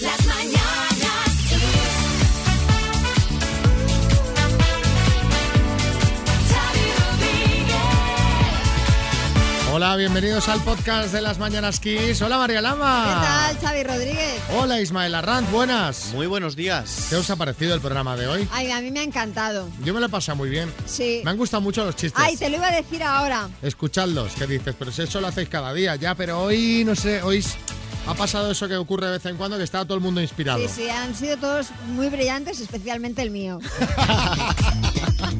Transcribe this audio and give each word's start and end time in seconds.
Las 0.00 0.26
mañanas 0.26 1.36
Kiss. 1.46 1.60
Xavi 6.48 6.86
Rodríguez. 6.96 7.76
Hola, 9.74 9.96
bienvenidos 9.96 10.48
al 10.48 10.60
podcast 10.62 11.12
de 11.12 11.20
las 11.20 11.38
Mañanas 11.38 11.80
Kiss. 11.80 12.22
Hola, 12.22 12.38
María 12.38 12.62
Lama. 12.62 13.04
¿Qué 13.04 13.26
tal, 13.26 13.58
Xavi 13.60 13.82
Rodríguez? 13.82 14.40
Hola, 14.56 14.80
Ismael 14.80 15.14
Arranz, 15.14 15.50
buenas. 15.50 16.12
Muy 16.14 16.26
buenos 16.26 16.56
días. 16.56 17.08
¿Qué 17.10 17.16
os 17.16 17.28
ha 17.28 17.36
parecido 17.36 17.74
el 17.74 17.82
programa 17.82 18.16
de 18.16 18.26
hoy? 18.26 18.48
Ay, 18.52 18.70
a 18.70 18.80
mí 18.80 18.90
me 18.90 19.00
ha 19.00 19.04
encantado. 19.04 19.68
Yo 19.84 19.92
me 19.92 20.00
lo 20.00 20.06
he 20.06 20.08
pasado 20.10 20.36
muy 20.36 20.48
bien. 20.48 20.72
Sí. 20.86 21.20
Me 21.24 21.30
han 21.32 21.36
gustado 21.36 21.60
mucho 21.60 21.84
los 21.84 21.94
chistes. 21.94 22.22
Ay, 22.24 22.38
te 22.38 22.48
lo 22.48 22.56
iba 22.56 22.68
a 22.68 22.74
decir 22.74 23.02
ahora. 23.02 23.50
Escuchadlos, 23.60 24.32
¿qué 24.32 24.46
dices? 24.46 24.74
Pero 24.78 24.92
si 24.92 25.02
eso 25.02 25.20
lo 25.20 25.26
hacéis 25.26 25.50
cada 25.50 25.74
día, 25.74 25.96
ya, 25.96 26.14
pero 26.14 26.40
hoy, 26.40 26.84
no 26.86 26.96
sé, 26.96 27.20
hoy 27.22 27.44
ha 28.10 28.14
pasado 28.14 28.50
eso 28.50 28.68
que 28.68 28.76
ocurre 28.76 29.06
de 29.06 29.12
vez 29.12 29.26
en 29.26 29.36
cuando, 29.36 29.56
que 29.56 29.64
está 29.64 29.84
todo 29.84 29.94
el 29.96 30.00
mundo 30.02 30.20
inspirado. 30.20 30.60
Sí, 30.60 30.68
sí, 30.74 30.88
han 30.90 31.14
sido 31.14 31.36
todos 31.36 31.68
muy 31.94 32.08
brillantes, 32.08 32.60
especialmente 32.60 33.22
el 33.22 33.30
mío. 33.30 33.58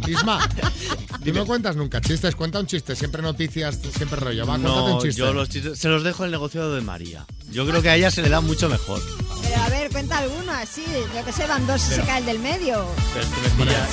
Isma, 0.06 0.46
tú 1.24 1.32
no 1.32 1.46
cuentas 1.46 1.76
nunca 1.76 2.00
chistes, 2.00 2.34
cuenta 2.36 2.58
un 2.60 2.66
chiste, 2.66 2.94
siempre 2.96 3.22
noticias, 3.22 3.78
siempre 3.96 4.18
rollo. 4.20 4.46
Va, 4.46 4.54
cuéntate 4.58 4.80
un 4.80 4.90
No, 4.90 5.00
chiste. 5.02 5.18
yo 5.20 5.32
los 5.32 5.48
chistes 5.48 5.78
se 5.78 5.88
los 5.88 6.02
dejo 6.04 6.24
el 6.24 6.30
negociado 6.30 6.74
de 6.74 6.80
María. 6.80 7.26
Yo 7.50 7.66
creo 7.66 7.82
que 7.82 7.90
a 7.90 7.96
ella 7.96 8.10
se 8.10 8.22
le 8.22 8.28
da 8.28 8.40
mucho 8.40 8.68
mejor. 8.68 9.00
Pero 9.42 9.62
a 9.62 9.68
ver, 9.68 9.90
cuenta 9.90 10.18
alguno 10.18 10.52
así. 10.52 10.84
Yo 11.14 11.24
que 11.24 11.32
sé, 11.32 11.46
van 11.46 11.66
dos 11.66 11.82
y 11.90 11.94
se 11.94 12.02
cae 12.02 12.20
el 12.20 12.26
del 12.26 12.38
medio. 12.38 12.86
Pero 13.12 13.26
es 13.26 13.30
que 13.32 13.40
me 13.40 13.64
pillas, 13.64 13.88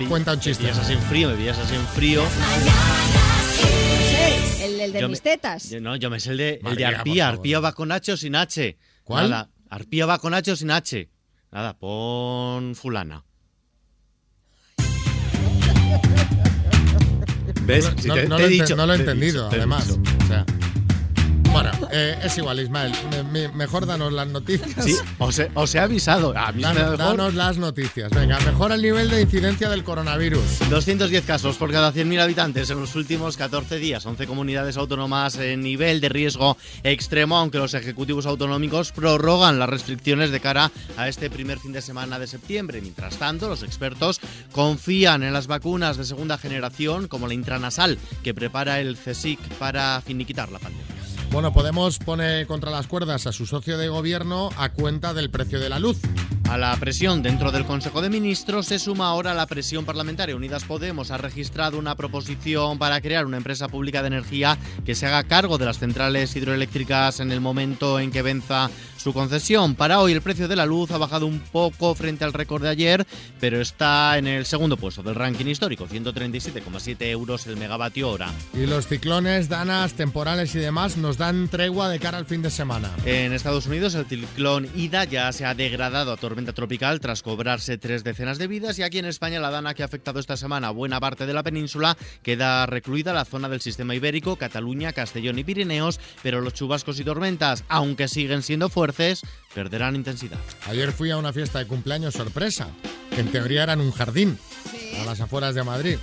me 0.00 0.08
cuenta 0.08 0.32
un 0.32 0.38
Me 0.38 0.42
chiste. 0.44 0.62
pillas 0.64 0.78
así 0.78 0.92
en 0.92 1.02
frío, 1.02 1.28
me 1.30 1.36
pillas 1.36 1.58
así 1.58 1.74
en 1.74 1.86
frío. 1.88 2.22
El, 4.64 4.80
el 4.80 4.92
de 4.92 5.00
Yo 5.00 5.08
mis 5.08 5.18
me- 5.24 5.30
tetas. 5.30 5.70
Yo- 5.70 5.80
No, 5.80 5.96
yo 5.96 6.10
me 6.10 6.20
sé 6.20 6.30
el 6.32 6.36
de, 6.38 6.50
el 6.54 6.58
de 6.58 6.62
María, 6.62 6.88
Arpía. 6.88 7.28
Arpía 7.28 7.60
va 7.60 7.72
con 7.72 7.92
H 7.92 8.12
o 8.12 8.16
sin 8.16 8.34
H. 8.36 8.76
¿Cuál? 9.04 9.30
Nada, 9.30 9.50
Arpía 9.70 10.06
va 10.06 10.18
con 10.18 10.34
H 10.34 10.52
o 10.52 10.56
sin 10.56 10.70
H. 10.70 11.08
Nada, 11.50 11.78
pon 11.78 12.74
fulana. 12.74 13.24
¿Ves? 17.64 17.92
Si 17.98 18.08
no, 18.08 18.14
te- 18.14 18.28
no 18.28 18.36
te 18.36 18.42
lo, 18.42 18.48
he 18.48 18.52
he 18.52 18.56
ente- 18.56 18.62
dicho, 18.64 18.76
no 18.76 18.86
lo 18.86 18.94
he 18.94 18.96
te 18.96 19.02
he 19.02 19.04
entendido, 19.06 19.44
dicho, 19.44 19.50
te 19.50 19.56
he 19.56 19.58
además. 19.60 19.88
dicho. 19.88 20.00
O 20.24 20.26
sea, 20.26 20.46
bueno, 21.52 21.70
eh, 21.92 22.18
es 22.24 22.38
igual, 22.38 22.58
Ismael. 22.60 22.92
Me- 23.10 23.22
me- 23.22 23.48
mejor 23.54 23.84
danos 23.86 24.12
las 24.12 24.26
noticias. 24.28 24.84
Sí, 24.84 24.96
os 25.18 25.38
he, 25.38 25.50
os 25.54 25.74
he 25.74 25.78
avisado. 25.80 26.32
A 26.36 26.50
mí 26.52 26.62
Danos, 26.62 26.82
mejor. 26.82 26.98
danos 26.98 27.34
las 27.34 27.58
noticias. 27.58 28.10
Venga, 28.10 28.40
mejora 28.40 28.74
el 28.74 28.82
nivel 28.82 29.10
de 29.10 29.20
incidencia 29.22 29.68
del 29.68 29.84
coronavirus. 29.84 30.42
210 30.70 31.24
casos 31.24 31.56
por 31.56 31.70
cada 31.70 31.92
100.000 31.92 32.20
habitantes 32.20 32.70
en 32.70 32.80
los 32.80 32.94
últimos 32.96 33.36
14 33.36 33.76
días. 33.78 34.04
11 34.06 34.26
comunidades 34.26 34.76
autónomas 34.78 35.36
en 35.36 35.60
nivel 35.60 36.00
de 36.00 36.08
riesgo 36.08 36.56
extremo, 36.84 37.36
aunque 37.36 37.58
los 37.58 37.74
ejecutivos 37.74 38.24
autonómicos 38.26 38.92
prorrogan 38.92 39.58
las 39.58 39.68
restricciones 39.68 40.30
de 40.30 40.40
cara 40.40 40.70
a 40.96 41.08
este 41.08 41.28
primer 41.28 41.58
fin 41.58 41.72
de 41.72 41.82
semana 41.82 42.18
de 42.18 42.26
septiembre. 42.26 42.80
Mientras 42.80 43.16
tanto, 43.16 43.48
los 43.48 43.62
expertos 43.62 44.20
confían 44.52 45.22
en 45.22 45.32
las 45.34 45.46
vacunas 45.48 45.96
de 45.98 46.04
segunda 46.04 46.38
generación, 46.38 47.08
como 47.08 47.28
la 47.28 47.34
intranasal 47.34 47.98
que 48.22 48.32
prepara 48.32 48.80
el 48.80 48.96
CSIC 48.96 49.38
para 49.58 50.00
finiquitar 50.00 50.50
la 50.50 50.58
pandemia. 50.58 51.01
Bueno, 51.32 51.50
Podemos 51.50 51.98
pone 51.98 52.44
contra 52.44 52.70
las 52.70 52.86
cuerdas 52.86 53.26
a 53.26 53.32
su 53.32 53.46
socio 53.46 53.78
de 53.78 53.88
gobierno 53.88 54.50
a 54.58 54.68
cuenta 54.68 55.14
del 55.14 55.30
precio 55.30 55.58
de 55.60 55.70
la 55.70 55.78
luz. 55.78 55.98
A 56.50 56.58
la 56.58 56.76
presión 56.76 57.22
dentro 57.22 57.50
del 57.50 57.64
Consejo 57.64 58.02
de 58.02 58.10
Ministros 58.10 58.66
se 58.66 58.78
suma 58.78 59.06
ahora 59.06 59.32
la 59.32 59.46
presión 59.46 59.86
parlamentaria. 59.86 60.36
Unidas 60.36 60.64
Podemos 60.64 61.10
ha 61.10 61.16
registrado 61.16 61.78
una 61.78 61.94
proposición 61.94 62.78
para 62.78 63.00
crear 63.00 63.24
una 63.24 63.38
empresa 63.38 63.68
pública 63.68 64.02
de 64.02 64.08
energía 64.08 64.58
que 64.84 64.94
se 64.94 65.06
haga 65.06 65.24
cargo 65.24 65.56
de 65.56 65.64
las 65.64 65.78
centrales 65.78 66.36
hidroeléctricas 66.36 67.20
en 67.20 67.32
el 67.32 67.40
momento 67.40 67.98
en 67.98 68.10
que 68.10 68.20
venza 68.20 68.68
su 68.98 69.14
concesión. 69.14 69.74
Para 69.74 70.00
hoy 70.00 70.12
el 70.12 70.20
precio 70.20 70.46
de 70.46 70.56
la 70.56 70.66
luz 70.66 70.90
ha 70.90 70.98
bajado 70.98 71.26
un 71.26 71.40
poco 71.40 71.94
frente 71.94 72.24
al 72.24 72.34
récord 72.34 72.62
de 72.62 72.68
ayer, 72.68 73.06
pero 73.40 73.58
está 73.58 74.18
en 74.18 74.26
el 74.26 74.44
segundo 74.44 74.76
puesto 74.76 75.02
del 75.02 75.14
ranking 75.14 75.46
histórico, 75.46 75.88
137,7 75.88 77.06
euros 77.06 77.46
el 77.46 77.56
megavatio 77.56 78.10
hora. 78.10 78.30
Y 78.52 78.66
los 78.66 78.86
ciclones, 78.86 79.48
danas, 79.48 79.94
temporales 79.94 80.54
y 80.54 80.58
demás 80.58 80.98
nos 80.98 81.16
dan 81.16 81.21
tregua 81.22 81.88
de 81.88 82.00
cara 82.00 82.18
al 82.18 82.26
fin 82.26 82.42
de 82.42 82.50
semana. 82.50 82.90
En 83.04 83.32
Estados 83.32 83.66
Unidos, 83.66 83.94
el 83.94 84.06
ciclón 84.06 84.68
Ida 84.74 85.04
ya 85.04 85.32
se 85.32 85.44
ha 85.44 85.54
degradado 85.54 86.10
a 86.10 86.16
tormenta 86.16 86.52
tropical 86.52 86.98
tras 86.98 87.22
cobrarse 87.22 87.78
tres 87.78 88.02
decenas 88.02 88.38
de 88.38 88.48
vidas 88.48 88.76
y 88.80 88.82
aquí 88.82 88.98
en 88.98 89.04
España 89.04 89.38
la 89.38 89.50
dana 89.50 89.72
que 89.74 89.84
ha 89.84 89.86
afectado 89.86 90.18
esta 90.18 90.36
semana 90.36 90.68
a 90.68 90.70
buena 90.72 90.98
parte 90.98 91.24
de 91.24 91.32
la 91.32 91.44
península 91.44 91.96
queda 92.24 92.66
recluida 92.66 93.12
la 93.12 93.24
zona 93.24 93.48
del 93.48 93.60
sistema 93.60 93.94
ibérico, 93.94 94.34
Cataluña, 94.34 94.92
Castellón 94.92 95.38
y 95.38 95.44
Pirineos, 95.44 96.00
pero 96.24 96.40
los 96.40 96.54
chubascos 96.54 96.98
y 96.98 97.04
tormentas, 97.04 97.62
aunque 97.68 98.08
siguen 98.08 98.42
siendo 98.42 98.68
fuertes, 98.68 99.22
perderán 99.54 99.94
intensidad. 99.94 100.40
Ayer 100.66 100.90
fui 100.90 101.12
a 101.12 101.18
una 101.18 101.32
fiesta 101.32 101.60
de 101.60 101.68
cumpleaños 101.68 102.14
sorpresa, 102.14 102.66
que 103.14 103.20
en 103.20 103.30
teoría 103.30 103.62
era 103.62 103.74
en 103.74 103.80
un 103.80 103.92
jardín, 103.92 104.38
a 105.00 105.04
las 105.04 105.20
afueras 105.20 105.54
de 105.54 105.62
Madrid. 105.62 105.98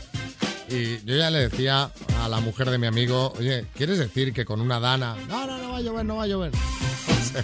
Y 0.69 1.03
yo 1.05 1.15
ya 1.15 1.29
le 1.29 1.49
decía 1.49 1.89
a 2.21 2.29
la 2.29 2.39
mujer 2.39 2.69
de 2.69 2.77
mi 2.77 2.87
amigo, 2.87 3.33
oye, 3.37 3.65
¿quieres 3.75 3.97
decir 3.97 4.33
que 4.33 4.45
con 4.45 4.61
una 4.61 4.79
dana? 4.79 5.15
No, 5.27 5.47
no, 5.47 5.57
no 5.57 5.71
va 5.71 5.77
a 5.77 5.81
llover, 5.81 6.05
no 6.05 6.15
va 6.17 6.23
a 6.23 6.27
llover. 6.27 6.51
O 7.09 7.31
sea, 7.31 7.43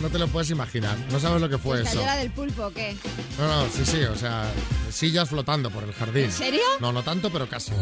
no 0.00 0.08
te 0.08 0.18
lo 0.18 0.26
puedes 0.28 0.48
imaginar, 0.50 0.96
no 1.10 1.20
sabes 1.20 1.42
lo 1.42 1.50
que 1.50 1.58
fue 1.58 1.80
¿Pues 1.80 1.92
eso. 1.92 2.02
la 2.04 2.16
del 2.16 2.30
pulpo 2.30 2.66
o 2.66 2.70
qué? 2.72 2.96
No, 3.38 3.46
no, 3.46 3.68
sí, 3.70 3.84
sí, 3.84 4.02
o 4.04 4.16
sea, 4.16 4.50
sillas 4.90 5.28
flotando 5.28 5.70
por 5.70 5.84
el 5.84 5.92
jardín. 5.92 6.24
¿En 6.24 6.32
serio? 6.32 6.62
No, 6.80 6.90
no 6.90 7.02
tanto, 7.02 7.30
pero 7.30 7.46
casi. 7.46 7.72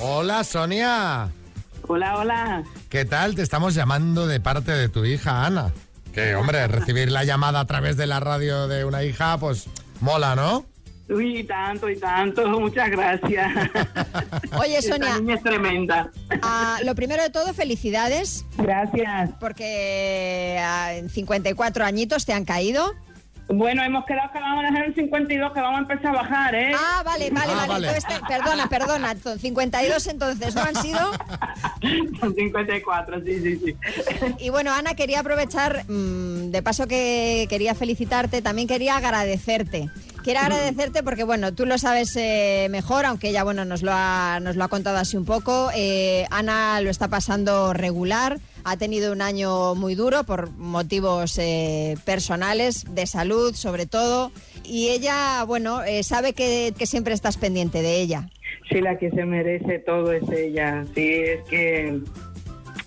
Hola, 0.00 0.44
Sonia. 0.44 1.28
Hola, 1.86 2.16
hola. 2.16 2.64
¿Qué 2.88 3.04
tal? 3.04 3.34
Te 3.34 3.42
estamos 3.42 3.74
llamando 3.74 4.26
de 4.26 4.40
parte 4.40 4.72
de 4.72 4.88
tu 4.88 5.04
hija 5.04 5.44
Ana. 5.44 5.72
Que, 6.12 6.34
hombre, 6.34 6.66
recibir 6.68 7.10
la 7.12 7.24
llamada 7.24 7.60
a 7.60 7.64
través 7.66 7.96
de 7.96 8.06
la 8.06 8.18
radio 8.20 8.66
de 8.68 8.84
una 8.84 9.04
hija, 9.04 9.38
pues 9.38 9.66
mola, 10.00 10.34
¿no? 10.34 10.64
Uy, 11.10 11.38
y 11.38 11.44
tanto 11.44 11.88
y 11.88 11.96
tanto. 11.98 12.46
Muchas 12.48 12.90
gracias. 12.90 13.50
Oye, 14.60 14.76
Esta 14.78 14.94
Sonia, 14.96 15.18
niña 15.18 15.36
es 15.36 15.42
tremenda. 15.42 16.10
ah, 16.42 16.78
lo 16.84 16.94
primero 16.94 17.22
de 17.22 17.30
todo, 17.30 17.54
felicidades, 17.54 18.44
Gracias. 18.58 19.30
porque 19.40 20.58
ah, 20.60 20.92
en 20.94 21.08
54 21.08 21.84
añitos 21.84 22.26
te 22.26 22.32
han 22.34 22.44
caído. 22.44 22.94
Bueno, 23.48 23.82
hemos 23.82 24.04
quedado 24.04 24.30
que 24.30 24.38
vamos 24.40 24.62
a 24.62 24.66
dejar 24.68 24.84
el 24.84 24.94
52, 24.94 25.52
que 25.54 25.60
vamos 25.60 25.78
a 25.78 25.82
empezar 25.82 26.06
a 26.08 26.12
bajar, 26.22 26.54
¿eh? 26.54 26.72
Ah, 26.78 27.02
vale, 27.02 27.30
vale, 27.30 27.52
Ah, 27.52 27.56
vale. 27.66 27.68
vale. 27.68 27.88
Entonces 27.88 28.20
perdona, 28.28 28.68
perdona. 28.68 29.16
son 29.22 29.38
52 29.38 30.06
entonces, 30.08 30.54
¿no 30.54 30.60
han 30.62 30.74
sido? 30.76 30.98
Son 32.20 32.34
54, 32.34 33.20
sí, 33.24 33.40
sí, 33.40 33.60
sí. 33.64 33.76
Y 34.40 34.50
bueno, 34.50 34.72
Ana, 34.72 34.94
quería 34.94 35.20
aprovechar, 35.20 35.84
mm, 35.88 36.50
de 36.50 36.62
paso 36.62 36.86
que 36.86 37.46
quería 37.48 37.74
felicitarte, 37.74 38.42
también 38.42 38.66
quería 38.68 38.96
agradecerte. 38.96 39.88
Quiero 40.28 40.40
agradecerte 40.40 41.02
porque, 41.02 41.24
bueno, 41.24 41.54
tú 41.54 41.64
lo 41.64 41.78
sabes 41.78 42.14
eh, 42.16 42.68
mejor, 42.70 43.06
aunque 43.06 43.30
ella, 43.30 43.44
bueno, 43.44 43.64
nos 43.64 43.82
lo 43.82 43.92
ha, 43.94 44.40
nos 44.42 44.56
lo 44.56 44.64
ha 44.64 44.68
contado 44.68 44.98
así 44.98 45.16
un 45.16 45.24
poco. 45.24 45.70
Eh, 45.74 46.26
Ana 46.28 46.82
lo 46.82 46.90
está 46.90 47.08
pasando 47.08 47.72
regular, 47.72 48.38
ha 48.62 48.76
tenido 48.76 49.10
un 49.10 49.22
año 49.22 49.74
muy 49.74 49.94
duro 49.94 50.24
por 50.24 50.50
motivos 50.50 51.38
eh, 51.38 51.96
personales, 52.04 52.84
de 52.94 53.06
salud 53.06 53.54
sobre 53.54 53.86
todo, 53.86 54.30
y 54.64 54.88
ella, 54.88 55.44
bueno, 55.44 55.82
eh, 55.82 56.02
sabe 56.02 56.34
que, 56.34 56.74
que 56.76 56.84
siempre 56.84 57.14
estás 57.14 57.38
pendiente 57.38 57.80
de 57.80 57.98
ella. 57.98 58.28
Sí, 58.70 58.82
la 58.82 58.98
que 58.98 59.10
se 59.10 59.24
merece 59.24 59.78
todo 59.78 60.12
es 60.12 60.28
ella. 60.28 60.84
Sí, 60.94 61.08
es 61.08 61.42
que 61.48 62.00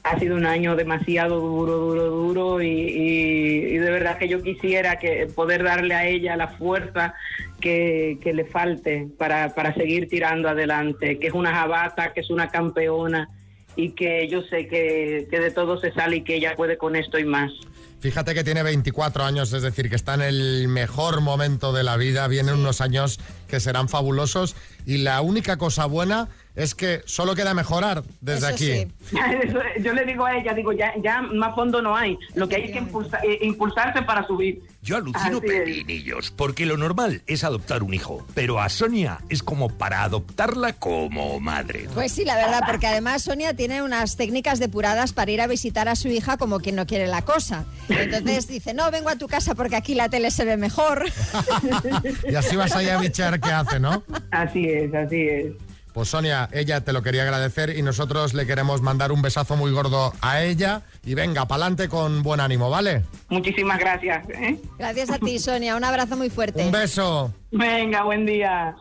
ha 0.03 0.19
sido 0.19 0.35
un 0.35 0.45
año 0.45 0.75
demasiado 0.75 1.39
duro, 1.39 1.77
duro, 1.77 2.05
duro 2.09 2.61
y, 2.61 2.67
y- 2.67 3.65
y 3.75 3.77
de 3.77 3.91
verdad 3.91 4.17
que 4.17 4.27
yo 4.27 4.41
quisiera 4.41 4.97
que 4.97 5.27
poder 5.27 5.63
darle 5.63 5.93
a 5.93 6.07
ella 6.07 6.35
la 6.35 6.47
fuerza 6.47 7.13
que, 7.59 8.17
que 8.21 8.33
le 8.33 8.45
falte 8.45 9.07
para, 9.17 9.53
para 9.53 9.73
seguir 9.75 10.09
tirando 10.09 10.49
adelante, 10.49 11.19
que 11.19 11.27
es 11.27 11.33
una 11.33 11.53
jabata, 11.53 12.13
que 12.13 12.21
es 12.21 12.29
una 12.31 12.49
campeona 12.49 13.29
y 13.75 13.91
que 13.91 14.27
yo 14.27 14.41
sé 14.43 14.67
que, 14.67 15.27
que 15.29 15.39
de 15.39 15.51
todo 15.51 15.79
se 15.79 15.91
sale 15.93 16.17
y 16.17 16.23
que 16.23 16.35
ella 16.35 16.55
puede 16.55 16.77
con 16.77 16.95
esto 16.95 17.19
y 17.19 17.23
más. 17.25 17.51
Fíjate 17.99 18.33
que 18.33 18.43
tiene 18.43 18.63
24 18.63 19.23
años, 19.23 19.53
es 19.53 19.61
decir, 19.61 19.87
que 19.87 19.95
está 19.95 20.15
en 20.15 20.21
el 20.23 20.67
mejor 20.67 21.21
momento 21.21 21.71
de 21.71 21.83
la 21.83 21.97
vida. 21.97 22.27
Vienen 22.27 22.55
unos 22.55 22.81
años 22.81 23.19
que 23.47 23.59
serán 23.59 23.89
fabulosos 23.89 24.55
y 24.87 24.97
la 24.97 25.21
única 25.21 25.57
cosa 25.57 25.85
buena 25.85 26.27
es 26.55 26.75
que 26.75 27.01
solo 27.05 27.33
queda 27.35 27.53
mejorar 27.53 28.03
desde 28.19 28.47
Eso 28.47 28.55
aquí. 28.55 28.87
sí. 29.09 29.17
Yo 29.83 29.93
le 29.93 30.05
digo 30.05 30.25
a 30.25 30.35
ella, 30.37 30.53
digo, 30.53 30.71
ya, 30.73 30.93
ya 31.03 31.21
más 31.21 31.55
fondo 31.55 31.81
no 31.81 31.95
hay, 31.95 32.17
lo 32.35 32.47
que 32.47 32.55
hay 32.57 32.63
es 32.65 32.71
que 32.71 32.79
impulsa- 32.81 33.19
eh, 33.23 33.39
impulsarse 33.41 34.01
para 34.03 34.25
subir. 34.27 34.61
Yo 34.83 34.97
alucino 34.97 35.37
Así 35.37 35.47
es. 35.47 35.53
pepinillos, 35.59 36.31
porque 36.31 36.65
lo 36.65 36.75
normal 36.75 37.21
es 37.27 37.43
adoptar 37.43 37.83
un 37.83 37.93
hijo, 37.93 38.25
pero 38.33 38.59
a 38.59 38.67
Sonia 38.69 39.19
es 39.29 39.43
como 39.43 39.69
para 39.69 40.01
adoptarla 40.03 40.73
como 40.73 41.39
madre. 41.39 41.87
Pues 41.93 42.11
sí, 42.11 42.25
la 42.25 42.35
verdad, 42.35 42.61
porque 42.65 42.87
además 42.87 43.21
Sonia 43.23 43.53
tiene 43.55 43.83
unas 43.83 44.17
técnicas 44.17 44.57
depuradas 44.59 45.13
para 45.13 45.29
ir 45.31 45.39
a 45.41 45.47
visitar 45.47 45.87
a 45.87 45.95
su 45.95 46.07
hija 46.07 46.37
como 46.37 46.59
quien 46.59 46.75
no 46.75 46.87
quiere 46.87 47.05
la 47.07 47.21
cosa. 47.21 47.65
Entonces 47.89 48.47
dice, 48.47 48.73
no, 48.73 48.89
vengo 48.89 49.09
a 49.09 49.15
tu 49.17 49.27
casa 49.27 49.53
porque 49.53 49.75
aquí 49.75 49.93
la 49.93 50.09
tele 50.09 50.31
se 50.31 50.45
ve 50.45 50.57
mejor. 50.57 51.05
Y 52.27 52.35
así 52.35 52.55
vas 52.55 52.75
allá 52.75 52.97
a 52.97 53.01
bichar 53.01 53.39
qué 53.39 53.51
hace, 53.51 53.79
¿no? 53.79 54.03
Así 54.31 54.65
es, 54.67 54.93
así 54.93 55.21
es. 55.27 55.53
Pues 55.93 56.09
Sonia, 56.09 56.47
ella 56.53 56.81
te 56.81 56.93
lo 56.93 57.03
quería 57.03 57.23
agradecer 57.23 57.77
y 57.77 57.81
nosotros 57.81 58.33
le 58.33 58.47
queremos 58.47 58.81
mandar 58.81 59.11
un 59.11 59.21
besazo 59.21 59.57
muy 59.57 59.71
gordo 59.71 60.13
a 60.21 60.41
ella. 60.41 60.83
Y 61.03 61.15
venga, 61.15 61.47
pa'lante 61.47 61.89
con 61.89 62.23
buen 62.23 62.39
ánimo, 62.39 62.69
¿vale? 62.69 63.03
Muchísimas 63.29 63.79
gracias. 63.79 64.27
¿eh? 64.29 64.57
Gracias 64.79 65.09
a 65.09 65.19
ti, 65.19 65.39
Sonia. 65.39 65.75
Un 65.75 65.83
abrazo 65.83 66.15
muy 66.15 66.29
fuerte. 66.29 66.63
Un 66.63 66.71
beso. 66.71 67.33
Venga, 67.51 68.03
buen 68.03 68.25
día. 68.25 68.75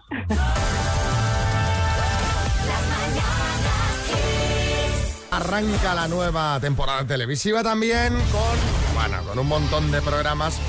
Arranca 5.32 5.94
la 5.94 6.08
nueva 6.08 6.58
temporada 6.60 7.06
televisiva 7.06 7.62
también 7.62 8.12
con, 8.32 8.94
bueno, 8.94 9.22
con 9.24 9.38
un 9.38 9.46
montón 9.46 9.90
de 9.90 10.02
programas. 10.02 10.60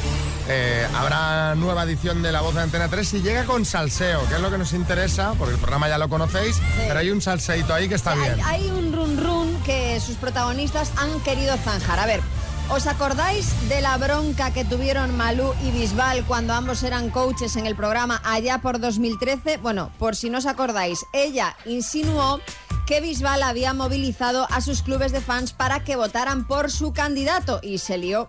Eh, 0.47 0.85
habrá 0.95 1.55
nueva 1.55 1.83
edición 1.83 2.21
de 2.21 2.31
La 2.31 2.41
Voz 2.41 2.55
de 2.55 2.61
Antena 2.61 2.89
3 2.89 3.13
y 3.13 3.21
llega 3.21 3.45
con 3.45 3.63
salseo, 3.63 4.27
que 4.27 4.35
es 4.35 4.41
lo 4.41 4.49
que 4.51 4.57
nos 4.57 4.73
interesa, 4.73 5.33
porque 5.37 5.53
el 5.53 5.59
programa 5.59 5.87
ya 5.87 5.97
lo 5.97 6.09
conocéis, 6.09 6.59
pero 6.87 6.99
hay 6.99 7.09
un 7.11 7.21
salseito 7.21 7.73
ahí 7.73 7.87
que 7.87 7.95
está 7.95 8.11
Hay, 8.13 8.19
bien. 8.19 8.41
hay 8.45 8.69
un 8.69 8.91
run 8.91 9.17
run 9.17 9.55
que 9.63 9.99
sus 9.99 10.15
protagonistas 10.15 10.91
han 10.97 11.19
querido 11.21 11.55
zanjar. 11.57 11.99
A 11.99 12.05
ver, 12.05 12.21
¿os 12.69 12.87
acordáis 12.87 13.69
de 13.69 13.79
la 13.81 13.95
bronca 13.97 14.51
que 14.51 14.65
tuvieron 14.65 15.15
Malú 15.15 15.53
y 15.63 15.71
Bisbal 15.71 16.25
cuando 16.25 16.53
ambos 16.53 16.83
eran 16.83 17.11
coaches 17.11 17.55
en 17.55 17.65
el 17.65 17.75
programa 17.75 18.19
allá 18.25 18.57
por 18.57 18.79
2013? 18.79 19.57
Bueno, 19.57 19.91
por 19.99 20.15
si 20.15 20.29
no 20.29 20.39
os 20.39 20.47
acordáis, 20.47 21.05
ella 21.13 21.55
insinuó 21.65 22.41
que 22.87 22.99
Bisbal 22.99 23.43
había 23.43 23.73
movilizado 23.73 24.47
a 24.51 24.59
sus 24.59 24.81
clubes 24.81 25.11
de 25.13 25.21
fans 25.21 25.53
para 25.53 25.81
que 25.83 25.95
votaran 25.95 26.45
por 26.45 26.71
su 26.71 26.91
candidato 26.93 27.59
y 27.63 27.77
se 27.77 27.97
lió. 27.97 28.27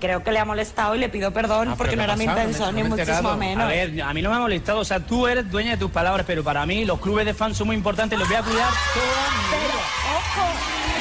Creo 0.00 0.22
que 0.22 0.30
le 0.30 0.38
ha 0.38 0.44
molestado 0.44 0.94
y 0.94 0.98
le 0.98 1.08
pido 1.08 1.32
perdón 1.32 1.74
porque 1.78 1.96
no 1.96 2.02
era 2.02 2.16
mi 2.16 2.24
intención, 2.24 2.74
ni 2.74 2.82
muchísimo 2.84 3.34
menos. 3.36 3.64
A 3.64 3.68
ver, 3.68 4.02
a 4.02 4.12
mí 4.12 4.20
no 4.22 4.28
me 4.30 4.36
ha 4.36 4.40
molestado. 4.40 4.80
O 4.80 4.84
sea, 4.84 5.00
tú 5.00 5.26
eres 5.26 5.50
dueña 5.50 5.70
de 5.72 5.76
tus 5.78 5.90
palabras, 5.90 6.26
pero 6.26 6.44
para 6.44 6.66
mí 6.66 6.84
los 6.84 7.00
clubes 7.00 7.24
de 7.24 7.32
fans 7.32 7.56
son 7.56 7.68
muy 7.68 7.76
importantes. 7.76 8.18
Los 8.18 8.28
voy 8.28 8.36
a 8.36 8.42
cuidar 8.42 8.68
toda 8.68 9.30
mi 9.30 9.50
Pero, 9.50 9.62
vida. 9.62 9.82
ojo, 10.18 10.46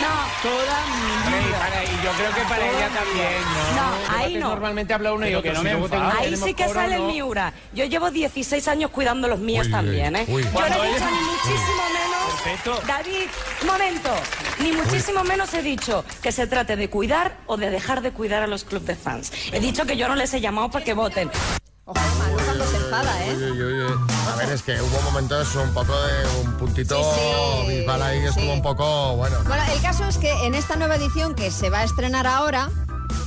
no. 0.02 0.50
Toda 0.50 0.78
mi 0.88 1.46
vida. 1.46 1.60
para- 1.60 1.84
y 1.84 1.88
yo 2.04 2.12
creo 2.12 2.34
que 2.36 2.42
para 2.50 2.66
ella 2.70 2.90
también, 2.90 3.42
¿no? 3.76 3.82
No, 3.82 4.18
ahí 4.18 4.36
no. 4.36 4.50
Normalmente 4.50 4.94
habla 4.94 5.14
uno 5.14 5.26
y 5.26 5.30
Pero 5.30 5.40
otro. 5.40 5.52
que 5.52 5.54
no 5.58 5.60
si 5.60 5.66
me 5.82 5.90
tengo- 5.90 6.12
Ahí 6.20 6.36
sí 6.38 6.54
que 6.54 6.66
coro, 6.66 6.80
sale 6.80 6.96
el 6.96 7.02
¿no? 7.02 7.08
Miura. 7.12 7.54
Yo 7.74 7.86
llevo 7.86 8.12
16 8.12 8.68
años 8.68 8.92
cuidando 8.92 9.28
los 9.28 9.40
míos 9.40 9.66
Uy, 9.66 9.72
también, 9.72 10.16
¿eh? 10.16 10.26
uy. 10.30 10.44
Yo 10.44 10.52
no 10.52 10.66
he 10.84 10.88
dicho 10.94 11.06
ni 11.06 11.22
muchísimo 11.22 11.84
menos. 11.94 12.05
Perfecto. 12.46 12.80
David, 12.86 13.28
un 13.62 13.68
momento. 13.68 14.10
Ni 14.60 14.72
muchísimo 14.72 15.24
menos 15.24 15.52
he 15.56 15.64
dicho 15.64 16.06
que 16.22 16.32
se 16.32 16.46
trate 16.46 16.76
de 16.76 16.92
cuidar 16.92 17.38
o 17.48 17.58
de 17.58 17.72
dejar 17.72 18.04
de 18.04 18.12
cuidar 18.12 18.44
a 18.44 18.48
los 18.48 18.64
clubes 18.64 18.86
de 18.86 18.96
fans. 18.96 19.32
He 19.52 19.60
dicho 19.60 19.84
que 19.88 19.98
yo 19.98 20.08
no 20.08 20.14
les 20.16 20.32
he 20.36 20.40
llamado 20.42 20.70
para 20.70 20.86
que 20.86 20.94
voten. 20.94 21.32
Ojo, 21.86 22.00
Malú 22.20 22.38
cuando 22.46 22.68
se 22.68 22.78
enfada, 22.78 23.26
¿eh? 23.26 23.36
Uy, 23.36 23.62
uy, 23.62 23.82
uy. 23.86 23.94
A 24.32 24.36
ver, 24.36 24.52
es 24.52 24.62
que 24.62 24.80
hubo 24.80 25.02
momentos 25.02 25.56
un 25.56 25.74
poco 25.74 26.00
de 26.00 26.40
un 26.44 26.58
puntito 26.58 27.04
Sí, 27.16 27.20
sí, 27.68 27.78
Bisbal 27.78 28.02
ahí 28.04 28.20
que 28.22 28.28
estuvo 28.28 28.44
sí. 28.46 28.52
un 28.52 28.62
poco, 28.62 29.16
bueno. 29.16 29.38
Bueno, 29.48 29.64
el 29.74 29.82
caso 29.82 30.08
es 30.08 30.20
que 30.20 30.32
en 30.46 30.54
esta 30.54 30.76
nueva 30.76 30.96
edición 30.98 31.34
que 31.34 31.50
se 31.50 31.72
va 31.72 31.80
a 31.80 31.84
estrenar 31.84 32.28
ahora, 32.28 32.70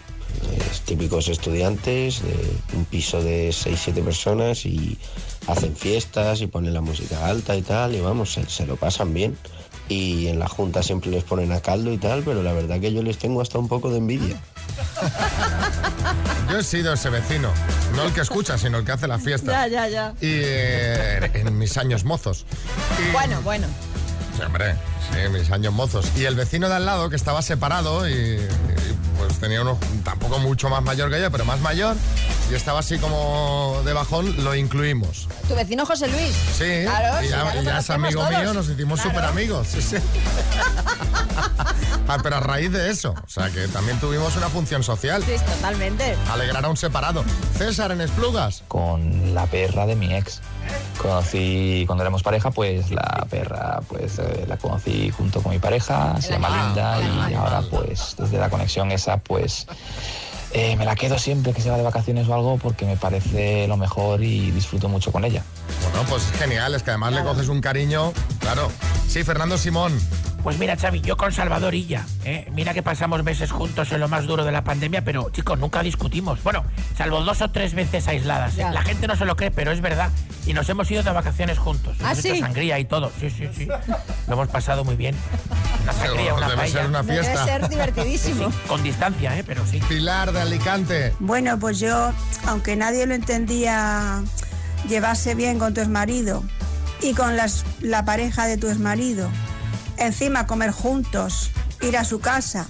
es 0.69 0.81
típicos 0.81 1.27
estudiantes 1.27 2.21
de 2.21 2.53
un 2.77 2.85
piso 2.85 3.21
de 3.23 3.49
6-7 3.49 4.03
personas 4.03 4.65
y 4.65 4.97
hacen 5.47 5.75
fiestas 5.75 6.41
y 6.41 6.47
ponen 6.47 6.73
la 6.73 6.81
música 6.81 7.25
alta 7.27 7.55
y 7.55 7.61
tal, 7.63 7.95
y 7.95 8.01
vamos, 8.01 8.33
se, 8.33 8.47
se 8.47 8.65
lo 8.67 8.75
pasan 8.75 9.13
bien. 9.13 9.35
Y 9.89 10.27
en 10.27 10.37
la 10.39 10.47
junta 10.47 10.83
siempre 10.83 11.09
les 11.09 11.23
ponen 11.23 11.51
a 11.51 11.59
caldo 11.61 11.91
y 11.91 11.97
tal, 11.97 12.21
pero 12.23 12.43
la 12.43 12.53
verdad 12.53 12.79
que 12.79 12.93
yo 12.93 13.01
les 13.03 13.17
tengo 13.17 13.41
hasta 13.41 13.57
un 13.59 13.67
poco 13.67 13.89
de 13.91 13.97
envidia. 13.97 14.37
Yo 16.51 16.59
he 16.59 16.63
sido 16.63 16.93
ese 16.93 17.09
vecino, 17.09 17.51
no 17.95 18.03
el 18.03 18.13
que 18.13 18.21
escucha, 18.21 18.57
sino 18.57 18.77
el 18.79 18.85
que 18.85 18.91
hace 18.91 19.07
la 19.07 19.19
fiesta. 19.19 19.51
Ya, 19.51 19.67
ya, 19.67 19.87
ya. 19.87 20.13
Y 20.21 20.27
eh, 20.43 21.31
en 21.33 21.57
mis 21.57 21.77
años 21.77 22.03
mozos. 22.05 22.45
Y- 22.99 23.11
Bueno, 23.13 23.41
bueno. 23.41 23.67
Sí, 24.35 24.43
hombre, 24.43 24.75
sí, 25.11 25.29
mis 25.31 25.49
años 25.51 25.73
mozos. 25.73 26.05
Y 26.15 26.25
el 26.25 26.35
vecino 26.35 26.69
de 26.69 26.75
al 26.75 26.85
lado, 26.85 27.09
que 27.09 27.15
estaba 27.15 27.41
separado 27.41 28.07
y, 28.07 28.13
y, 28.13 28.47
tenía 29.39 29.61
uno 29.61 29.77
tampoco 30.03 30.39
mucho 30.39 30.69
más 30.69 30.83
mayor 30.83 31.09
que 31.09 31.19
yo, 31.21 31.31
pero 31.31 31.45
más 31.45 31.59
mayor, 31.61 31.95
y 32.51 32.55
estaba 32.55 32.79
así 32.79 32.97
como 32.97 33.81
de 33.85 33.93
bajón, 33.93 34.43
lo 34.43 34.55
incluimos. 34.55 35.27
Tu 35.47 35.55
vecino 35.55 35.85
José 35.85 36.07
Luis. 36.07 36.35
Sí, 36.57 36.83
Claro, 36.83 37.21
y 37.21 37.25
sí, 37.25 37.31
ya, 37.31 37.53
ya 37.55 37.61
ya 37.61 37.77
es 37.79 37.89
amigo 37.89 38.21
todos. 38.25 38.39
mío, 38.41 38.53
nos 38.53 38.69
hicimos 38.69 38.99
Claro. 39.01 39.17
súper 39.17 39.29
amigos. 39.29 39.67
Sí, 39.67 39.81
sí. 39.81 39.95
Ah, 42.11 42.17
pero 42.23 42.37
a 42.37 42.39
raíz 42.39 42.71
de 42.71 42.89
eso, 42.89 43.11
o 43.23 43.29
sea 43.29 43.51
que 43.51 43.67
también 43.67 43.99
tuvimos 43.99 44.35
una 44.35 44.49
función 44.49 44.81
social, 44.81 45.23
Sí, 45.23 45.33
totalmente. 45.45 46.15
alegrar 46.31 46.65
a 46.65 46.69
un 46.69 46.75
separado. 46.75 47.23
César 47.55 47.91
en 47.91 48.01
Esplugas. 48.01 48.63
con 48.67 49.35
la 49.35 49.45
perra 49.45 49.85
de 49.85 49.95
mi 49.95 50.15
ex. 50.15 50.41
Conocí 50.99 51.83
cuando 51.85 52.03
éramos 52.03 52.23
pareja, 52.23 52.49
pues 52.51 52.89
la 52.89 53.25
perra, 53.29 53.81
pues 53.87 54.17
eh, 54.19 54.45
la 54.47 54.57
conocí 54.57 55.11
junto 55.11 55.41
con 55.43 55.51
mi 55.51 55.59
pareja, 55.59 56.19
se 56.19 56.31
llama 56.33 56.47
animal, 56.47 57.03
Linda 57.03 57.29
y 57.29 57.33
ahora 57.35 57.61
pues 57.69 58.15
desde 58.17 58.37
la 58.39 58.49
conexión 58.49 58.91
esa 58.91 59.17
pues 59.29 59.67
eh, 60.53 60.75
me 60.75 60.83
la 60.85 60.95
quedo 60.95 61.19
siempre 61.19 61.53
que 61.53 61.61
se 61.61 61.69
va 61.69 61.77
de 61.77 61.83
vacaciones 61.83 62.27
o 62.27 62.33
algo 62.33 62.57
porque 62.57 62.85
me 62.85 62.97
parece 62.97 63.67
lo 63.67 63.77
mejor 63.77 64.23
y 64.23 64.49
disfruto 64.49 64.89
mucho 64.89 65.11
con 65.11 65.23
ella. 65.23 65.43
Bueno, 65.83 66.09
pues 66.09 66.23
genial, 66.39 66.73
es 66.73 66.81
que 66.81 66.89
además 66.89 67.13
le 67.13 67.21
coges 67.23 67.47
un 67.47 67.61
cariño, 67.61 68.11
claro. 68.39 68.71
Sí, 69.07 69.23
Fernando 69.23 69.57
Simón. 69.59 69.97
Pues 70.41 70.57
mira, 70.57 70.77
Xavi, 70.77 71.01
yo 71.01 71.17
con 71.17 71.31
Salvador 71.33 71.75
Illa, 71.75 72.05
¿eh? 72.23 72.47
Mira 72.53 72.73
que 72.73 72.81
pasamos 72.81 73.23
meses 73.23 73.51
juntos 73.51 73.91
en 73.91 73.99
lo 73.99 74.07
más 74.07 74.25
duro 74.25 74.45
de 74.45 74.51
la 74.53 74.63
pandemia, 74.63 75.03
pero 75.03 75.29
chicos, 75.31 75.59
nunca 75.59 75.83
discutimos. 75.83 76.41
Bueno, 76.43 76.63
salvo 76.97 77.21
dos 77.21 77.41
o 77.41 77.51
tres 77.51 77.73
veces 77.75 78.07
aisladas. 78.07 78.57
¿eh? 78.57 78.65
La 78.71 78.81
gente 78.81 79.05
no 79.05 79.15
se 79.17 79.25
lo 79.25 79.35
cree, 79.35 79.51
pero 79.51 79.71
es 79.71 79.81
verdad. 79.81 80.09
Y 80.47 80.53
nos 80.53 80.67
hemos 80.69 80.89
ido 80.89 81.03
de 81.03 81.11
vacaciones 81.11 81.59
juntos. 81.59 81.97
¿Ah, 81.99 82.13
Hemos 82.13 82.25
hecho 82.25 82.35
sí? 82.35 82.39
sangría 82.39 82.79
y 82.79 82.85
todo. 82.85 83.11
Sí, 83.19 83.29
sí, 83.29 83.47
sí. 83.55 83.67
Lo 84.27 84.33
hemos 84.33 84.47
pasado 84.47 84.83
muy 84.85 84.95
bien. 84.95 85.13
Una 85.83 85.93
sangría, 85.93 86.33
una 86.33 86.49
Debe 86.49 86.69
ser 86.69 86.85
una 86.87 87.01
Debe 87.03 87.21
fiesta. 87.23 87.45
ser 87.45 87.69
divertidísimo. 87.69 88.51
Con 88.67 88.83
distancia, 88.83 89.37
¿eh? 89.37 89.43
Pero 89.45 89.65
sí. 89.65 89.79
Pilar 89.87 90.31
de 90.31 90.41
Alicante. 90.41 91.13
Bueno, 91.19 91.57
pues 91.59 91.79
yo, 91.79 92.11
aunque 92.45 92.75
nadie 92.75 93.05
lo 93.05 93.13
entendía, 93.15 94.21
llevarse 94.87 95.35
bien 95.35 95.57
con 95.59 95.73
tu 95.73 95.81
exmarido 95.81 96.43
y 97.01 97.13
con 97.13 97.35
las- 97.35 97.63
la 97.79 98.05
pareja 98.05 98.45
de 98.45 98.57
tu 98.57 98.67
exmarido, 98.69 99.29
encima 99.97 100.45
comer 100.47 100.71
juntos, 100.71 101.51
ir 101.81 101.97
a 101.97 102.03
su 102.03 102.19
casa, 102.19 102.67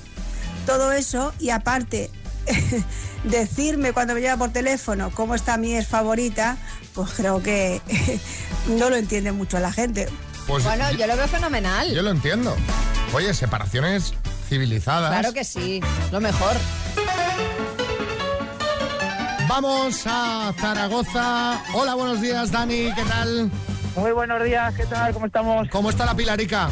todo 0.66 0.92
eso 0.92 1.34
y 1.40 1.50
aparte 1.50 2.10
decirme 3.24 3.92
cuando 3.94 4.14
me 4.14 4.22
llama 4.22 4.38
por 4.46 4.54
teléfono 4.54 5.12
cómo 5.14 5.36
está 5.36 5.58
mi 5.58 5.76
ex 5.76 5.88
favorita, 5.88 6.58
pues 6.94 7.12
creo 7.16 7.42
que 7.44 7.82
no 8.68 8.90
lo 8.90 8.96
entiende 8.96 9.32
mucho 9.32 9.60
la 9.60 9.72
gente. 9.72 10.08
Pues 10.48 10.64
Bueno, 10.64 10.92
yo 10.94 11.06
lo 11.06 11.16
veo 11.18 11.28
fenomenal. 11.28 11.94
yo 11.94 12.02
lo 12.02 12.12
entiendo. 12.12 12.56
Oye, 13.14 13.34
separaciones 13.34 14.14
civilizadas. 14.48 15.10
Claro 15.12 15.34
que 15.34 15.44
sí, 15.44 15.82
lo 16.12 16.20
mejor. 16.20 16.56
Vamos 19.48 20.04
a 20.06 20.54
Zaragoza. 20.58 21.62
Hola, 21.74 21.96
buenos 21.96 22.22
días, 22.22 22.52
Dani, 22.52 22.94
¿qué 22.94 23.04
tal? 23.04 23.50
Muy 23.96 24.12
buenos 24.12 24.44
días, 24.44 24.74
¿qué 24.76 24.86
tal? 24.86 25.12
¿Cómo 25.14 25.26
estamos? 25.26 25.68
¿Cómo 25.70 25.90
está 25.90 26.06
la 26.06 26.16
Pilarica? 26.16 26.70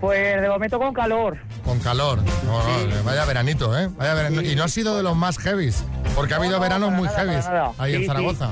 Pues 0.00 0.40
de 0.40 0.48
momento 0.48 0.78
con 0.78 0.92
calor. 0.94 1.38
Con 1.64 1.78
calor. 1.80 2.20
No, 2.44 2.86
no, 2.86 3.02
vaya 3.04 3.24
veranito, 3.26 3.78
¿eh? 3.78 3.88
Vaya 3.96 4.14
verano. 4.14 4.40
Y 4.42 4.54
no 4.56 4.64
ha 4.64 4.68
sido 4.68 4.96
de 4.96 5.02
los 5.02 5.14
más 5.16 5.38
heavies, 5.38 5.84
porque 6.14 6.34
ha 6.34 6.38
habido 6.38 6.52
No, 6.52 6.58
no, 6.58 6.62
veranos 6.62 6.92
muy 6.92 7.06
nada, 7.08 7.18
heavies 7.24 7.46
ahí 7.78 7.90
Sí, 7.92 7.96
en 7.96 8.02
sí. 8.02 8.06
Zaragoza. 8.06 8.50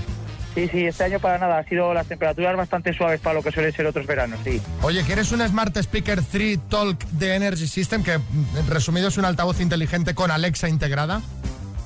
Sí, 0.54 0.68
sí, 0.68 0.84
este 0.86 1.04
año 1.04 1.18
para 1.18 1.38
nada. 1.38 1.58
Ha 1.58 1.64
sido 1.64 1.94
las 1.94 2.06
temperaturas 2.06 2.56
bastante 2.56 2.92
suaves 2.92 3.20
para 3.20 3.34
lo 3.34 3.42
que 3.42 3.50
suelen 3.52 3.72
ser 3.72 3.86
otros 3.86 4.06
veranos, 4.06 4.38
sí. 4.44 4.60
Oye, 4.82 5.02
¿quieres 5.04 5.32
un 5.32 5.40
Smart 5.46 5.74
Speaker 5.78 6.22
3 6.22 6.58
Talk 6.68 7.02
de 7.12 7.34
Energy 7.34 7.66
System 7.66 8.02
que, 8.04 8.18
mm, 8.18 8.68
resumido, 8.68 9.08
es 9.08 9.16
un 9.16 9.24
altavoz 9.24 9.60
inteligente 9.60 10.14
con 10.14 10.30
Alexa 10.30 10.68
integrada? 10.68 11.22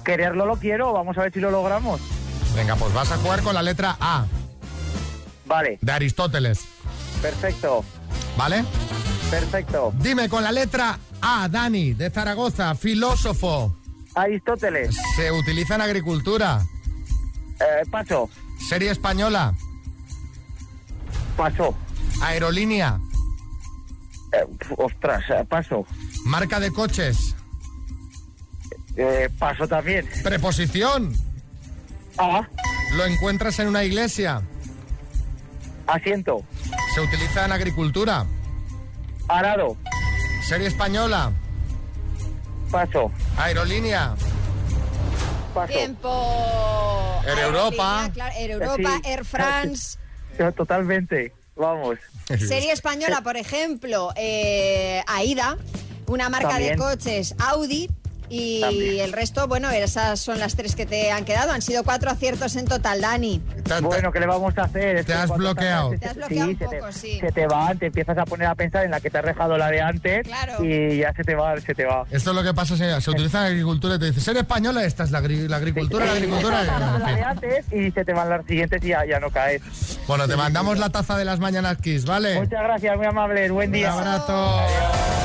Quererlo 0.05 0.47
lo 0.47 0.57
quiero, 0.57 0.93
vamos 0.93 1.17
a 1.19 1.23
ver 1.23 1.33
si 1.33 1.39
lo 1.41 1.51
logramos. 1.51 2.01
Venga, 2.57 2.75
pues 2.77 2.93
vas 2.93 3.11
a 3.13 3.17
jugar 3.19 3.43
con 3.43 3.55
la 3.55 3.63
letra 3.63 3.97
A 4.01 4.25
Vale, 5.45 5.79
de 5.81 5.93
Aristóteles, 5.93 6.61
perfecto, 7.23 7.85
¿vale? 8.37 8.65
perfecto. 9.31 9.93
Dime 9.99 10.29
con 10.29 10.43
la 10.43 10.51
letra 10.51 10.99
A, 11.21 11.49
Dani, 11.49 11.93
de 11.95 12.11
Zaragoza, 12.11 12.75
filósofo. 12.75 13.77
Aristóteles, 14.15 14.97
Se 15.17 15.31
utiliza 15.31 15.75
en 15.77 15.83
agricultura. 15.83 16.63
eh, 17.61 17.85
paso, 17.91 18.29
Serie 18.59 18.91
española. 18.91 19.55
paso. 21.37 21.75
Aerolínea. 22.23 22.99
Eh, 24.33 24.47
ostras, 24.79 25.23
eh, 25.31 25.45
paso. 25.49 25.87
Marca 26.25 26.59
de 26.61 26.73
coches. 26.73 27.35
Eh, 28.97 29.29
paso 29.39 29.69
también. 29.69 30.09
Preposición. 30.23 31.15
Ah, 32.19 32.49
Lo 32.97 33.05
encuentras 33.05 33.59
en 33.59 33.69
una 33.69 33.85
iglesia. 33.85 34.41
asiento. 35.87 36.43
Se 36.95 37.01
utiliza 37.03 37.45
en 37.45 37.53
agricultura. 37.53 38.25
Arado, 39.29 39.77
Serie 40.49 40.69
española. 40.69 41.33
paso, 42.71 43.11
Aerolínea. 43.37 44.15
Paso. 45.57 45.73
Tiempo. 45.73 47.23
Air 47.27 47.39
Europa. 47.39 48.11
claro, 48.13 48.35
Air 48.37 48.51
Europa, 48.53 49.01
Sí. 49.03 49.11
Air 49.11 49.25
France. 49.25 49.99
Eh, 50.39 50.53
Totalmente, 50.55 51.33
vamos. 51.57 51.99
Serie 52.39 52.71
española, 52.73 53.23
por 53.23 53.39
ejemplo, 53.39 54.13
eh, 54.17 55.03
AIDA, 55.07 55.57
una 56.09 56.29
marca 56.29 56.51
También. 56.51 56.73
de 56.73 56.77
coches 56.77 57.35
Audi. 57.39 57.89
Y 58.29 58.61
También. 58.61 59.05
el 59.05 59.13
resto, 59.13 59.47
bueno, 59.49 59.71
esas 59.71 60.19
son 60.21 60.39
las 60.39 60.57
tres 60.57 60.75
que 60.75 60.85
te 60.87 61.11
han 61.13 61.25
quedado. 61.25 61.53
Han 61.53 61.63
sido 61.63 61.85
cuatro 61.85 62.11
aciertos 62.11 62.57
en 62.57 62.65
total, 62.67 63.01
Dani. 63.01 63.41
Bueno, 63.83 64.11
¿qué 64.13 64.21
le 64.21 64.27
vamos 64.27 64.57
a 64.59 64.63
hacer? 64.63 64.97
Es 64.97 65.07
Te 65.07 65.15
has 65.15 65.31
bloqueado. 65.37 65.93
estás- 65.93 66.01
Te 66.01 66.09
has 66.09 66.17
bloqueado 66.29 66.51
un 66.51 66.59
se 66.59 66.65
poco, 66.65 66.87
te, 66.89 66.93
sí. 66.93 67.19
Se 67.21 67.33
te 67.33 67.47
van, 67.47 67.79
te 67.79 67.87
empiezas 67.87 68.19
a 68.19 68.25
poner 68.25 68.49
a 68.49 68.55
pensar 68.55 68.85
en 68.85 68.91
la 68.91 69.01
que 69.01 69.11
te 69.11 69.19
has 69.19 69.25
dejado 69.25 69.57
la 69.59 69.69
de 69.71 69.81
antes 69.81 70.27
Claro. 70.27 70.65
y 70.65 70.99
ya 70.99 71.13
se 71.15 71.23
te 71.25 71.35
va, 71.35 71.61
se 71.61 71.75
te 71.75 71.85
va. 71.85 72.05
Esto 72.11 72.31
es 72.31 72.37
lo 72.37 72.43
que 72.43 72.55
pasa, 72.55 72.77
señora. 72.77 73.01
Se 73.01 73.11
utiliza 73.11 73.41
en 73.47 73.53
agricultura 73.53 73.95
y 73.97 73.99
te 73.99 74.07
dice, 74.07 74.21
serie 74.21 74.41
española, 74.43 74.85
esta 74.85 75.05
es 75.05 75.11
la, 75.11 75.21
agri- 75.23 75.49
la 75.49 75.57
agricultura, 75.57 76.05
la 76.07 76.13
agricultura. 76.13 76.65
y- 76.65 76.67
en 76.97 77.03
la 77.03 77.15
de 77.17 77.23
antes 77.23 77.65
y 77.73 77.91
se 77.93 78.05
te 78.05 78.13
van 78.13 78.29
las 78.29 78.45
siguientes 78.47 78.83
y 78.85 78.89
ya, 78.89 79.05
ya 79.07 79.21
no 79.21 79.31
caes. 79.31 79.63
Bueno, 80.07 80.27
te 80.27 80.37
mandamos 80.37 80.79
la 80.79 80.91
taza 80.91 81.17
de 81.17 81.25
las 81.25 81.39
mañanas 81.41 81.77
Kiss, 81.79 82.05
¿vale? 82.05 82.35
Muchas 82.41 82.63
gracias, 82.63 82.97
muy 82.97 83.07
amable, 83.07 83.51
buen 83.51 83.69
Un 83.69 83.73
día. 83.75 83.93
abrazo. 83.93 84.61
¿Qué? 84.67 85.16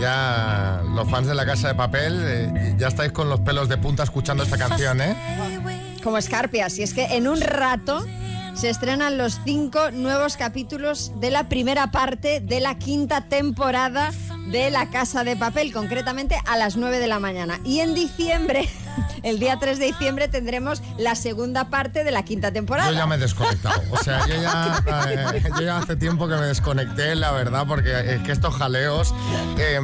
Ya 0.00 0.82
los 0.94 1.10
fans 1.10 1.26
de 1.28 1.34
la 1.34 1.44
Casa 1.44 1.68
de 1.68 1.74
Papel 1.74 2.22
eh, 2.24 2.74
ya 2.78 2.88
estáis 2.88 3.12
con 3.12 3.28
los 3.28 3.40
pelos 3.40 3.68
de 3.68 3.76
punta 3.76 4.02
escuchando 4.02 4.42
esta 4.42 4.56
canción, 4.56 5.00
¿eh? 5.00 5.14
Como 6.02 6.16
escarpias. 6.16 6.78
Y 6.78 6.82
es 6.82 6.94
que 6.94 7.04
en 7.16 7.28
un 7.28 7.40
rato 7.40 8.04
se 8.54 8.70
estrenan 8.70 9.18
los 9.18 9.40
cinco 9.44 9.90
nuevos 9.90 10.36
capítulos 10.36 11.12
de 11.20 11.30
la 11.30 11.48
primera 11.48 11.90
parte 11.90 12.40
de 12.40 12.60
la 12.60 12.76
quinta 12.78 13.28
temporada 13.28 14.10
de 14.48 14.70
La 14.70 14.90
Casa 14.90 15.22
de 15.24 15.36
Papel, 15.36 15.72
concretamente 15.72 16.36
a 16.46 16.56
las 16.56 16.76
9 16.76 16.98
de 16.98 17.06
la 17.06 17.18
mañana. 17.20 17.60
Y 17.64 17.80
en 17.80 17.94
diciembre, 17.94 18.68
el 19.22 19.38
día 19.38 19.58
3 19.60 19.78
de 19.78 19.86
diciembre, 19.86 20.26
tendremos 20.28 20.82
la 20.98 21.14
segunda 21.14 21.68
parte 21.70 22.02
de 22.04 22.10
la 22.10 22.24
quinta 22.24 22.50
temporada. 22.52 22.90
Yo 22.90 22.96
ya 22.96 23.06
me 23.06 23.14
he 23.14 23.18
desconectado. 23.18 23.80
O 23.90 23.96
sea, 23.98 24.26
yo 24.26 24.34
ya, 24.40 24.82
eh, 25.34 25.42
yo 25.56 25.60
ya 25.62 25.78
hace 25.78 25.94
tiempo 25.96 26.26
que 26.28 26.34
me 26.34 26.46
desconecté, 26.46 27.14
la 27.14 27.30
verdad, 27.32 27.64
porque 27.68 28.14
es 28.14 28.22
que 28.22 28.32
estos 28.32 28.54
jaleos. 28.56 29.14
eh, 29.58 29.80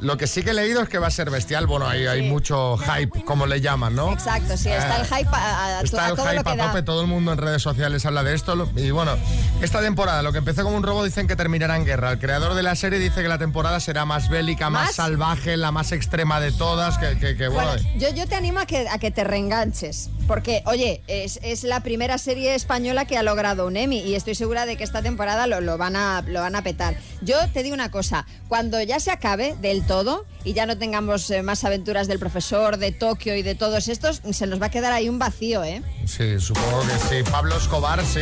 lo 0.00 0.16
que 0.18 0.26
sí 0.26 0.42
que 0.42 0.50
he 0.50 0.54
leído 0.54 0.82
es 0.82 0.88
que 0.88 0.98
va 0.98 1.06
a 1.06 1.10
ser 1.10 1.30
bestial. 1.30 1.66
Bueno, 1.66 1.88
hay, 1.88 2.06
hay 2.06 2.22
mucho 2.28 2.76
hype, 2.76 3.24
como 3.24 3.46
le 3.46 3.60
llaman, 3.62 3.96
¿no? 3.96 4.12
Exacto, 4.12 4.56
sí, 4.56 4.68
está 4.68 4.96
el 5.00 5.06
hype 5.06 5.30
a, 5.32 5.78
a- 5.78 5.80
Está 5.80 6.06
a 6.06 6.08
el 6.10 6.14
todo 6.16 6.26
lo 6.26 6.30
hype 6.32 6.44
que 6.44 6.50
a 6.50 6.56
da. 6.56 6.66
tope, 6.68 6.82
todo 6.82 7.00
el 7.00 7.06
mundo 7.08 7.32
en 7.32 7.38
redes 7.38 7.62
sociales 7.62 8.04
habla 8.06 8.22
de 8.22 8.34
esto. 8.34 8.68
Y 8.76 8.90
bueno, 8.90 9.16
esta 9.62 9.80
temporada, 9.80 10.22
lo 10.22 10.30
que 10.30 10.38
empezó 10.38 10.62
como 10.62 10.76
un 10.76 10.82
robo, 10.82 11.02
dicen 11.04 11.26
que 11.26 11.34
terminará 11.36 11.76
en 11.76 11.84
guerra. 11.86 12.12
El 12.12 12.18
creador 12.18 12.54
de 12.54 12.62
la 12.62 12.76
serie 12.76 12.98
dice 12.98 13.22
que 13.22 13.28
la 13.28 13.38
temporada 13.38 13.80
será 13.80 14.03
más 14.04 14.28
bélica, 14.28 14.70
más, 14.70 14.86
¿Más? 14.88 14.94
salvaje, 14.96 15.56
la 15.56 15.70
más 15.72 15.92
extrema 15.92 16.40
de 16.40 16.52
todas. 16.52 16.98
Que, 16.98 17.18
que- 17.18 17.36
que, 17.36 17.48
bueno, 17.48 17.70
Bueno, 17.72 17.88
yo, 17.98 18.10
yo 18.14 18.26
te 18.26 18.34
animo 18.34 18.60
a 18.60 18.66
que, 18.66 18.88
a 18.88 18.98
que 18.98 19.10
te 19.10 19.24
reenganches, 19.24 20.10
porque, 20.26 20.62
oye, 20.66 21.02
es, 21.06 21.38
es 21.42 21.64
la 21.64 21.80
primera 21.80 22.18
serie 22.18 22.54
española 22.54 23.04
que 23.04 23.16
ha 23.18 23.22
logrado 23.22 23.66
un 23.66 23.76
Emmy 23.76 24.00
y 24.00 24.14
estoy 24.14 24.34
segura 24.34 24.66
de 24.66 24.76
que 24.76 24.84
esta 24.84 25.02
temporada 25.02 25.46
lo, 25.46 25.60
lo 25.60 25.78
van 25.78 25.96
a, 25.96 26.22
lo 26.26 26.40
van 26.40 26.56
a 26.56 26.62
petar. 26.62 26.96
Yo 27.22 27.36
te 27.52 27.62
digo 27.62 27.74
una 27.74 27.90
cosa, 27.90 28.26
cuando 28.48 28.80
ya 28.82 29.00
se 29.00 29.10
acabe 29.10 29.54
del 29.60 29.86
todo 29.86 30.26
y 30.44 30.52
ya 30.52 30.66
no 30.66 30.76
tengamos 30.78 31.30
eh, 31.30 31.42
más 31.42 31.64
aventuras 31.64 32.06
del 32.06 32.18
profesor, 32.18 32.76
de 32.76 32.92
Tokio 32.92 33.34
y 33.36 33.42
de 33.42 33.54
todos 33.54 33.88
estos, 33.88 34.20
se 34.32 34.46
nos 34.46 34.60
va 34.60 34.66
a 34.66 34.70
quedar 34.70 34.92
ahí 34.92 35.08
un 35.08 35.18
vacío, 35.18 35.64
¿eh? 35.64 35.82
sí, 36.06 36.38
supongo 36.38 36.82
que 36.82 37.22
sí. 37.24 37.30
Pablo 37.30 37.56
Escobar, 37.56 38.04
sí. 38.04 38.20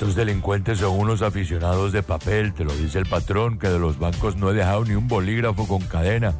Estos 0.00 0.14
delincuentes 0.14 0.78
son 0.78 0.98
unos 0.98 1.20
aficionados 1.20 1.92
de 1.92 2.02
papel, 2.02 2.54
te 2.54 2.64
lo 2.64 2.72
dice 2.72 2.98
el 2.98 3.04
patrón, 3.04 3.58
que 3.58 3.68
de 3.68 3.78
los 3.78 3.98
bancos 3.98 4.34
no 4.34 4.50
he 4.50 4.54
dejado 4.54 4.82
ni 4.86 4.94
un 4.94 5.08
bolígrafo 5.08 5.68
con 5.68 5.82
cadena. 5.82 6.32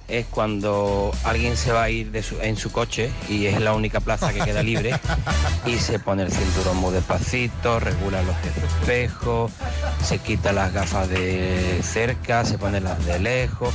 es 0.07 0.25
cuando 0.25 1.11
alguien 1.23 1.55
se 1.57 1.71
va 1.71 1.83
a 1.83 1.89
ir 1.89 2.09
de 2.11 2.23
su- 2.23 2.39
en 2.41 2.57
su 2.57 2.71
coche 2.71 3.11
y 3.27 3.45
es 3.45 3.59
la 3.61 3.73
única 3.73 3.99
plaza 3.99 4.33
que 4.33 4.39
queda 4.39 4.63
libre 4.63 4.99
y 5.67 5.77
se 5.77 5.99
pone 5.99 6.23
el 6.23 6.31
cinturón 6.31 6.77
muy 6.77 6.91
despacito, 6.93 7.79
regula 7.79 8.23
los 8.23 8.35
espejos, 8.81 9.51
se 10.03 10.17
quita 10.17 10.51
las 10.51 10.73
gafas 10.73 11.07
de 11.09 11.79
cerca, 11.83 12.43
se 12.45 12.57
pone 12.57 12.81
las 12.81 13.05
de 13.05 13.19
lejos. 13.19 13.71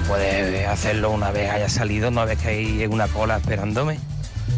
No 0.00 0.06
puede 0.06 0.66
hacerlo 0.66 1.10
una 1.10 1.32
vez 1.32 1.50
haya 1.50 1.68
salido, 1.68 2.12
no 2.12 2.24
ves 2.24 2.38
que 2.38 2.48
hay 2.48 2.86
una 2.86 3.08
cola 3.08 3.38
esperándome. 3.38 3.98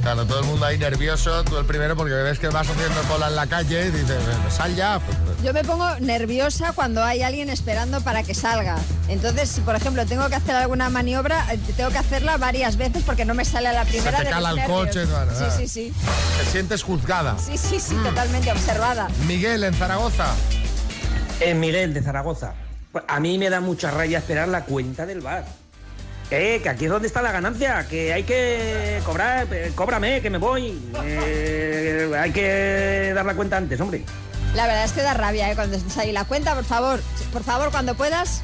Claro, 0.02 0.24
todo 0.26 0.40
el 0.40 0.46
mundo 0.46 0.64
ahí 0.64 0.78
nervioso, 0.78 1.44
tú 1.44 1.58
el 1.58 1.66
primero 1.66 1.94
porque 1.94 2.14
ves 2.14 2.38
que 2.38 2.48
vas 2.48 2.66
haciendo 2.66 3.02
cola 3.02 3.28
en 3.28 3.36
la 3.36 3.46
calle 3.46 3.88
y 3.88 3.90
dices, 3.90 4.16
sal 4.48 4.74
ya. 4.74 4.98
Yo 5.44 5.52
me 5.52 5.62
pongo 5.62 5.88
nerviosa 6.00 6.72
cuando 6.72 7.04
hay 7.04 7.22
alguien 7.22 7.50
esperando 7.50 8.00
para 8.00 8.22
que 8.22 8.34
salga. 8.34 8.76
Entonces, 9.08 9.50
si 9.50 9.60
por 9.60 9.76
ejemplo 9.76 10.06
tengo 10.06 10.26
que 10.30 10.36
hacer 10.36 10.54
alguna 10.54 10.88
maniobra, 10.88 11.52
eh, 11.52 11.58
tengo 11.76 11.90
que 11.90 11.98
hacerla 11.98 12.38
varias 12.38 12.76
veces 12.76 13.02
porque 13.04 13.26
no 13.26 13.34
me 13.34 13.44
sale 13.44 13.68
a 13.68 13.72
la 13.74 13.84
primera. 13.84 14.16
se 14.18 14.24
te 14.24 14.30
cala 14.30 14.50
el 14.50 14.56
nervios. 14.56 14.78
coche. 14.78 15.04
bueno, 15.04 15.32
Sí, 15.36 15.44
sí, 15.58 15.68
sí. 15.68 15.92
Te 16.38 16.50
sientes 16.50 16.82
juzgada. 16.82 17.36
Sí, 17.38 17.58
sí, 17.58 17.78
sí, 17.78 17.94
totalmente 17.96 18.50
observada. 18.50 19.08
Miguel, 19.26 19.64
en 19.64 19.74
Zaragoza. 19.74 20.34
Es 21.40 21.54
Miguel 21.54 21.92
de 21.92 22.02
Zaragoza. 22.02 22.54
Pues 22.90 23.04
a 23.06 23.20
mí 23.20 23.36
me 23.38 23.50
da 23.50 23.60
mucha 23.60 23.90
raya 23.90 24.18
esperar 24.18 24.48
la 24.48 24.64
cuenta 24.64 25.04
del 25.04 25.20
bar. 25.20 25.44
Eh, 26.30 26.60
que 26.62 26.68
aquí 26.68 26.84
es 26.84 26.90
donde 26.90 27.08
está 27.08 27.22
la 27.22 27.32
ganancia, 27.32 27.86
que 27.88 28.12
hay 28.12 28.22
que 28.22 29.00
cobrar, 29.04 29.48
eh, 29.50 29.72
cóbrame, 29.74 30.20
que 30.20 30.30
me 30.30 30.38
voy. 30.38 30.80
Eh, 31.04 32.12
hay 32.16 32.30
que 32.30 33.12
dar 33.14 33.26
la 33.26 33.34
cuenta 33.34 33.56
antes, 33.56 33.80
hombre. 33.80 34.04
La 34.54 34.66
verdad 34.66 34.84
es 34.84 34.92
que 34.92 35.02
da 35.02 35.14
rabia, 35.14 35.50
¿eh? 35.50 35.54
Cuando 35.56 35.76
estés 35.76 35.96
ahí. 35.98 36.12
La 36.12 36.24
cuenta, 36.24 36.54
por 36.54 36.64
favor, 36.64 37.00
por 37.32 37.42
favor, 37.42 37.70
cuando 37.70 37.94
puedas, 37.94 38.42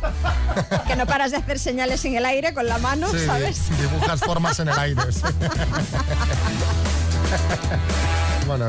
que 0.86 0.96
no 0.96 1.06
paras 1.06 1.30
de 1.30 1.36
hacer 1.36 1.58
señales 1.58 2.04
en 2.04 2.16
el 2.16 2.24
aire 2.26 2.54
con 2.54 2.66
la 2.66 2.78
mano, 2.78 3.08
Sí, 3.10 3.24
¿sabes? 3.24 3.62
dibujas 3.80 4.20
formas 4.20 4.58
en 4.60 4.68
el 4.68 4.78
aire. 4.78 5.12
sí. 5.12 5.22
bueno, 8.46 8.66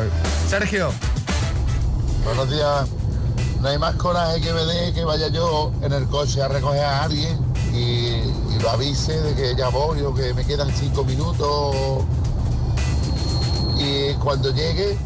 Sergio. 0.50 0.92
Buenos 2.24 2.50
días. 2.52 2.88
No 3.62 3.70
hay 3.70 3.78
más 3.80 3.96
coraje 3.96 4.42
que 4.42 4.52
me 4.54 4.64
dé 4.66 4.94
que 4.94 5.04
vaya 5.04 5.30
yo 5.30 5.72
en 5.82 5.92
el 5.94 6.06
coche 6.08 6.42
a 6.42 6.48
recoger 6.48 6.84
a 6.84 7.04
alguien 7.04 7.38
y, 7.74 8.22
lo 8.60 8.70
avise 8.70 9.20
de 9.22 9.36
que 9.36 9.56
ya 9.56 9.70
voy 9.70 10.02
o 10.02 10.14
que 10.14 10.34
me 10.34 10.46
quedan 10.46 10.72
cinco 10.72 11.04
minutos. 11.04 12.04
Y 13.78 14.14
cuando 14.16 14.52
llegue, 14.52 14.98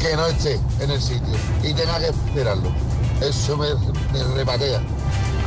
que 0.00 0.16
no 0.16 0.26
esté 0.26 0.58
en 0.80 0.90
el 0.90 1.00
sitio 1.00 1.34
y 1.62 1.72
tenga 1.74 1.98
que 1.98 2.08
esperarlo. 2.08 2.72
Eso 3.20 3.56
me, 3.56 3.68
me 4.12 4.24
repatea. 4.34 4.80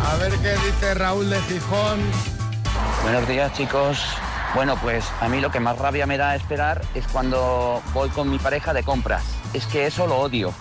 A 0.06 0.16
ver 0.18 0.32
qué 0.40 0.54
dice 0.54 0.94
Raúl 0.94 1.30
de 1.30 1.42
Gijón. 1.42 2.00
Buenos 3.04 3.28
días 3.28 3.54
chicos. 3.54 4.00
Bueno, 4.54 4.78
pues 4.82 5.04
a 5.20 5.28
mí 5.28 5.42
lo 5.42 5.52
que 5.52 5.60
más 5.60 5.78
rabia 5.78 6.06
me 6.06 6.18
da 6.18 6.36
esperar 6.36 6.82
es 6.94 7.06
cuando 7.08 7.82
voy 7.94 8.10
con 8.10 8.30
mi 8.30 8.40
pareja 8.40 8.74
de 8.74 8.84
compras. 8.84 9.24
Es 9.54 9.66
que 9.66 9.88
eso 9.88 10.08
lo 10.08 10.18
odio. 10.20 10.54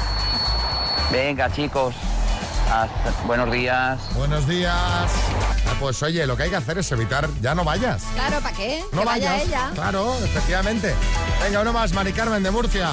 Venga 1.12 1.52
chicos, 1.52 1.94
hasta- 2.82 3.22
buenos 3.26 3.50
días. 3.52 3.98
Buenos 4.14 4.46
días. 4.46 4.72
Ah, 4.74 5.06
Pues 5.80 6.02
oye, 6.02 6.26
lo 6.26 6.36
que 6.36 6.44
hay 6.44 6.50
que 6.50 6.56
hacer 6.56 6.78
es 6.78 6.90
evitar, 6.92 7.28
ya 7.42 7.54
no 7.54 7.62
vayas. 7.64 8.02
Claro, 8.14 8.40
¿para 8.40 8.56
qué? 8.56 8.82
No 8.92 9.00
que 9.00 9.04
vaya 9.06 9.30
vayas. 9.32 9.46
ella. 9.48 9.70
Claro, 9.74 10.14
efectivamente. 10.24 10.94
Venga, 11.42 11.60
uno 11.60 11.72
más, 11.72 11.92
Mari 11.92 12.12
Carmen 12.12 12.42
de 12.42 12.50
Murcia. 12.50 12.90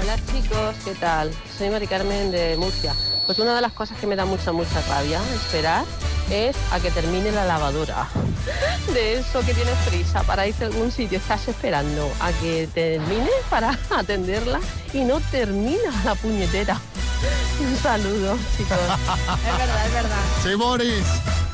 Hola 0.00 0.16
chicos, 0.32 0.76
¿qué 0.84 0.94
tal? 0.94 1.32
Soy 1.56 1.70
Mari 1.70 1.86
Carmen 1.86 2.30
de 2.30 2.56
Murcia. 2.58 2.94
Pues 3.26 3.38
una 3.38 3.54
de 3.54 3.60
las 3.62 3.72
cosas 3.72 3.98
que 3.98 4.06
me 4.06 4.14
da 4.16 4.24
mucha, 4.24 4.52
mucha 4.52 4.80
rabia 4.88 5.20
esperar 5.34 5.84
es 6.30 6.56
a 6.70 6.80
que 6.80 6.90
termine 6.90 7.30
la 7.32 7.44
lavadora. 7.44 8.08
De 8.92 9.18
eso 9.20 9.40
que 9.40 9.52
tienes 9.54 9.76
prisa 9.88 10.22
para 10.22 10.46
irte 10.46 10.64
a 10.64 10.66
algún 10.68 10.90
sitio, 10.92 11.18
estás 11.18 11.46
esperando 11.48 12.10
a 12.20 12.30
que 12.32 12.68
termine 12.72 13.28
para 13.50 13.76
atenderla 13.96 14.60
y 14.92 15.00
no 15.00 15.20
termina 15.30 15.90
la 16.04 16.14
puñetera. 16.14 16.78
Un 17.60 17.76
saludo, 17.76 18.38
chicos. 18.56 18.78
Es 19.46 19.58
verdad, 19.58 19.86
es 19.86 19.92
verdad. 19.92 20.18
Sí, 20.42 20.54
Boris. 20.54 21.04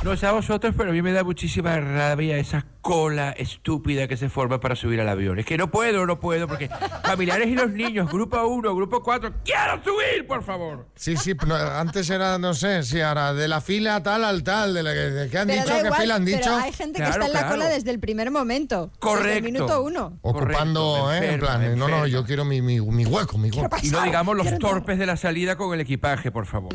No 0.05 0.15
sé 0.19 0.27
a 0.27 0.33
vosotros, 0.33 0.75
pero 0.77 0.91
a 0.91 0.93
mí 0.93 1.01
me 1.01 1.13
da 1.13 1.25
muchísima 1.25 1.81
rabia 1.81 2.37
esa 2.37 2.67
cola 2.83 3.31
estúpida 3.31 4.07
que 4.07 4.19
se 4.19 4.29
forma 4.29 4.61
para 4.61 4.77
subir 4.77 5.01
al 5.01 5.09
avión. 5.09 5.39
Es 5.39 5.47
que 5.47 5.57
no 5.57 5.71
puedo, 5.71 6.05
no 6.05 6.21
puedo, 6.21 6.47
porque 6.47 6.69
familiares 7.03 7.49
y 7.49 7.55
los 7.55 7.71
niños, 7.71 8.13
grupo 8.13 8.39
1, 8.47 8.77
grupo 8.77 9.03
4, 9.03 9.33
quiero 9.43 9.83
subir, 9.83 10.27
por 10.29 10.45
favor. 10.45 10.89
Sí, 10.95 11.17
sí, 11.17 11.33
no, 11.47 11.55
antes 11.55 12.11
era, 12.11 12.37
no 12.37 12.53
sé, 12.53 12.83
sí, 12.83 13.01
ahora 13.01 13.33
de 13.33 13.49
la 13.49 13.63
fila 13.63 14.03
tal 14.03 14.25
al 14.25 14.43
tal, 14.43 14.75
de 14.75 14.83
la 14.83 14.93
que, 14.93 14.99
de 14.99 15.31
qué 15.31 15.39
han 15.39 15.47
Pero 15.47 15.63
dicho, 15.63 15.75
qué 15.83 15.93
fila 15.93 16.15
han 16.17 16.25
dicho. 16.27 16.39
Pero 16.43 16.57
hay 16.57 16.73
gente 16.75 16.99
que 17.01 17.09
está 17.09 17.27
en 17.27 17.33
la 17.33 17.49
cola 17.49 17.69
desde 17.71 17.91
el 17.91 17.99
primer 17.99 18.31
momento. 18.31 18.89
Desde 18.89 18.99
Correcto. 18.99 19.39
el 19.39 19.43
minuto 19.43 19.83
uno. 19.83 20.19
Ocupando, 20.21 20.99
Correcto, 21.01 21.13
¿eh? 21.15 21.17
En 21.17 21.25
enferma, 21.25 21.47
plan, 21.47 21.79
no, 21.79 21.89
no, 21.89 21.97
enferma. 21.97 22.09
yo 22.09 22.25
quiero 22.27 22.45
mi, 22.45 22.61
mi, 22.61 22.79
mi 22.79 23.07
hueco, 23.07 23.39
mi 23.39 23.51
hueco. 23.51 23.75
Y 23.83 23.89
no 23.89 24.03
digamos 24.03 24.37
los 24.37 24.59
torpes 24.59 24.99
de 24.99 25.07
la 25.07 25.17
salida 25.17 25.57
con 25.57 25.73
el 25.73 25.81
equipaje, 25.81 26.31
por 26.31 26.45
favor. 26.45 26.75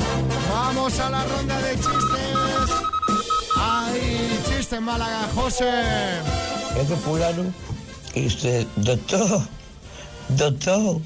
Vamos 0.52 1.00
a 1.00 1.12
la 1.12 1.24
ronda 1.26 1.62
de 1.62 1.76
chistes. 1.76 2.49
¡Ay, 3.60 4.40
chiste 4.48 4.78
en 4.78 4.84
Málaga, 4.84 5.30
José! 5.36 5.70
Es 6.80 6.90
de 6.90 6.96
fulano 6.96 7.54
que 8.14 8.22
dice, 8.22 8.68
doctor, 8.78 9.42
doctor, 10.30 11.02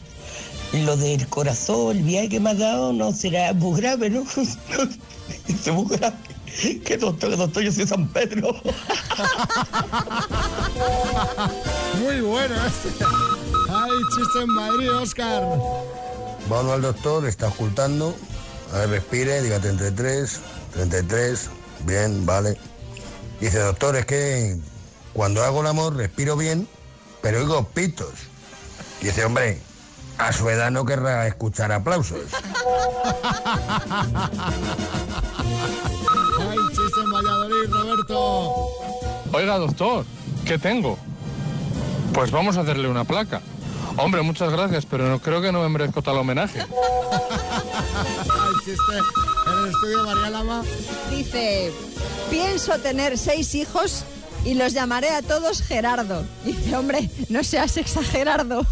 lo 0.72 0.98
del 0.98 1.28
corazón, 1.28 1.98
el 1.98 2.04
viaje 2.04 2.30
que 2.30 2.40
me 2.40 2.52
ha 2.52 2.54
dado 2.54 2.94
no 2.94 3.12
será 3.12 3.54
muy 3.54 3.82
grave, 3.82 4.10
¿no? 4.10 4.24
Dice, 5.48 5.72
muy 5.72 5.98
grave. 5.98 6.16
¿Qué 6.86 6.98
doctor, 6.98 7.32
qué 7.32 7.36
doctor? 7.36 7.64
Yo 7.64 7.72
soy 7.72 7.88
San 7.88 8.08
Pedro. 8.10 8.54
Muy 12.00 12.22
bueno 12.22 12.56
este. 12.66 12.90
¡Ay, 13.70 13.92
chiste 14.16 14.42
en 14.44 14.50
Madrid, 14.50 14.92
Oscar! 14.92 15.44
Vamos 16.50 16.74
al 16.74 16.82
doctor, 16.84 17.26
está 17.26 17.48
ocultando. 17.48 18.16
A 18.72 18.78
ver, 18.80 18.90
respire, 18.90 19.42
diga 19.42 19.60
33, 19.60 20.40
33. 20.74 21.50
Bien, 21.82 22.26
vale. 22.26 22.58
Dice, 23.40 23.60
doctor, 23.60 23.96
es 23.96 24.06
que 24.06 24.58
cuando 25.14 25.44
hago 25.44 25.62
el 25.62 25.68
amor 25.68 25.96
respiro 25.96 26.36
bien, 26.38 26.68
pero 27.22 27.40
oigo 27.40 27.68
pitos. 27.70 28.14
Dice, 29.02 29.26
hombre, 29.26 29.62
a 30.18 30.32
su 30.32 30.50
edad 30.50 30.72
no 30.72 30.86
querrá 30.86 31.28
escuchar 31.28 31.72
aplausos. 31.72 32.22
¡Ay, 36.40 36.58
chiste 36.70 37.02
en 37.04 37.12
Valladolid, 37.12 37.70
Roberto! 37.70 38.68
Oiga, 39.34 39.58
doctor, 39.58 40.06
¿qué 40.46 40.58
tengo? 40.58 40.98
Pues 42.14 42.32
vamos 42.32 42.58
a 42.58 42.62
hacerle 42.62 42.88
una 42.88 43.04
placa. 43.04 43.42
Hombre, 43.98 44.22
muchas 44.22 44.52
gracias, 44.52 44.86
pero 44.86 45.08
no 45.10 45.20
creo 45.20 45.42
que 45.42 45.52
no 45.52 45.62
me 45.62 45.70
merezco 45.70 46.02
tal 46.02 46.18
homenaje. 46.18 46.62
¡Ay, 47.12 48.54
chiste 48.66 48.94
en 49.46 49.60
el 49.60 49.70
estudio 49.70 50.06
María 50.06 50.30
Lama! 50.30 50.64
Dice, 51.10 51.72
pienso 52.30 52.78
tener 52.80 53.18
seis 53.18 53.56
hijos 53.56 54.04
y 54.46 54.56
los 54.56 54.74
llamaré 54.74 55.10
a 55.10 55.22
todos 55.22 55.62
Gerardo. 55.62 56.26
Dice, 56.44 56.76
hombre, 56.76 57.10
no 57.30 57.44
seas 57.44 57.78
exagerado. 57.78 58.66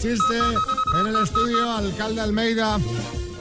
Chiste 0.00 0.38
en 1.00 1.06
el 1.06 1.22
estudio, 1.22 1.70
alcalde 1.76 2.20
Almeida. 2.20 2.78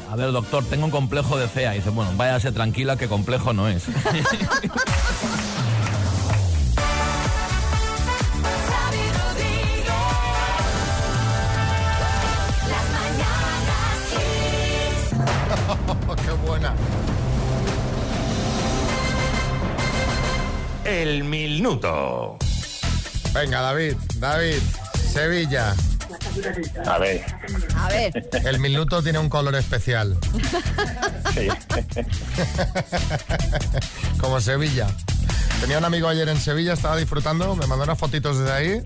A 0.10 0.16
ver, 0.16 0.32
doctor, 0.32 0.66
tengo 0.66 0.86
un 0.86 0.92
complejo 0.92 1.38
de 1.38 1.48
fea. 1.48 1.72
dice, 1.72 1.90
bueno, 1.90 2.12
váyase 2.18 2.52
tranquila 2.52 2.98
que 2.98 3.08
complejo 3.08 3.54
no 3.54 3.68
es. 3.68 3.84
buena! 16.52 16.76
El 20.84 21.24
minuto. 21.24 22.38
Venga, 23.34 23.62
David, 23.62 23.96
David, 24.18 24.58
Sevilla. 25.14 25.74
A 26.86 26.98
ver. 26.98 27.24
A 27.78 27.88
ver. 27.88 28.30
El 28.44 28.60
minuto 28.60 29.02
tiene 29.02 29.20
un 29.20 29.30
color 29.30 29.56
especial. 29.56 30.18
Sí. 31.34 31.48
Como 34.20 34.42
Sevilla. 34.42 34.88
Tenía 35.62 35.78
un 35.78 35.86
amigo 35.86 36.10
ayer 36.10 36.28
en 36.28 36.38
Sevilla, 36.38 36.74
estaba 36.74 36.98
disfrutando, 36.98 37.56
me 37.56 37.66
mandó 37.66 37.86
unas 37.86 37.98
fotitos 37.98 38.40
desde 38.40 38.52
ahí. 38.52 38.84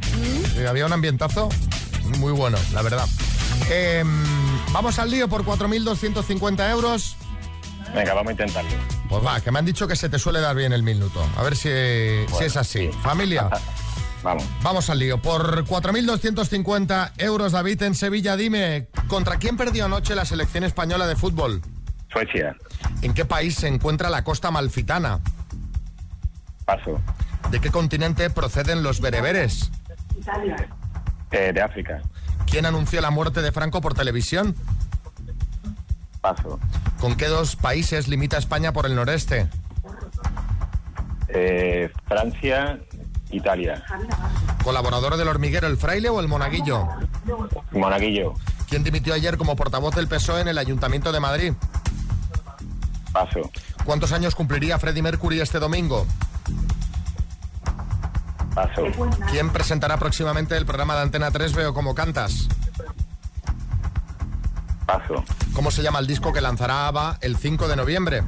y 0.55 0.65
había 0.67 0.85
un 0.85 0.93
ambientazo 0.93 1.49
muy 2.19 2.31
bueno, 2.31 2.59
la 2.73 2.83
verdad. 2.83 3.07
Em, 3.71 4.07
vamos 4.71 4.99
al 4.99 5.09
lío 5.09 5.27
por 5.27 5.43
4.250 5.43 6.69
euros. 6.69 7.15
Venga, 7.95 8.13
vamos 8.13 8.29
a 8.29 8.31
intentarlo. 8.31 8.71
Pues 9.09 9.25
va, 9.25 9.39
que 9.39 9.51
me 9.51 9.59
han 9.59 9.65
dicho 9.65 9.87
que 9.87 9.95
se 9.95 10.09
te 10.09 10.19
suele 10.19 10.41
dar 10.41 10.55
bien 10.55 10.73
el 10.73 10.83
minuto. 10.83 11.25
A 11.37 11.43
ver 11.43 11.55
si, 11.55 11.69
si 12.37 12.43
es 12.43 12.57
así. 12.57 12.89
Familia. 13.01 13.49
Vamos. 14.23 14.43
Vamos 14.63 14.89
al 14.89 14.97
lío. 14.97 15.21
Por 15.21 15.65
4.250 15.65 17.11
euros, 17.19 17.51
David, 17.51 17.83
en 17.83 17.93
Sevilla, 17.93 18.35
dime, 18.35 18.87
¿contra 19.07 19.37
quién 19.37 19.55
perdió 19.55 19.85
anoche 19.85 20.15
la 20.15 20.25
selección 20.25 20.63
española 20.63 21.05
de 21.05 21.15
fútbol? 21.15 21.61
Suecia. 22.11 22.55
¿En 23.03 23.13
qué 23.13 23.25
país 23.25 23.53
se 23.53 23.67
encuentra 23.67 24.09
la 24.09 24.23
costa 24.23 24.49
malfitana? 24.49 25.19
Paso. 26.65 26.99
¿De 27.51 27.61
qué 27.61 27.69
continente 27.69 28.31
proceden 28.31 28.81
los 28.81 28.99
bereberes? 28.99 29.69
Eh, 31.29 31.51
de 31.53 31.61
África. 31.61 32.01
¿Quién 32.47 32.65
anunció 32.65 33.01
la 33.01 33.11
muerte 33.11 33.43
de 33.43 33.51
Franco 33.51 33.79
por 33.79 33.93
televisión? 33.93 34.55
Paso. 36.25 36.59
¿Con 36.99 37.15
qué 37.17 37.27
dos 37.27 37.55
países 37.55 38.07
limita 38.07 38.39
España 38.39 38.73
por 38.73 38.87
el 38.87 38.95
noreste? 38.95 39.47
Eh, 41.27 41.91
Francia, 42.07 42.79
Italia. 43.29 43.83
¿Colaborador 44.63 45.15
del 45.17 45.27
hormiguero, 45.27 45.67
el 45.67 45.77
fraile 45.77 46.09
o 46.09 46.19
el 46.19 46.27
monaguillo? 46.27 46.87
Monaguillo. 47.69 48.33
¿Quién 48.67 48.83
dimitió 48.83 49.13
ayer 49.13 49.37
como 49.37 49.55
portavoz 49.55 49.93
del 49.93 50.07
PSOE 50.07 50.41
en 50.41 50.47
el 50.47 50.57
Ayuntamiento 50.57 51.11
de 51.11 51.19
Madrid? 51.19 51.53
Paso. 53.13 53.51
¿Cuántos 53.83 54.11
años 54.11 54.33
cumpliría 54.33 54.79
Freddie 54.79 55.03
Mercury 55.03 55.41
este 55.41 55.59
domingo? 55.59 56.07
Paso. 58.55 58.81
¿Quién 59.29 59.51
presentará 59.51 59.97
próximamente 59.97 60.57
el 60.57 60.65
programa 60.65 60.95
de 60.95 61.01
Antena 61.03 61.29
3 61.29 61.53
Veo 61.53 61.75
como 61.75 61.93
cantas? 61.93 62.47
Paso. 64.87 65.23
¿Cómo 65.55 65.71
se 65.71 65.81
llama 65.81 65.99
el 65.99 66.05
disco 66.05 66.33
que 66.33 66.41
lanzará 66.41 66.87
ABBA 66.87 67.17
el 67.21 67.37
5 67.37 67.69
de 67.69 67.75
noviembre? 67.77 68.23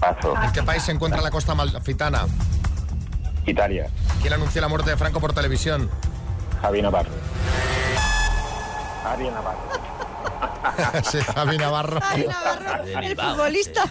Paso. 0.00 0.34
¿En 0.42 0.50
qué 0.52 0.62
país 0.62 0.82
se 0.82 0.92
encuentra 0.92 1.20
la 1.20 1.30
costa 1.30 1.54
malfitana? 1.54 2.26
Italia. 3.44 3.90
¿Quién 4.22 4.32
anunció 4.32 4.62
la 4.62 4.68
muerte 4.68 4.90
de 4.90 4.96
Franco 4.96 5.20
por 5.20 5.34
televisión? 5.34 5.90
Javi 6.62 6.80
Navarro. 6.80 7.10
Ari 9.04 9.30
Navarro. 9.30 9.60
sí, 11.10 11.18
Javi 11.20 11.58
Navarro. 11.58 12.00
Ay, 12.02 12.26
Navarro, 12.26 12.82
el 13.02 13.16
futbolista. 13.16 13.84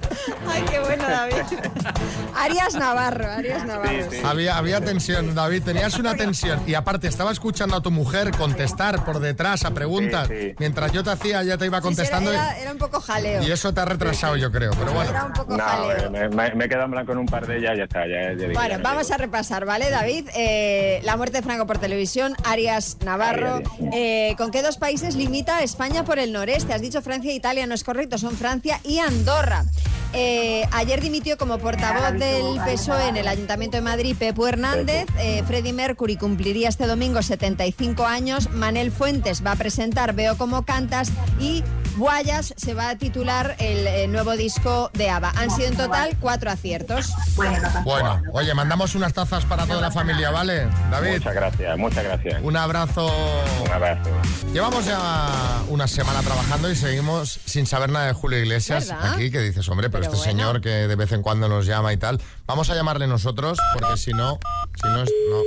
Ay, 0.48 0.64
qué 0.70 0.80
bueno, 0.80 1.04
David. 1.08 1.34
Arias 2.36 2.74
Navarro, 2.74 3.30
Arias 3.30 3.64
Navarro. 3.64 4.10
sí. 4.10 4.18
Había, 4.24 4.56
había 4.58 4.80
tensión, 4.80 5.34
David, 5.34 5.62
tenías 5.62 5.98
una 5.98 6.14
tensión. 6.14 6.60
Y 6.66 6.74
aparte, 6.74 7.06
estaba 7.08 7.30
escuchando 7.32 7.76
a 7.76 7.80
tu 7.80 7.90
mujer 7.90 8.30
contestar 8.32 9.04
por 9.04 9.20
detrás 9.20 9.64
a 9.64 9.70
preguntas. 9.72 10.28
Sí, 10.28 10.34
sí. 10.40 10.54
Mientras 10.58 10.92
yo 10.92 11.02
te 11.04 11.10
hacía, 11.10 11.42
ya 11.42 11.56
te 11.58 11.66
iba 11.66 11.80
contestando. 11.80 12.32
Era, 12.32 12.58
era 12.58 12.72
un 12.72 12.78
poco 12.78 13.00
jaleo. 13.00 13.42
y, 13.42 13.50
eso 13.52 13.72
te 13.72 13.80
ha 13.80 13.84
retrasado, 13.84 14.36
yo 14.36 14.50
creo. 14.50 14.72
Pero 14.72 14.92
bueno. 14.92 15.10
Era 15.10 15.24
un 15.24 15.32
poco 15.32 15.56
No, 15.56 15.64
jaleo. 15.64 15.96
eh, 16.06 16.10
me, 16.10 16.28
me- 16.28 16.54
me 16.54 16.64
he 16.64 16.68
quedado 16.68 16.84
en 16.86 16.90
blanco 16.92 17.12
en 17.12 17.18
un 17.18 17.26
par 17.26 17.46
de 17.46 17.58
ellas, 17.58 17.72
ya 17.76 17.84
está. 17.84 18.00
Ya, 18.06 18.22
ya 18.22 18.34
dije, 18.34 18.52
Bueno, 18.52 18.76
ya 18.76 18.82
vamos 18.82 19.10
a 19.10 19.16
repasar, 19.16 19.64
¿vale, 19.64 19.90
David? 19.90 20.28
Eh, 20.34 21.00
la 21.04 21.16
muerte 21.16 21.38
de 21.38 21.42
Franco 21.42 21.66
por 21.66 21.78
televisión, 21.78 22.34
Arias 22.44 22.98
Navarro. 23.04 23.62
Eh, 23.92 24.34
¿Con 24.38 24.50
qué 24.50 24.62
dos 24.62 24.76
países 24.76 25.14
limita 25.14 25.62
España 25.62 26.04
por 26.04 26.18
el 26.18 26.32
noreste? 26.32 26.72
Has 26.74 26.80
dicho 26.82 27.00
Francia 27.02 27.30
e 27.30 27.34
Italia, 27.34 27.66
no 27.66 27.74
es 27.74 27.84
correcto, 27.84 28.18
son 28.18 28.36
Francia 28.36 28.80
y 28.84 28.98
Andorra. 28.98 29.64
Eh, 30.16 30.64
ayer 30.70 31.00
dimitió 31.00 31.36
como 31.36 31.58
portavoz 31.58 32.12
del 32.12 32.60
PSOE 32.64 33.08
en 33.08 33.16
el 33.16 33.26
Ayuntamiento 33.26 33.76
de 33.76 33.82
Madrid 33.82 34.14
Pepu 34.16 34.46
Hernández. 34.46 35.06
Eh, 35.18 35.42
Freddie 35.44 35.72
Mercury 35.72 36.16
cumpliría 36.16 36.68
este 36.68 36.86
domingo 36.86 37.20
75 37.20 38.06
años. 38.06 38.48
Manel 38.50 38.92
Fuentes 38.92 39.44
va 39.44 39.52
a 39.52 39.56
presentar 39.56 40.14
Veo 40.14 40.38
como 40.38 40.64
cantas 40.64 41.10
y 41.40 41.64
Guayas 41.96 42.54
se 42.56 42.74
va 42.74 42.90
a 42.90 42.98
titular 42.98 43.54
el 43.58 43.86
eh, 43.86 44.08
nuevo 44.08 44.36
disco 44.36 44.90
de 44.94 45.10
ABBA. 45.10 45.32
Han 45.36 45.50
sido 45.50 45.68
en 45.68 45.76
total 45.76 46.16
cuatro 46.20 46.50
aciertos. 46.50 47.12
Bueno, 47.84 48.20
oye, 48.32 48.52
mandamos 48.54 48.94
unas 48.94 49.12
tazas 49.12 49.44
para 49.44 49.66
toda 49.66 49.80
la 49.80 49.90
familia, 49.90 50.30
¿vale? 50.30 50.68
David. 50.90 51.14
Muchas 51.14 51.34
gracias, 51.34 51.78
muchas 51.78 52.04
gracias. 52.04 52.42
Un 52.42 52.56
abrazo. 52.56 53.10
Un 53.64 53.70
abrazo. 53.70 54.10
Llevamos 54.52 54.84
ya 54.84 55.62
una 55.68 55.86
semana 55.86 56.22
trabajando 56.22 56.70
y 56.70 56.76
seguimos 56.76 57.40
sin 57.44 57.66
saber 57.66 57.90
nada 57.90 58.06
de 58.06 58.12
Julio 58.12 58.38
Iglesias 58.38 58.88
¿Verdad? 58.88 59.14
aquí, 59.14 59.30
que 59.30 59.40
dices, 59.40 59.68
hombre, 59.68 59.88
pero, 59.90 60.02
Pero 60.02 60.14
este 60.14 60.24
bueno. 60.24 60.42
señor 60.42 60.60
que 60.60 60.88
de 60.88 60.96
vez 60.96 61.12
en 61.12 61.22
cuando 61.22 61.48
nos 61.48 61.66
llama 61.66 61.92
y 61.92 61.96
tal. 61.96 62.20
Vamos 62.46 62.70
a 62.70 62.74
llamarle 62.74 63.06
nosotros, 63.06 63.58
porque 63.72 63.96
si 63.96 64.12
no, 64.12 64.38
si 64.82 64.88
no 64.88 65.02
es. 65.02 65.10
No. 65.30 65.42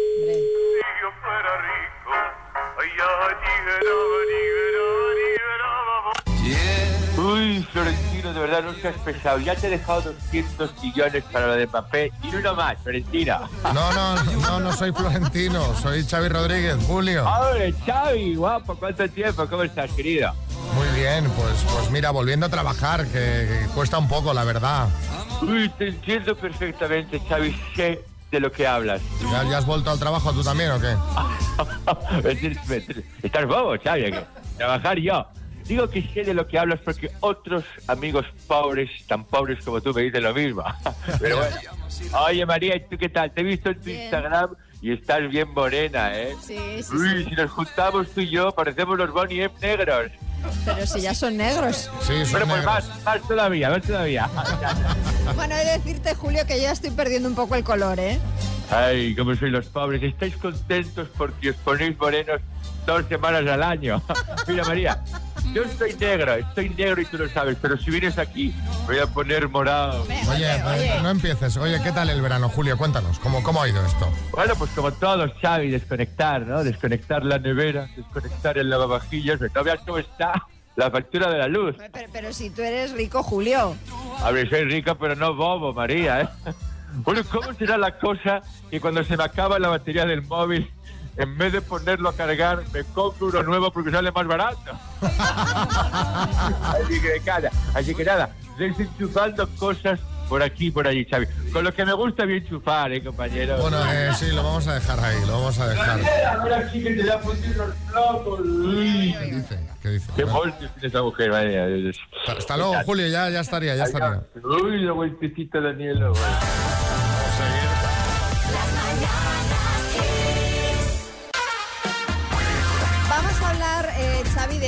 Uy, 7.28 7.62
Florentino, 7.74 8.34
de 8.34 8.40
verdad 8.40 8.64
no 8.64 8.74
seas 8.76 8.96
pesado. 9.04 9.40
Ya 9.40 9.54
te 9.54 9.68
he 9.68 9.70
dejado 9.72 10.14
200 10.14 10.72
millones 10.82 11.24
para 11.26 11.48
lo 11.48 11.56
de 11.56 11.68
papel 11.68 12.10
y 12.24 12.34
uno 12.34 12.56
más, 12.56 12.78
Florentina. 12.82 13.42
No, 13.74 13.92
no, 13.92 14.24
no, 14.24 14.60
no 14.62 14.72
soy 14.72 14.94
Florentino, 14.94 15.76
soy 15.76 16.06
Xavi 16.06 16.30
Rodríguez, 16.30 16.78
Julio. 16.88 17.26
¡Hombre, 17.28 17.74
Xavi! 17.86 18.36
Guapo, 18.36 18.76
¿cuánto 18.76 19.10
tiempo? 19.10 19.46
¿Cómo 19.46 19.64
estás, 19.64 19.92
querido? 19.92 20.34
Muy 20.74 20.88
bien, 20.98 21.30
pues, 21.32 21.66
pues 21.74 21.92
mira, 21.92 22.12
volviendo 22.12 22.46
a 22.46 22.50
trabajar, 22.50 23.06
que, 23.08 23.12
que 23.12 23.68
cuesta 23.76 23.98
un 23.98 24.08
poco, 24.08 24.34
la 24.34 24.46
verdad. 24.46 24.88
Uy, 25.42 25.68
te 25.78 25.90
entiendo 25.90 26.34
perfectamente, 26.34 27.20
Xavi. 27.28 27.62
Sé 27.76 28.06
de 28.32 28.40
lo 28.40 28.52
que 28.52 28.66
hablas. 28.66 29.02
¿Ya, 29.30 29.44
ya 29.44 29.58
has 29.58 29.66
vuelto 29.66 29.92
al 29.92 30.00
trabajo 30.00 30.32
tú 30.32 30.44
también 30.44 30.72
o 30.72 30.80
qué? 30.80 30.96
Estás 33.24 33.46
bobo, 33.46 33.76
Xavi. 33.84 34.14
Trabajar 34.58 34.98
yo. 34.98 35.28
Digo 35.68 35.90
que 35.90 36.02
sé 36.14 36.24
de 36.24 36.34
lo 36.34 36.48
que 36.48 36.58
hablas 36.58 36.80
porque 36.84 37.12
otros 37.20 37.64
amigos 37.88 38.26
pobres, 38.48 38.90
tan 39.08 39.26
pobres 39.26 39.64
como 39.64 39.82
tú, 39.82 39.94
me 39.94 40.04
dicen 40.04 40.24
lo 40.24 40.34
mismo. 40.34 40.64
Pero 41.20 41.38
bueno. 41.38 41.56
Oye, 42.26 42.46
María, 42.46 42.76
¿y 42.76 42.82
tú 42.82 42.98
qué 42.98 43.10
tal? 43.10 43.32
Te 43.32 43.42
he 43.42 43.44
visto 43.44 43.70
en 43.70 43.82
tu 43.82 43.90
Instagram 43.90 44.56
y 44.82 44.94
estás 44.94 45.28
bien 45.30 45.50
morena, 45.54 46.16
¿eh? 46.18 46.34
Sí, 46.42 46.58
sí, 46.84 46.96
Uy, 46.96 47.24
sí. 47.24 47.30
si 47.30 47.36
nos 47.36 47.52
juntamos 47.52 48.08
tú 48.12 48.22
y 48.22 48.30
yo, 48.30 48.52
parecemos 48.52 48.98
los 48.98 49.12
Bonnie 49.12 49.44
M 49.44 49.54
negros. 49.62 50.12
Pero 50.64 50.86
si 50.86 51.02
ya 51.02 51.14
son 51.14 51.36
negros. 51.36 51.90
Sí, 52.02 52.14
Bueno, 52.32 52.46
pues 52.48 52.64
más, 52.64 53.04
más 53.04 53.28
todavía, 53.28 53.70
más 53.70 53.82
todavía. 53.82 54.30
Bueno, 55.36 55.56
he 55.56 55.66
de 55.66 55.72
decirte, 55.74 56.16
Julio, 56.16 56.46
que 56.48 56.62
ya 56.62 56.72
estoy 56.72 56.92
perdiendo 56.92 57.28
un 57.28 57.36
poco 57.36 57.56
el 57.56 57.64
color, 57.66 58.00
¿eh? 58.00 58.18
Ay, 58.72 59.14
cómo 59.16 59.36
sois 59.36 59.52
los 59.52 59.66
pobres. 59.66 60.02
Estáis 60.02 60.38
contentos 60.38 61.10
porque 61.18 61.50
os 61.50 61.56
ponéis 61.58 61.98
morenos 61.98 62.40
dos 62.88 63.06
semanas 63.08 63.46
al 63.48 63.62
año. 63.62 64.02
Mira, 64.48 64.64
María, 64.64 65.04
yo 65.54 65.64
estoy 65.64 65.94
negro, 65.94 66.34
estoy 66.34 66.70
negro 66.70 67.02
y 67.02 67.06
tú 67.06 67.18
lo 67.18 67.30
sabes, 67.30 67.58
pero 67.62 67.78
si 67.78 67.92
vienes 67.92 68.18
aquí, 68.18 68.56
voy 68.86 68.98
a 68.98 69.06
poner 69.06 69.48
morado. 69.50 70.04
Oye, 70.30 70.56
eh, 70.56 71.00
no 71.04 71.10
empieces. 71.10 71.58
Oye, 71.58 71.80
¿qué 71.84 71.92
tal 71.92 72.10
el 72.10 72.22
verano, 72.22 72.50
Julio? 72.50 72.78
Cuéntanos, 72.78 73.20
¿cómo, 73.20 73.44
cómo 73.44 73.62
ha 73.62 73.70
ido 73.70 73.86
esto? 73.86 74.10
Bueno, 74.32 74.56
pues 74.58 74.72
como 74.72 74.92
todos, 74.94 75.32
Xavi, 75.42 75.70
desconectar, 75.70 76.48
¿no? 76.48 76.64
Desconectar 76.64 77.24
la 77.24 77.38
nevera, 77.38 77.88
desconectar 77.96 78.58
el 78.58 78.70
lavavajillas. 78.70 79.40
No 79.54 79.64
veas 79.64 79.82
cómo 79.86 80.00
está 80.00 80.48
la 80.76 80.90
factura 80.90 81.30
de 81.30 81.38
la 81.40 81.48
luz. 81.48 81.76
Pero, 81.92 82.10
pero 82.12 82.34
si 82.34 82.50
tú 82.50 82.62
eres 82.62 82.94
rico, 82.94 83.22
Julio. 83.22 83.76
A 84.24 84.32
ver, 84.32 84.50
soy 84.50 84.64
rica, 84.64 84.96
pero 84.96 85.16
no 85.16 85.36
bobo, 85.36 85.74
María, 85.74 86.22
¿eh? 86.22 86.30
Bueno, 87.04 87.22
¿cómo 87.30 87.54
será 87.54 87.78
la 87.78 88.00
cosa 88.00 88.42
que 88.72 88.80
cuando 88.80 89.04
se 89.04 89.18
me 89.18 89.24
acaba 89.24 89.60
la 89.60 89.68
batería 89.68 90.06
del 90.06 90.24
móvil, 90.24 90.72
en 91.18 91.38
vez 91.38 91.52
de 91.52 91.62
ponerlo 91.62 92.10
a 92.10 92.16
cargar, 92.16 92.64
me 92.74 92.84
compro 92.84 93.28
uno 93.28 93.44
nuevo 93.44 93.72
porque 93.72 93.92
sale 93.92 94.12
más 94.12 94.28
barato? 94.28 94.72
así 95.02 97.02
que 97.02 97.22
nada, 97.26 97.52
así 97.74 97.96
que 97.96 98.04
nada, 98.04 98.30
desenchufando 98.58 99.48
cosas 99.58 100.00
por 100.28 100.44
aquí 100.44 100.68
y 100.68 100.72
por 100.72 100.88
allí, 100.88 101.06
Xavi. 101.06 101.26
Con 101.52 101.64
lo 101.64 101.74
que 101.74 101.86
me 101.86 101.94
gusta 101.94 102.26
bien 102.26 102.46
chufar, 102.46 102.92
¿eh, 102.92 103.04
compañero? 103.04 103.58
Bueno, 103.58 103.78
eh, 103.92 104.12
sí, 104.16 104.32
lo 104.32 104.44
vamos 104.44 104.68
a 104.68 104.76
dejar 104.76 105.00
ahí, 105.00 105.20
lo 105.26 105.34
vamos 105.34 105.60
a 105.60 105.70
dejar. 105.70 106.00
Ahora 106.38 106.70
sí 106.70 106.84
que 106.84 106.94
te 106.94 107.04
da. 107.04 107.20
¿Qué 109.20 109.36
dice? 109.36 109.60
¿Qué 109.82 109.90
dice? 109.90 110.12
Qué 110.16 110.24
voltios 110.26 110.72
tiene 110.74 110.88
esa 110.88 111.02
mujer, 111.02 111.32
madre. 111.32 111.92
Hasta 112.28 112.58
luego, 112.58 112.76
Julio, 112.86 113.08
ya, 113.08 113.30
ya 113.30 113.40
estaría, 113.40 113.76
ya 113.76 113.86
estaría. 113.86 114.22
Uy, 114.44 114.82
la 114.82 114.92
vueltecita 114.92 115.62
Daniela, 115.62 116.10
güey. 116.10 116.22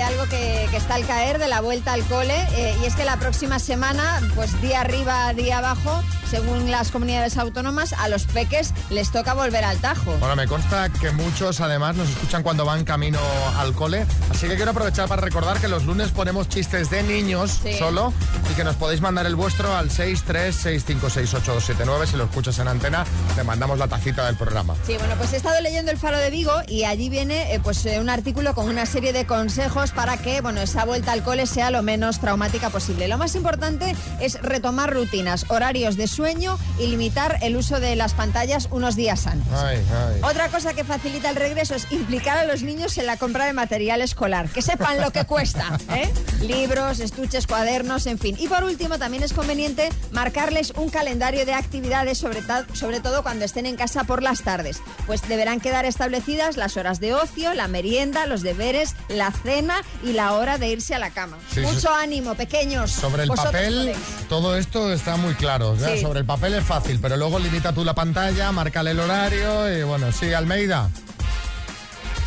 Algo 0.09 0.25
que, 0.25 0.67
que 0.71 0.77
está 0.77 0.95
al 0.95 1.05
caer, 1.05 1.37
de 1.39 1.47
la 1.47 1.61
vuelta 1.61 1.93
al 1.93 2.03
cole. 2.05 2.35
eh, 2.53 2.75
y 2.81 2.85
es 2.85 2.95
que 2.95 3.05
la 3.05 3.17
próxima 3.17 3.59
semana, 3.59 4.19
pues 4.35 4.59
día 4.61 4.81
arriba, 4.81 5.31
día 5.33 5.59
abajo, 5.59 6.01
según 6.29 6.69
las 6.71 6.91
comunidades 6.91 7.37
autónomas, 7.37 7.93
a 7.93 8.07
los 8.09 8.25
peques 8.25 8.73
les 8.89 9.11
toca 9.11 9.33
volver 9.33 9.63
al 9.63 9.77
tajo. 9.79 10.15
Bueno, 10.19 10.35
me 10.35 10.47
consta 10.47 10.89
que 10.89 11.11
muchos 11.11 11.61
además 11.61 11.95
nos 11.95 12.09
escuchan 12.09 12.43
cuando 12.43 12.65
van 12.65 12.83
camino 12.85 13.19
al 13.57 13.73
cole, 13.73 14.05
así 14.31 14.47
que 14.47 14.55
quiero 14.55 14.71
aprovechar 14.71 15.07
para 15.07 15.21
recordar 15.21 15.59
que 15.59 15.67
los 15.67 15.85
lunes 15.85 16.09
ponemos 16.11 16.49
chistes 16.49 16.89
de 16.89 17.03
niños 17.03 17.59
Sí. 17.63 17.77
solo 17.77 18.13
y 18.51 18.55
que 18.55 18.63
nos 18.63 18.75
podéis 18.75 19.01
mandar 19.01 19.25
el 19.25 19.35
vuestro 19.35 19.75
al 19.75 19.89
636568279 19.89 22.05
si 22.05 22.15
lo 22.17 22.25
escuchas 22.25 22.59
en 22.59 22.67
antena, 22.67 23.05
te 23.35 23.43
mandamos 23.43 23.77
la 23.77 23.87
tacita 23.87 24.25
del 24.25 24.35
programa. 24.35 24.75
Sí, 24.85 24.95
bueno, 24.97 25.15
pues 25.17 25.33
he 25.33 25.37
estado 25.37 25.59
leyendo 25.61 25.91
El 25.91 25.97
Faro 25.97 26.17
de 26.17 26.29
Vigo 26.29 26.53
y 26.67 26.83
allí 26.85 27.09
viene 27.09 27.53
eh, 27.53 27.59
pues 27.59 27.85
eh, 27.85 27.99
un 27.99 28.09
artículo 28.09 28.53
con 28.53 28.67
una 28.69 28.85
serie 28.85 29.13
de 29.13 29.25
consejos 29.25 29.91
para 29.99 30.15
que, 30.15 30.39
bueno, 30.39 30.61
esa 30.61 30.85
vuelta 30.85 31.11
al 31.11 31.23
cole 31.23 31.45
sea 31.45 31.71
lo 31.71 31.83
menos 31.83 32.21
traumática 32.21 32.69
posible. 32.69 33.09
Lo 33.09 33.17
más 33.17 33.35
importante 33.35 33.97
es 34.21 34.41
retomar 34.41 34.93
rutinas, 34.93 35.45
horarios 35.49 35.97
de 35.97 36.07
sueño 36.07 36.57
y 36.79 36.87
limitar 36.87 37.37
el 37.41 37.57
uso 37.57 37.81
de 37.81 37.97
las 37.97 38.13
pantallas 38.13 38.69
unos 38.71 38.95
días 38.95 39.27
antes. 39.27 39.51
Ay, 39.51 39.83
ay. 39.91 40.21
Otra 40.23 40.47
cosa 40.47 40.73
que 40.73 40.85
facilita 40.85 41.29
el 41.29 41.35
regreso 41.35 41.75
es 41.75 41.91
implicar 41.91 42.37
a 42.37 42.45
los 42.45 42.63
niños 42.63 42.97
en 42.97 43.07
la 43.07 43.17
compra 43.17 43.43
de 43.45 43.51
material 43.51 44.01
escolar, 44.01 44.47
que 44.47 44.61
sepan 44.61 45.01
lo 45.01 45.11
que 45.11 45.25
cuesta, 45.25 45.77
¿eh? 45.93 46.09
libros, 46.43 47.01
estuches, 47.01 47.45
cuadernos, 47.45 48.07
en 48.07 48.19
fin. 48.19 48.37
Y 48.39 48.47
por 48.47 48.63
último, 48.63 48.99
también 48.99 49.23
es 49.23 49.33
conveniente 49.33 49.89
marcarles 50.13 50.71
un 50.77 50.89
calendario 50.89 51.45
de 51.45 51.55
actividades, 51.55 52.19
sobre, 52.19 52.41
sobre 52.71 53.01
todo 53.01 53.21
cuando 53.21 53.43
estén 53.43 53.65
en 53.65 53.75
casa 53.75 54.05
por 54.05 54.23
las 54.23 54.43
tardes, 54.43 54.81
pues 55.05 55.27
deberán 55.27 55.59
quedar 55.59 55.83
establecidas 55.83 56.55
las 56.55 56.77
horas 56.77 57.01
de 57.01 57.13
ocio, 57.13 57.53
la 57.53 57.67
merienda, 57.67 58.27
los 58.27 58.43
deberes, 58.43 58.95
la 59.09 59.31
cena 59.31 59.81
y 60.03 60.13
la 60.13 60.33
hora 60.33 60.57
de 60.57 60.69
irse 60.69 60.95
a 60.95 60.99
la 60.99 61.09
cama. 61.11 61.37
Sí, 61.53 61.59
Mucho 61.61 61.79
sí. 61.79 61.87
ánimo, 61.91 62.35
pequeños. 62.35 62.91
Sobre 62.91 63.23
el 63.23 63.29
Vosotros 63.29 63.53
papel, 63.53 63.73
podéis. 63.77 63.97
todo 64.29 64.57
esto 64.57 64.91
está 64.93 65.17
muy 65.17 65.33
claro. 65.35 65.75
Sobre 66.01 66.19
el 66.19 66.25
papel 66.25 66.53
es 66.53 66.63
fácil, 66.63 66.99
pero 67.01 67.17
luego 67.17 67.39
limita 67.39 67.73
tú 67.73 67.83
la 67.83 67.93
pantalla, 67.95 68.51
márcale 68.51 68.91
el 68.91 68.99
horario 68.99 69.77
y 69.77 69.83
bueno, 69.83 70.11
sí, 70.11 70.33
Almeida. 70.33 70.89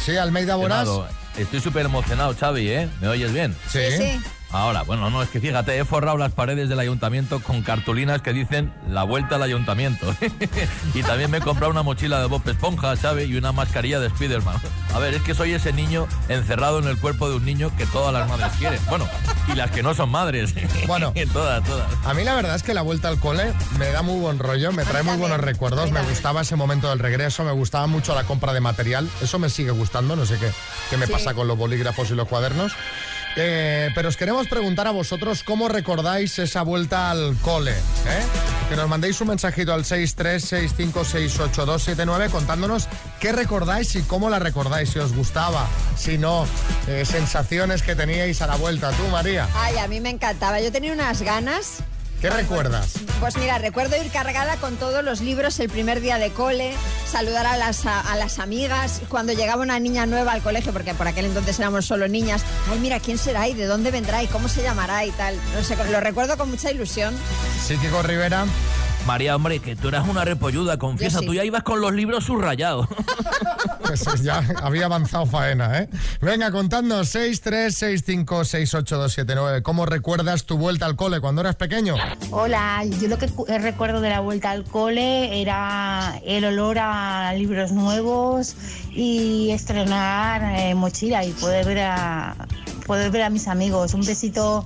Sí, 0.05 0.17
Almeida. 0.17 0.55
Emocionado. 0.55 1.09
Estoy 1.39 1.61
súper 1.61 1.87
emocionado, 1.87 2.35
Xavi, 2.39 2.69
¿eh? 2.69 2.89
¿Me 3.01 3.09
oyes 3.09 3.33
bien? 3.33 3.57
Sí. 3.71 3.79
Sí, 3.91 3.97
sí. 3.97 4.21
Ahora, 4.53 4.83
bueno, 4.83 5.09
no, 5.09 5.23
es 5.23 5.31
que 5.31 5.41
fíjate, 5.41 5.79
he 5.79 5.85
forrado 5.85 6.19
las 6.19 6.33
paredes 6.33 6.69
del 6.69 6.79
ayuntamiento 6.79 7.41
con 7.41 7.63
cartulinas 7.63 8.21
que 8.21 8.33
dicen 8.35 8.73
la 8.89 9.03
vuelta 9.03 9.37
al 9.37 9.43
ayuntamiento. 9.43 10.15
y 10.95 11.03
también 11.03 11.31
me 11.31 11.39
he 11.39 11.41
comprado 11.41 11.71
una 11.73 11.83
mochila 11.83 12.21
de 12.21 12.27
Bob 12.27 12.47
Esponja, 12.47 12.95
¿sabes? 12.97 13.31
Y 13.31 13.37
una 13.37 13.53
mascarilla 13.53 13.99
de 13.99 14.11
Spiderman. 14.11 14.57
A 14.95 14.99
ver, 14.99 15.15
es 15.15 15.23
que 15.23 15.35
soy 15.35 15.53
ese 15.55 15.73
niño 15.73 16.07
encerrado 16.29 16.79
en 16.81 16.87
el 16.87 16.99
cuerpo 16.99 17.31
de 17.31 17.37
un 17.37 17.45
niño 17.47 17.75
que 17.79 17.87
todas 17.87 18.13
las 18.13 18.29
madres 18.29 18.53
quieren. 18.59 18.79
Bueno, 18.91 19.07
y 19.49 19.57
las 19.57 19.71
que 19.71 19.83
no 19.83 19.95
son 19.95 20.11
madres. 20.11 20.55
Bueno. 20.87 21.13
todas, 21.33 21.65
todas. 21.65 21.87
A 22.05 22.13
mí 22.13 22.23
la 22.25 22.35
verdad 22.35 22.55
es 22.55 22.63
que 22.63 22.75
la 22.75 22.83
vuelta 22.83 23.09
al 23.09 23.19
cole 23.19 23.53
me 23.79 23.87
da 23.91 24.03
muy 24.03 24.21
buen 24.21 24.39
rollo, 24.39 24.73
me 24.73 24.85
trae 24.85 25.03
muy 25.03 25.17
buenos 25.17 25.39
recuerdos, 25.41 25.91
me 25.91 26.03
gustaba 26.03 26.43
ese 26.43 26.57
momento 26.57 26.91
del 26.91 26.99
regreso, 26.99 27.45
me 27.45 27.53
gustaba 27.53 27.87
mucho 27.87 28.15
la 28.15 28.25
compra 28.25 28.53
de 28.53 28.61
material, 28.61 29.09
eso 29.23 29.39
me 29.39 29.49
sigue 29.49 29.71
gustando, 29.71 30.15
no 30.17 30.27
sé 30.27 30.37
qué, 30.39 30.51
qué 30.91 30.97
me 30.99 31.07
Sí. 31.07 31.13
pasa 31.13 31.33
con 31.35 31.49
los 31.49 31.57
bolígrafos 31.57 32.11
y 32.11 32.15
los 32.15 32.29
cuadernos. 32.29 32.73
Eh, 33.37 33.91
pero 33.95 34.09
os 34.09 34.17
queremos 34.17 34.47
preguntar 34.47 34.87
a 34.87 34.91
vosotros 34.91 35.43
cómo 35.43 35.69
recordáis 35.69 36.39
esa 36.39 36.63
vuelta 36.63 37.11
al 37.11 37.37
cole. 37.41 37.73
¿eh? 37.73 38.23
Que 38.69 38.77
nos 38.77 38.89
mandéis 38.89 39.21
un 39.21 39.29
mensajito 39.29 39.73
al 39.73 39.85
636568279 39.85 42.31
contándonos 42.31 42.89
qué 43.21 43.33
recordáis 43.33 43.95
y 43.97 44.03
cómo 44.03 44.29
la 44.29 44.39
recordáis, 44.39 44.91
si 44.91 44.99
os 44.99 45.15
gustaba, 45.15 45.67
si 45.97 46.19
no, 46.19 46.47
eh, 46.89 47.05
sensaciones 47.07 47.83
que 47.83 47.95
teníais 47.95 48.43
a 48.43 48.47
la 48.47 48.57
vuelta. 48.57 48.91
Tú, 48.93 49.07
María, 49.09 49.49
Ay, 49.55 49.79
a 49.79 49.89
mí 49.89 50.01
me 50.01 50.11
encantaba. 50.11 50.61
Yo 50.61 50.71
tenía 50.71 50.93
unas 50.93 51.23
ganas. 51.23 51.83
¿Qué 52.23 52.31
recuerdas? 52.31 52.95
Pues 53.21 53.37
mira, 53.37 53.59
recuerdo 53.59 54.03
ir 54.03 54.11
cargada 54.11 54.57
con 54.57 54.77
todos 54.77 55.05
los 55.05 55.21
libros 55.21 55.59
el 55.61 55.69
primer 55.69 56.01
día 56.01 56.19
de 56.19 56.31
cole, 56.31 56.73
saludar 57.05 57.47
a 57.47 57.57
las, 57.57 57.85
a, 57.85 58.01
a 58.01 58.17
las 58.17 58.39
amigas, 58.39 59.03
cuando 59.09 59.33
llegaba 59.33 59.63
una 59.63 59.79
niña 59.79 60.07
nueva 60.07 60.33
al 60.33 60.41
colegio, 60.41 60.73
porque 60.73 60.95
por 60.95 61.09
aquel 61.09 61.27
entonces 61.27 61.59
éramos 61.59 61.85
solo 61.85 62.09
niñas, 62.09 62.43
ay, 62.71 62.79
mira, 62.79 63.01
¿quién 63.01 63.19
será 63.19 63.49
y 63.49 63.55
de 63.55 63.67
dónde 63.67 63.91
vendrá 63.91 64.23
y 64.23 64.29
cómo 64.29 64.49
se 64.49 64.63
llamará 64.63 65.05
y 65.05 65.11
tal? 65.11 65.37
No 65.55 65.63
sé, 65.63 65.77
lo 65.91 66.01
recuerdo 66.01 66.37
con 66.39 66.49
mucha 66.49 66.71
ilusión. 66.71 67.15
Sí, 67.63 67.77
Kiko 67.77 68.03
Rivera. 68.03 68.47
María, 69.07 69.35
hombre, 69.35 69.59
que 69.59 69.75
tú 69.75 69.89
eras 69.89 70.07
una 70.07 70.25
repolluda, 70.25 70.79
confiesa, 70.79 71.19
sí. 71.19 71.27
tú 71.27 71.35
ya 71.35 71.45
ibas 71.45 71.65
con 71.65 71.81
los 71.81 71.93
libros 71.93 72.25
subrayados. 72.25 72.87
Ya 74.23 74.43
había 74.63 74.87
avanzado 74.87 75.27
faena, 75.27 75.79
¿eh? 75.81 75.89
Venga, 76.21 76.51
contadnos 76.51 77.15
636568279. 77.15 79.63
¿Cómo 79.63 79.87
recuerdas 79.87 80.45
tu 80.45 80.59
vuelta 80.59 80.87
al 80.87 80.97
cole 80.97 81.21
cuando 81.21 81.41
eras 81.41 81.57
pequeño? 81.57 81.95
Hola, 82.31 82.85
yo 82.85 83.09
lo 83.09 83.19
que 83.19 83.29
cu- 83.29 83.47
recuerdo 83.47 84.01
de 84.01 84.11
la 84.11 84.21
vuelta 84.21 84.51
al 84.51 84.65
cole 84.65 85.41
era 85.41 86.21
el 86.25 86.45
olor 86.45 86.79
a 86.81 87.33
libros 87.35 87.73
nuevos 87.73 88.55
y 88.91 89.51
estrenar 89.51 90.43
eh, 90.59 90.75
mochila 90.75 91.25
y 91.25 91.33
poder 91.33 91.65
ver 91.67 91.79
a 91.81 92.35
poder 92.85 93.11
ver 93.11 93.23
a 93.23 93.31
mis 93.31 93.49
amigos. 93.49 93.95
Un 93.95 94.05
besito. 94.05 94.65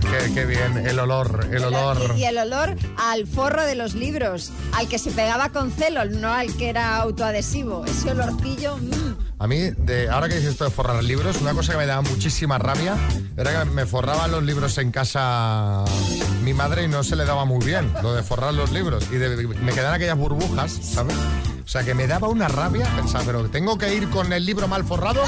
Qué, 0.00 0.32
qué 0.34 0.44
bien, 0.46 0.78
el 0.86 0.98
olor, 0.98 1.48
el 1.52 1.64
olor. 1.64 2.14
Y 2.16 2.24
el 2.24 2.38
olor 2.38 2.76
al 2.96 3.26
forro 3.26 3.62
de 3.64 3.74
los 3.74 3.94
libros, 3.94 4.52
al 4.72 4.88
que 4.88 4.98
se 4.98 5.10
pegaba 5.10 5.50
con 5.50 5.70
celo, 5.72 6.04
no 6.04 6.32
al 6.32 6.54
que 6.56 6.68
era 6.68 6.96
autoadhesivo. 6.96 7.84
Ese 7.84 8.10
olorcillo. 8.10 8.76
mm. 8.78 9.16
A 9.38 9.46
mí, 9.46 9.68
de, 9.76 10.08
ahora 10.08 10.28
que 10.30 10.36
dices 10.36 10.52
esto 10.52 10.64
de 10.64 10.70
forrar 10.70 11.04
libros, 11.04 11.42
una 11.42 11.52
cosa 11.52 11.72
que 11.72 11.78
me 11.78 11.84
daba 11.86 12.00
muchísima 12.00 12.56
rabia 12.58 12.96
era 13.36 13.64
que 13.64 13.70
me 13.70 13.84
forraban 13.84 14.30
los 14.30 14.42
libros 14.42 14.78
en 14.78 14.90
casa 14.90 15.84
mi 16.42 16.54
madre 16.54 16.84
y 16.84 16.88
no 16.88 17.04
se 17.04 17.16
le 17.16 17.26
daba 17.26 17.44
muy 17.44 17.62
bien 17.62 17.92
lo 18.02 18.14
de 18.14 18.22
forrar 18.22 18.54
los 18.54 18.72
libros. 18.72 19.04
Y 19.12 19.16
de- 19.16 19.36
me 19.46 19.72
quedaban 19.72 19.94
aquellas 19.94 20.16
burbujas, 20.16 20.72
¿sabes? 20.72 21.16
O 21.64 21.68
sea, 21.68 21.82
que 21.84 21.92
me 21.94 22.06
daba 22.06 22.28
una 22.28 22.48
rabia 22.48 22.86
pensar, 22.96 23.24
pero 23.26 23.50
tengo 23.50 23.76
que 23.76 23.92
ir 23.94 24.08
con 24.08 24.32
el 24.32 24.46
libro 24.46 24.68
mal 24.68 24.84
forrado. 24.84 25.20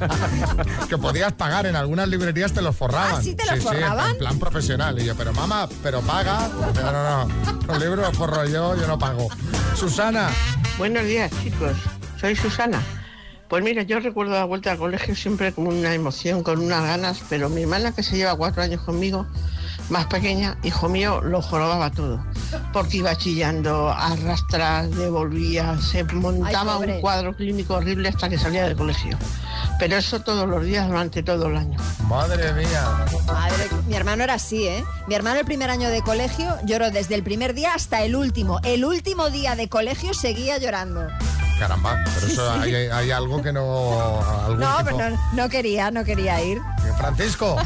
que 0.88 0.98
podías 0.98 1.32
pagar 1.32 1.66
en 1.66 1.76
algunas 1.76 2.08
librerías 2.08 2.52
te 2.52 2.62
los 2.62 2.76
forraban. 2.76 3.16
¿Ah, 3.16 3.22
sí 3.22 3.34
te 3.34 3.44
los 3.44 3.54
en- 3.54 3.62
forraban? 3.62 4.10
en 4.10 4.18
plan 4.18 4.38
profesional. 4.38 4.98
Y 5.00 5.04
yo, 5.06 5.14
pero 5.16 5.32
mamá, 5.32 5.68
pero 5.82 6.00
paga. 6.02 6.48
No, 6.74 6.92
no, 6.92 7.26
no. 7.26 7.34
Los 7.66 7.78
libros 7.80 8.06
los 8.06 8.16
forro 8.16 8.44
yo, 8.46 8.76
yo 8.76 8.86
no 8.86 8.98
pago. 8.98 9.28
Susana. 9.74 10.28
Buenos 10.78 11.04
días, 11.04 11.30
chicos. 11.42 11.76
Soy 12.20 12.34
Susana. 12.36 12.82
Pues 13.48 13.64
mira, 13.64 13.82
yo 13.82 13.98
recuerdo 13.98 14.32
la 14.34 14.44
vuelta 14.44 14.70
al 14.72 14.78
colegio 14.78 15.16
siempre 15.16 15.52
como 15.52 15.70
una 15.70 15.92
emoción, 15.92 16.42
con 16.44 16.60
unas 16.60 16.84
ganas, 16.84 17.20
pero 17.28 17.48
mi 17.48 17.62
hermana 17.62 17.92
que 17.92 18.02
se 18.04 18.16
lleva 18.16 18.36
cuatro 18.36 18.62
años 18.62 18.80
conmigo, 18.82 19.26
más 19.90 20.06
pequeña, 20.06 20.56
hijo 20.62 20.88
mío, 20.88 21.20
lo 21.20 21.42
jorobaba 21.42 21.90
todo. 21.90 22.24
Porque 22.72 22.98
iba 22.98 23.16
chillando, 23.16 23.90
arrastras, 23.90 24.90
devolvía, 24.96 25.76
se 25.80 26.04
montaba 26.04 26.78
un 26.78 27.00
cuadro 27.00 27.34
clínico 27.34 27.74
horrible 27.74 28.08
hasta 28.08 28.28
que 28.28 28.38
salía 28.38 28.64
del 28.64 28.76
colegio. 28.76 29.18
Pero 29.78 29.96
eso 29.96 30.20
todos 30.20 30.48
los 30.48 30.64
días 30.64 30.86
durante 30.88 31.22
todo 31.22 31.46
el 31.48 31.56
año. 31.56 31.78
Madre 32.08 32.52
mía. 32.52 32.82
Madre, 33.26 33.68
mi 33.88 33.94
hermano 33.94 34.24
era 34.24 34.34
así, 34.34 34.66
¿eh? 34.66 34.84
Mi 35.08 35.14
hermano 35.14 35.40
el 35.40 35.46
primer 35.46 35.70
año 35.70 35.88
de 35.88 36.02
colegio 36.02 36.56
lloró 36.64 36.90
desde 36.90 37.14
el 37.14 37.22
primer 37.22 37.54
día 37.54 37.74
hasta 37.74 38.02
el 38.02 38.14
último. 38.14 38.60
El 38.62 38.84
último 38.84 39.30
día 39.30 39.56
de 39.56 39.68
colegio 39.68 40.14
seguía 40.14 40.58
llorando. 40.58 41.06
Caramba, 41.58 41.98
pero 42.14 42.26
eso 42.26 42.50
hay, 42.52 42.74
hay 42.74 43.10
algo 43.10 43.42
que 43.42 43.52
no. 43.52 44.20
algún 44.46 44.60
No, 44.60 44.78
tipo- 44.78 44.84
pero 44.96 45.10
no, 45.10 45.18
no 45.34 45.48
quería, 45.48 45.90
no 45.90 46.04
quería 46.04 46.42
ir. 46.42 46.60
Francisco. 46.96 47.56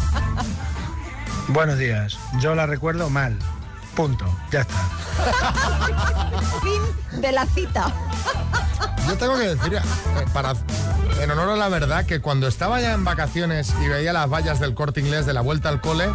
Buenos 1.49 1.79
días. 1.79 2.19
Yo 2.41 2.55
la 2.55 2.67
recuerdo 2.67 3.11
mal. 3.11 3.39
Punto. 3.95 4.25
Ya 4.51 4.63
está. 4.63 4.75
Fin 6.63 7.21
de 7.21 7.33
la 7.33 7.47
cita. 7.47 7.93
Yo 9.07 9.17
tengo 9.17 9.37
que 9.37 9.55
decir, 9.55 9.75
eh, 9.75 9.81
para, 10.33 10.55
en 11.21 11.31
honor 11.31 11.51
a 11.51 11.57
la 11.57 11.69
verdad, 11.69 12.07
que 12.07 12.21
cuando 12.21 12.49
estaba 12.49 12.81
ya 12.81 12.95
en 12.95 13.05
vacaciones 13.05 13.75
y 13.83 13.89
veía 13.89 14.13
las 14.13 14.31
vallas 14.31 14.61
del 14.61 14.75
corte 14.75 15.01
inglés 15.01 15.27
de 15.27 15.35
la 15.35 15.43
vuelta 15.43 15.69
al 15.69 15.81
cole, 15.81 16.09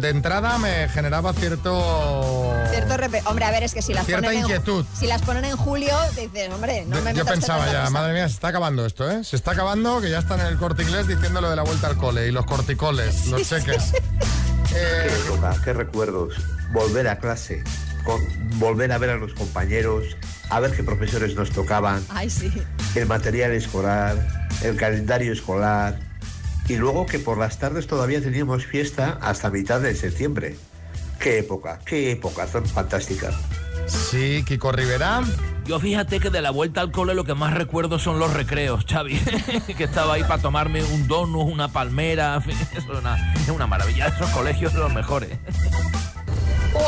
de 0.00 0.08
entrada 0.08 0.58
me 0.58 0.88
generaba 0.88 1.32
cierto. 1.34 2.54
Cierto 2.86 3.28
Hombre, 3.30 3.44
a 3.44 3.50
ver, 3.50 3.62
es 3.62 3.74
que 3.74 3.82
si 3.82 3.92
las 3.94 4.06
Cierta 4.06 4.26
ponen 4.28 4.40
inquietud. 4.42 4.84
En, 4.92 4.96
si 4.98 5.06
las 5.06 5.22
ponen 5.22 5.44
en 5.44 5.56
julio, 5.56 5.96
dices, 6.16 6.50
hombre, 6.52 6.84
no 6.86 7.00
me 7.02 7.14
Yo 7.14 7.24
pensaba 7.24 7.66
ya, 7.66 7.80
cosa. 7.80 7.90
madre 7.90 8.12
mía, 8.14 8.28
se 8.28 8.34
está 8.34 8.48
acabando 8.48 8.84
esto, 8.86 9.10
¿eh? 9.10 9.22
Se 9.24 9.36
está 9.36 9.52
acabando, 9.52 10.00
que 10.00 10.10
ya 10.10 10.18
están 10.18 10.40
en 10.40 10.46
el 10.46 10.56
corte 10.58 10.82
inglés 10.82 11.06
diciendo 11.06 11.40
lo 11.40 11.50
de 11.50 11.56
la 11.56 11.62
vuelta 11.62 11.86
al 11.88 11.96
cole 11.96 12.26
y 12.26 12.30
los 12.30 12.46
corticoles, 12.46 13.26
los 13.26 13.48
cheques. 13.48 13.92
Qué 14.68 15.06
época, 15.26 15.56
qué 15.64 15.72
recuerdos. 15.72 16.34
Volver 16.72 17.08
a 17.08 17.18
clase, 17.18 17.64
con- 18.04 18.24
volver 18.60 18.92
a 18.92 18.98
ver 18.98 19.10
a 19.10 19.16
los 19.16 19.34
compañeros, 19.34 20.04
a 20.48 20.60
ver 20.60 20.70
qué 20.70 20.84
profesores 20.84 21.34
nos 21.34 21.50
tocaban, 21.50 22.04
Ay, 22.08 22.30
sí. 22.30 22.52
el 22.94 23.06
material 23.06 23.50
escolar, 23.50 24.16
el 24.62 24.76
calendario 24.76 25.32
escolar. 25.32 25.98
Y 26.68 26.76
luego 26.76 27.04
que 27.06 27.18
por 27.18 27.36
las 27.36 27.58
tardes 27.58 27.88
todavía 27.88 28.20
teníamos 28.22 28.64
fiesta 28.64 29.18
hasta 29.20 29.50
mitad 29.50 29.80
de 29.80 29.96
septiembre. 29.96 30.56
Qué 31.20 31.40
época, 31.40 31.78
qué 31.84 32.12
época 32.12 32.46
tan 32.46 32.64
fantástica. 32.64 33.30
Sí, 33.86 34.42
Kiko 34.46 34.72
Rivera. 34.72 35.20
Yo 35.66 35.78
fíjate 35.78 36.18
que 36.18 36.30
de 36.30 36.40
la 36.40 36.50
vuelta 36.50 36.80
al 36.80 36.90
cole 36.90 37.14
lo 37.14 37.24
que 37.24 37.34
más 37.34 37.52
recuerdo 37.52 37.98
son 37.98 38.18
los 38.18 38.32
recreos, 38.32 38.86
Xavi. 38.88 39.20
que 39.76 39.84
estaba 39.84 40.14
ahí 40.14 40.22
para 40.22 40.40
tomarme 40.40 40.82
un 40.82 41.06
donut, 41.06 41.46
una 41.46 41.68
palmera, 41.68 42.36
en 42.36 42.42
fin, 42.42 42.56
eso 42.72 42.92
es 42.94 42.98
una, 42.98 43.34
es 43.34 43.48
una 43.50 43.66
maravilla. 43.66 44.06
Esos 44.06 44.30
colegios 44.30 44.72
son 44.72 44.80
los 44.80 44.94
mejores. 44.94 45.38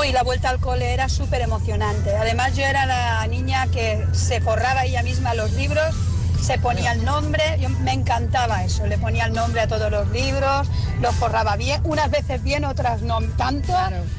Uy, 0.00 0.12
la 0.12 0.22
vuelta 0.22 0.48
al 0.48 0.60
cole 0.60 0.94
era 0.94 1.10
súper 1.10 1.42
emocionante. 1.42 2.16
Además, 2.16 2.56
yo 2.56 2.62
era 2.62 2.86
la 2.86 3.26
niña 3.26 3.66
que 3.66 4.06
se 4.12 4.40
forraba 4.40 4.84
ella 4.84 5.02
misma 5.02 5.34
los 5.34 5.52
libros, 5.52 5.94
se 6.42 6.58
ponía 6.58 6.92
el 6.92 7.04
nombre, 7.04 7.42
yo, 7.60 7.68
me 7.68 7.92
encantaba 7.92 8.64
eso, 8.64 8.86
le 8.86 8.98
ponía 8.98 9.26
el 9.26 9.32
nombre 9.32 9.60
a 9.60 9.68
todos 9.68 9.90
los 9.90 10.08
libros, 10.10 10.68
los 11.00 11.14
forraba 11.14 11.56
bien, 11.56 11.80
unas 11.84 12.10
veces 12.10 12.42
bien, 12.42 12.64
otras 12.64 13.02
no 13.02 13.20
tanto, 13.36 13.72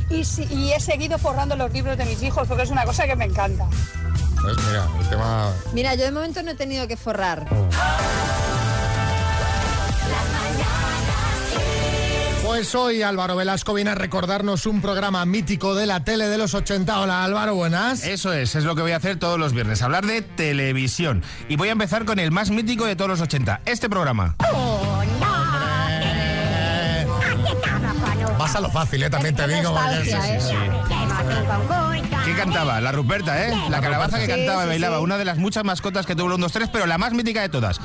y, 0.10 0.24
si- 0.26 0.46
y 0.46 0.72
he 0.72 0.80
seguido 0.80 1.18
forrando 1.18 1.56
los 1.56 1.72
libros 1.74 1.98
de 1.98 2.06
mis 2.06 2.22
hijos 2.24 2.48
porque 2.48 2.64
es 2.64 2.70
una 2.70 2.86
cosa 2.86 3.06
que 3.06 3.16
me 3.16 3.26
encanta. 3.26 3.66
Pues 4.42 4.58
mira, 4.68 4.88
el 5.00 5.10
tema. 5.10 5.52
Mira, 5.74 5.96
yo 5.96 6.04
de 6.06 6.12
momento 6.12 6.44
no 6.44 6.52
he 6.52 6.56
tenido 6.56 6.88
que 6.88 6.98
forrar. 6.98 7.46
Pues 12.54 12.76
hoy 12.76 13.02
Álvaro 13.02 13.36
Velasco 13.36 13.74
viene 13.74 13.90
a 13.90 13.96
recordarnos 13.96 14.68
un 14.68 14.80
programa 14.80 15.26
mítico 15.26 15.74
de 15.74 15.88
la 15.88 16.04
tele 16.04 16.28
de 16.28 16.38
los 16.38 16.54
80. 16.54 17.00
Hola 17.00 17.24
Álvaro, 17.24 17.56
buenas. 17.56 18.04
Eso 18.06 18.32
es, 18.32 18.54
es 18.54 18.64
lo 18.64 18.76
que 18.76 18.84
voy 18.84 18.92
a 18.92 18.98
hacer 18.98 19.18
todos 19.18 19.40
los 19.40 19.54
viernes, 19.54 19.82
hablar 19.82 20.06
de 20.06 20.22
televisión. 20.22 21.24
Y 21.50 21.56
voy 21.56 21.70
a 21.70 21.72
empezar 21.72 22.06
con 22.06 22.20
el 22.20 22.30
más 22.30 22.52
mítico 22.52 22.86
de 22.86 22.96
todos 22.96 23.10
los 23.10 23.22
80, 23.22 23.62
este 23.66 23.90
programa. 23.90 24.36
Vas 28.38 28.56
a 28.56 28.60
lo 28.62 28.70
fácil, 28.70 29.02
¿eh? 29.02 29.10
También 29.10 29.36
te 29.36 29.48
digo. 29.48 29.76
sí. 30.04 30.12
¿Quién 32.24 32.38
cantaba? 32.38 32.80
La 32.82 32.92
Ruperta, 32.92 33.48
¿eh? 33.48 33.54
La 33.70 33.82
calabaza 33.82 34.20
que 34.20 34.28
cantaba 34.28 34.62
y 34.62 34.66
sí, 34.66 34.70
bailaba. 34.70 34.98
sí. 34.98 35.04
Una 35.04 35.18
de 35.18 35.26
las 35.26 35.40
muchas 35.40 35.64
mascotas 35.64 36.06
que 36.06 36.16
tuvo 36.16 36.28
el 36.28 36.34
1, 36.34 36.46
2, 36.46 36.52
3, 36.52 36.70
pero 36.72 36.86
la 36.86 36.98
más 36.98 37.14
mítica 37.14 37.42
de 37.42 37.50
todas. 37.50 37.82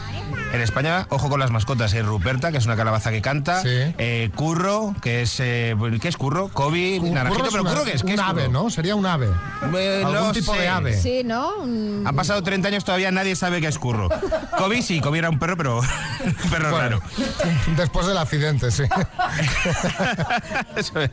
En 0.53 0.63
España, 0.63 1.07
ojo 1.11 1.29
con 1.29 1.39
las 1.41 1.51
mascotas, 1.51 1.93
es 1.93 2.05
Ruperta, 2.07 2.51
que 2.51 2.57
es 2.59 2.65
una 2.65 2.75
calabaza 2.75 3.11
que 3.11 3.21
canta. 3.21 3.61
eh, 3.67 4.31
Curro, 4.35 4.95
que 5.03 5.21
es... 5.23 5.39
eh, 5.41 5.77
¿Qué 6.01 6.09
es 6.09 6.17
Curro? 6.17 6.49
Kobe, 6.49 6.99
Naranjito, 7.01 7.45
Curro 7.45 7.45
es 7.45 7.51
pero 7.51 7.63
una- 7.63 7.71
Curro, 7.73 7.85
¿qué 7.85 7.93
es? 7.93 8.01
¿Qué 8.03 8.07
un 8.09 8.13
es 8.15 8.21
ave, 8.21 8.47
Curro? 8.47 8.63
¿no? 8.65 8.71
Sería 8.71 8.95
un 8.97 9.05
ave. 9.07 9.29
Eh, 9.77 10.03
Algún 10.05 10.15
no 10.15 10.33
tipo 10.33 10.55
sé. 10.55 10.61
de 10.61 10.69
ave. 10.69 11.01
Sí, 11.01 11.23
¿no? 11.23 11.55
Un- 11.59 12.03
Han 12.07 12.17
pasado 12.17 12.43
30 12.43 12.69
años, 12.69 12.85
todavía 12.85 13.11
nadie 13.13 13.37
sabe 13.37 13.61
qué 13.61 13.67
es 13.69 13.79
Curro. 13.79 14.09
Kobe 14.57 14.81
sí, 14.81 15.01
Kobe 15.01 15.19
era 15.19 15.29
un 15.29 15.39
perro, 15.39 15.57
pero 15.59 15.81
un 16.45 16.51
perro 16.51 16.71
raro. 16.79 17.03
Después 17.77 18.07
del 18.07 18.17
accidente, 18.17 18.71
sí. 18.71 18.85
Eso 20.77 21.01
es. 21.01 21.11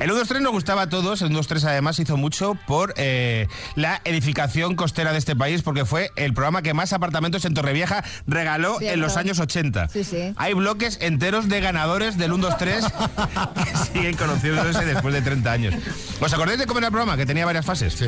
El 0.00 0.10
1, 0.10 0.18
2, 0.20 0.28
3 0.28 0.40
nos 0.42 0.52
gustaba 0.52 0.82
a 0.82 0.88
todos. 0.88 1.20
El 1.20 1.28
1, 1.28 1.36
2, 1.38 1.46
3 1.46 1.64
además 1.66 1.98
hizo 1.98 2.16
mucho 2.16 2.56
por 2.66 2.94
eh, 2.96 3.48
la 3.76 4.00
edificación 4.04 4.76
costera 4.76 5.12
de 5.12 5.18
este 5.18 5.36
país, 5.36 5.62
porque 5.62 5.84
fue 5.84 6.10
el 6.16 6.32
programa 6.34 6.62
que 6.62 6.72
más 6.74 6.92
apartamentos 6.94 7.44
en 7.44 7.52
Torrevieja 7.54 8.02
regaló 8.26 8.77
en 8.80 9.00
los 9.00 9.16
años 9.16 9.38
80. 9.38 9.88
Sí, 9.88 10.04
sí. 10.04 10.32
Hay 10.36 10.54
bloques 10.54 10.98
enteros 11.00 11.48
de 11.48 11.60
ganadores 11.60 12.18
del 12.18 12.32
1, 12.32 12.46
2, 12.46 12.58
3 12.58 12.84
que 12.84 13.76
siguen 13.92 14.16
conociéndose 14.16 14.84
después 14.84 15.14
de 15.14 15.22
30 15.22 15.52
años. 15.52 15.74
¿Os 16.20 16.32
acordáis 16.32 16.58
de 16.58 16.66
cómo 16.66 16.78
era 16.78 16.88
el 16.88 16.92
programa? 16.92 17.16
Que 17.16 17.26
tenía 17.26 17.46
varias 17.46 17.64
fases. 17.64 17.94
Sí. 17.94 18.06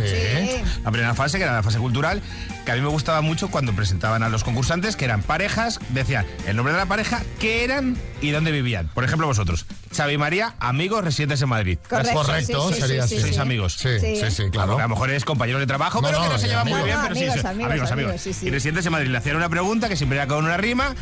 La 0.84 0.90
primera 0.90 1.14
fase, 1.14 1.38
que 1.38 1.44
era 1.44 1.54
la 1.54 1.62
fase 1.62 1.78
cultural, 1.78 2.22
que 2.64 2.72
a 2.72 2.74
mí 2.74 2.80
me 2.80 2.88
gustaba 2.88 3.20
mucho 3.20 3.50
cuando 3.50 3.72
presentaban 3.72 4.22
a 4.22 4.28
los 4.28 4.44
concursantes, 4.44 4.96
que 4.96 5.04
eran 5.04 5.22
parejas, 5.22 5.80
decían 5.90 6.26
el 6.46 6.56
nombre 6.56 6.72
de 6.72 6.78
la 6.78 6.86
pareja, 6.86 7.22
qué 7.38 7.64
eran 7.64 7.96
y 8.20 8.30
dónde 8.30 8.52
vivían. 8.52 8.88
Por 8.88 9.04
ejemplo, 9.04 9.26
vosotros. 9.26 9.66
Xavi 9.92 10.16
María, 10.18 10.54
amigos 10.60 11.02
residentes 11.04 11.42
en 11.42 11.48
Madrid. 11.48 11.78
Correcto, 11.88 12.14
Correcto, 12.14 12.68
sí, 12.68 12.74
sí, 12.74 12.80
sería 12.80 13.06
sí, 13.08 13.14
así. 13.16 13.20
Sois 13.22 13.34
sí. 13.34 13.40
amigos. 13.40 13.72
Sí, 13.74 13.88
Sí. 13.98 14.30
sí, 14.30 14.50
claro. 14.50 14.78
A 14.78 14.82
lo 14.82 14.88
mejor 14.88 15.10
eres 15.10 15.24
compañeros 15.24 15.60
de 15.60 15.66
trabajo, 15.66 16.00
No, 16.00 16.08
pero 16.08 16.20
que 16.20 16.26
no, 16.28 16.32
no 16.34 16.38
se 16.38 16.46
llevan 16.48 16.68
muy 16.68 16.82
bien, 16.82 16.96
No, 16.96 17.02
pero 17.02 17.14
sí, 17.16 17.20
amigos, 17.22 17.40
sí, 17.40 17.46
amigos, 17.64 17.90
amigos, 17.90 18.20
sí, 18.20 18.32
sí. 18.32 18.46
Y 18.46 18.50
residentes 18.50 18.86
en 18.86 18.92
Madrid 18.92 19.08
le 19.10 19.18
hacían 19.18 19.36
una 19.36 19.48
pregunta 19.48 19.88
que 19.88 19.96
siempre 19.96 20.16
era 20.18 20.28
con 20.28 20.44
una 20.44 20.56
rima, 20.56 20.94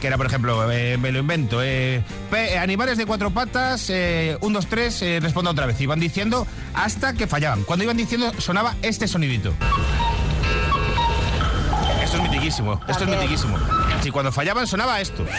que 0.00 0.06
era, 0.06 0.16
por 0.16 0.26
ejemplo, 0.26 0.70
eh, 0.70 0.96
me 0.96 1.10
lo 1.10 1.18
invento, 1.18 1.60
eh, 1.62 2.02
pe- 2.30 2.54
eh, 2.54 2.58
animales 2.58 2.98
de 2.98 3.06
cuatro 3.06 3.30
patas, 3.32 3.90
eh, 3.90 4.38
un, 4.40 4.52
dos, 4.52 4.66
tres, 4.68 5.02
eh, 5.02 5.18
responda 5.20 5.50
otra 5.50 5.66
vez. 5.66 5.80
Iban 5.80 5.98
diciendo 5.98 6.46
hasta 6.74 7.14
que 7.14 7.26
fallaban. 7.26 7.64
Cuando 7.64 7.82
iban 7.84 7.96
diciendo 7.96 8.32
sonaba 8.38 8.76
este 8.82 9.08
sonidito. 9.08 9.52
Esto 12.04 12.18
es 12.18 12.22
mitiquísimo, 12.22 12.80
esto 12.86 13.02
es 13.04 13.10
mitiquísimo. 13.10 13.58
Si 14.04 14.10
cuando 14.12 14.30
fallaban 14.30 14.66
sonaba 14.68 15.00
esto. 15.00 15.24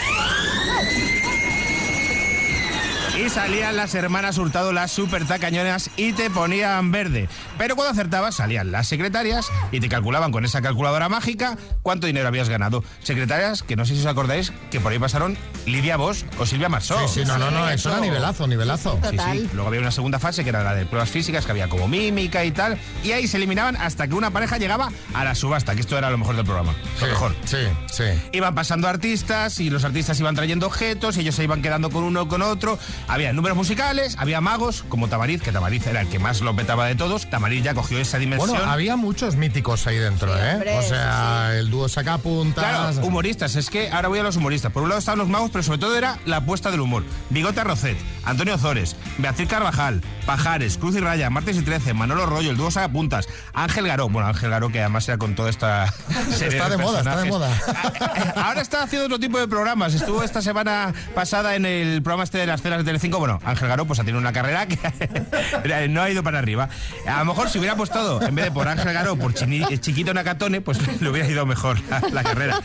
Y 3.18 3.30
salían 3.30 3.74
las 3.74 3.96
hermanas 3.96 4.38
Hurtado, 4.38 4.72
las 4.72 4.92
super 4.92 5.26
tacañonas, 5.26 5.90
y 5.96 6.12
te 6.12 6.30
ponían 6.30 6.92
verde. 6.92 7.28
Pero 7.58 7.74
cuando 7.74 7.90
acertabas, 7.90 8.36
salían 8.36 8.70
las 8.70 8.86
secretarias 8.86 9.48
y 9.72 9.80
te 9.80 9.88
calculaban 9.88 10.30
con 10.30 10.44
esa 10.44 10.62
calculadora 10.62 11.08
mágica 11.08 11.58
cuánto 11.82 12.06
dinero 12.06 12.28
habías 12.28 12.48
ganado. 12.48 12.84
Secretarias 13.02 13.64
que 13.64 13.74
no 13.74 13.84
sé 13.84 13.94
si 13.94 14.00
os 14.00 14.06
acordáis 14.06 14.52
que 14.70 14.78
por 14.78 14.92
ahí 14.92 15.00
pasaron 15.00 15.36
Lidia 15.66 15.96
Vos 15.96 16.26
o 16.38 16.46
Silvia 16.46 16.68
Marsó. 16.68 16.96
Sí, 17.08 17.22
sí, 17.22 17.26
no, 17.26 17.38
no, 17.38 17.50
no, 17.50 17.68
eso 17.68 17.90
era 17.90 18.00
nivelazo, 18.00 18.46
nivelazo. 18.46 19.00
Sí, 19.10 19.18
sí. 19.18 19.50
Luego 19.52 19.66
había 19.66 19.80
una 19.80 19.90
segunda 19.90 20.20
fase 20.20 20.44
que 20.44 20.50
era 20.50 20.62
la 20.62 20.76
de 20.76 20.86
pruebas 20.86 21.10
físicas, 21.10 21.44
que 21.44 21.50
había 21.50 21.68
como 21.68 21.88
mímica 21.88 22.44
y 22.44 22.52
tal. 22.52 22.78
Y 23.02 23.10
ahí 23.10 23.26
se 23.26 23.38
eliminaban 23.38 23.74
hasta 23.76 24.06
que 24.06 24.14
una 24.14 24.30
pareja 24.30 24.58
llegaba 24.58 24.92
a 25.12 25.24
la 25.24 25.34
subasta, 25.34 25.74
que 25.74 25.80
esto 25.80 25.98
era 25.98 26.08
lo 26.10 26.18
mejor 26.18 26.36
del 26.36 26.44
programa. 26.44 26.72
Lo 27.00 27.08
mejor. 27.08 27.34
Sí, 27.44 27.58
sí. 27.90 28.04
Iban 28.30 28.54
pasando 28.54 28.86
artistas 28.86 29.58
y 29.58 29.70
los 29.70 29.82
artistas 29.82 30.20
iban 30.20 30.36
trayendo 30.36 30.66
objetos 30.66 31.16
y 31.16 31.20
ellos 31.22 31.34
se 31.34 31.42
iban 31.42 31.62
quedando 31.62 31.90
con 31.90 32.04
uno 32.04 32.22
o 32.22 32.28
con 32.28 32.42
otro. 32.42 32.78
Había 33.08 33.32
números 33.32 33.56
musicales, 33.56 34.16
había 34.18 34.42
magos, 34.42 34.84
como 34.90 35.08
Tamariz, 35.08 35.40
que 35.40 35.50
Tamariz 35.50 35.86
era 35.86 36.02
el 36.02 36.08
que 36.08 36.18
más 36.18 36.42
lo 36.42 36.54
petaba 36.54 36.84
de 36.86 36.94
todos. 36.94 37.28
Tamariz 37.30 37.64
ya 37.64 37.72
cogió 37.72 37.98
esa 37.98 38.18
dimensión. 38.18 38.50
Bueno, 38.50 38.70
había 38.70 38.96
muchos 38.96 39.36
míticos 39.36 39.86
ahí 39.86 39.96
dentro, 39.96 40.36
¿eh? 40.36 40.78
O 40.78 40.82
sea, 40.82 41.56
el 41.56 41.70
dúo 41.70 41.88
sacapuntas. 41.88 42.62
Claro, 42.62 43.06
humoristas. 43.06 43.56
Es 43.56 43.70
que 43.70 43.90
ahora 43.90 44.08
voy 44.08 44.18
a 44.18 44.22
los 44.22 44.36
humoristas. 44.36 44.70
Por 44.72 44.82
un 44.82 44.90
lado 44.90 44.98
estaban 44.98 45.18
los 45.18 45.28
magos, 45.28 45.50
pero 45.50 45.62
sobre 45.62 45.78
todo 45.78 45.96
era 45.96 46.18
la 46.26 46.38
apuesta 46.38 46.70
del 46.70 46.80
humor. 46.80 47.02
Bigote 47.30 47.64
Rocet, 47.64 47.96
Antonio 48.24 48.58
Zores, 48.58 48.94
Beatriz 49.16 49.48
Carvajal, 49.48 50.02
Pajares, 50.26 50.76
Cruz 50.76 50.94
y 50.94 51.00
Raya, 51.00 51.30
Martes 51.30 51.56
y 51.56 51.62
Trece, 51.62 51.94
Manolo 51.94 52.26
Rollo, 52.26 52.50
el 52.50 52.58
dúo 52.58 52.70
Sacapuntas, 52.70 53.26
Ángel 53.54 53.86
Garó. 53.86 54.10
Bueno, 54.10 54.28
Ángel 54.28 54.50
Garó, 54.50 54.68
que 54.68 54.80
además 54.80 55.08
era 55.08 55.16
con 55.16 55.34
toda 55.34 55.48
esta. 55.48 55.90
Serie 56.30 56.58
está 56.58 56.68
de, 56.68 56.76
moda, 56.76 56.98
está 56.98 57.16
de 57.16 57.30
moda. 57.30 57.58
Ahora 58.36 58.60
está 58.60 58.82
haciendo 58.82 59.06
otro 59.06 59.18
tipo 59.18 59.38
de 59.38 59.48
programas. 59.48 59.94
Estuvo 59.94 60.22
esta 60.22 60.42
semana 60.42 60.92
pasada 61.14 61.56
en 61.56 61.64
el 61.64 62.02
programa 62.02 62.24
este 62.24 62.36
de 62.36 62.46
las 62.46 62.60
cenas 62.60 62.84
del 62.84 62.97
5, 62.98 63.18
bueno, 63.18 63.40
Ángel 63.44 63.68
Garó 63.68 63.86
pues 63.86 63.98
ha 64.00 64.04
tenido 64.04 64.20
una 64.20 64.32
carrera 64.32 64.66
que 64.66 64.78
no 65.88 66.02
ha 66.02 66.10
ido 66.10 66.22
para 66.22 66.38
arriba. 66.38 66.68
A 67.06 67.20
lo 67.20 67.26
mejor 67.26 67.48
si 67.48 67.58
hubiera 67.58 67.74
apostado, 67.74 68.22
en 68.22 68.34
vez 68.34 68.46
de 68.46 68.50
por 68.50 68.68
Ángel 68.68 68.92
Garó, 68.92 69.16
por 69.16 69.34
eh, 69.38 69.78
Chiquito 69.78 70.14
Nakatone, 70.14 70.60
pues 70.60 70.78
le 71.00 71.08
hubiera 71.08 71.28
ido 71.28 71.46
mejor 71.46 71.78
la, 72.12 72.22
carrera. 72.22 72.60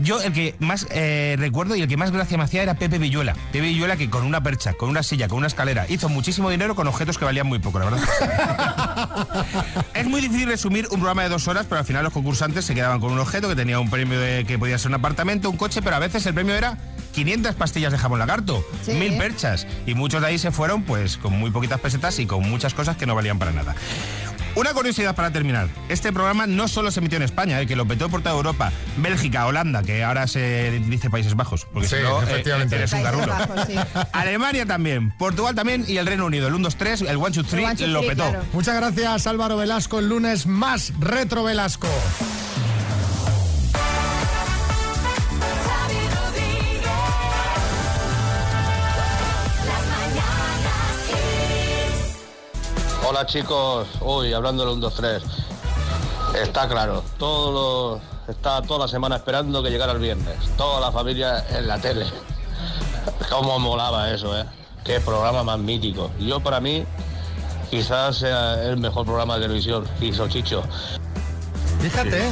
Yo 0.00 0.20
el 0.20 0.32
que 0.32 0.54
más 0.58 0.86
eh, 0.90 1.36
recuerdo 1.38 1.76
y 1.76 1.82
el 1.82 1.88
que 1.88 1.96
más 1.96 2.10
gracia 2.10 2.36
me 2.36 2.44
hacía 2.44 2.62
era 2.62 2.74
Pepe 2.74 2.98
Villuela. 2.98 3.34
Pepe 3.52 3.66
Villuela 3.66 3.96
que 3.96 4.10
con 4.10 4.24
una 4.24 4.42
percha, 4.42 4.74
con 4.74 4.88
una 4.88 5.02
silla, 5.02 5.28
con 5.28 5.38
una 5.38 5.46
escalera, 5.46 5.86
hizo 5.88 6.08
muchísimo 6.08 6.50
dinero 6.50 6.74
con 6.74 6.86
objetos 6.86 7.18
que 7.18 7.24
valían 7.24 7.46
muy 7.46 7.58
poco, 7.58 7.78
la 7.78 7.84
verdad. 7.86 9.28
es 9.94 10.06
muy 10.06 10.20
difícil 10.20 10.48
resumir 10.48 10.86
un 10.90 10.98
programa 10.98 11.22
de 11.22 11.28
dos 11.28 11.48
horas, 11.48 11.66
pero 11.68 11.80
al 11.80 11.84
final 11.84 12.04
los 12.04 12.12
concursantes 12.12 12.64
se 12.64 12.74
quedaban 12.74 13.00
con 13.00 13.12
un 13.12 13.18
objeto 13.18 13.48
que 13.48 13.56
tenía 13.56 13.80
un 13.80 13.90
premio 13.90 14.18
de, 14.20 14.44
que 14.44 14.58
podía 14.58 14.78
ser 14.78 14.90
un 14.90 14.94
apartamento, 14.94 15.50
un 15.50 15.56
coche, 15.56 15.82
pero 15.82 15.96
a 15.96 15.98
veces 15.98 16.24
el 16.26 16.34
premio 16.34 16.54
era 16.54 16.76
500 17.24 17.54
pastillas 17.56 17.90
de 17.90 17.98
jamón 17.98 18.20
lagarto, 18.20 18.64
Sí. 18.84 18.92
mil 18.92 19.16
perchas. 19.18 19.66
Y 19.86 19.94
muchos 19.94 20.20
de 20.20 20.28
ahí 20.28 20.38
se 20.38 20.52
fueron 20.52 20.82
pues 20.84 21.16
con 21.16 21.32
muy 21.32 21.50
poquitas 21.50 21.80
pesetas 21.80 22.18
y 22.20 22.26
con 22.26 22.48
muchas 22.48 22.74
cosas 22.74 22.96
que 22.96 23.06
no 23.06 23.14
valían 23.16 23.38
para 23.40 23.50
nada. 23.50 23.74
Una 24.54 24.72
curiosidad 24.72 25.14
para 25.14 25.30
terminar. 25.32 25.68
Este 25.88 26.12
programa 26.12 26.46
no 26.46 26.68
solo 26.68 26.90
se 26.90 26.98
emitió 27.00 27.16
en 27.16 27.22
España, 27.22 27.60
el 27.60 27.66
que 27.68 27.76
lo 27.76 27.86
petó 27.86 28.08
por 28.08 28.22
toda 28.22 28.34
Europa, 28.34 28.72
Bélgica, 28.96 29.46
Holanda, 29.46 29.82
que 29.82 30.02
ahora 30.02 30.26
se 30.26 30.80
dice 30.86 31.10
Países 31.10 31.34
Bajos, 31.36 31.66
porque 31.72 31.86
Sí, 31.88 31.96
si 31.96 32.02
no, 32.02 32.22
eh, 32.22 32.42
eres 32.44 32.62
un 32.62 32.68
Países 32.70 33.02
garrulo. 33.02 33.26
Bajos, 33.26 33.66
sí. 33.66 33.74
Alemania 34.12 34.64
también, 34.66 35.10
Portugal 35.16 35.54
también 35.54 35.84
y 35.86 35.96
el 35.98 36.06
Reino 36.06 36.26
Unido. 36.26 36.48
El 36.48 36.54
1, 36.54 36.64
2, 36.64 36.76
3, 36.76 37.00
el 37.02 37.16
1, 37.18 37.30
2, 37.30 37.46
3 37.46 37.80
lo 37.88 38.00
petó. 38.04 38.32
Muchas 38.52 38.74
gracias, 38.76 39.26
Álvaro 39.26 39.56
Velasco. 39.56 39.98
El 40.00 40.08
lunes 40.08 40.46
más 40.46 40.92
retro 40.98 41.44
Velasco. 41.44 41.88
Hola 53.18 53.26
chicos, 53.26 53.88
uy, 54.00 54.32
hablando 54.32 54.62
del 54.64 54.74
1, 54.74 54.80
2, 54.80 54.94
3. 54.94 55.22
Está 56.40 56.68
claro, 56.68 57.02
todo 57.18 57.50
lo- 57.50 58.32
está 58.32 58.62
toda 58.62 58.86
la 58.86 58.88
semana 58.88 59.16
esperando 59.16 59.60
que 59.60 59.70
llegara 59.70 59.90
el 59.90 59.98
viernes. 59.98 60.36
Toda 60.56 60.78
la 60.80 60.92
familia 60.92 61.44
en 61.50 61.66
la 61.66 61.80
tele. 61.80 62.06
Cómo 63.28 63.58
molaba 63.58 64.08
eso, 64.12 64.38
¿eh? 64.38 64.44
Qué 64.84 65.00
programa 65.00 65.42
más 65.42 65.58
mítico. 65.58 66.12
Yo 66.20 66.38
para 66.38 66.60
mí 66.60 66.84
quizás 67.68 68.18
sea 68.18 68.62
el 68.62 68.76
mejor 68.76 69.04
programa 69.04 69.34
de 69.34 69.40
televisión 69.42 69.84
hizo 70.00 70.28
Chicho. 70.28 70.62
Fíjate, 71.80 72.22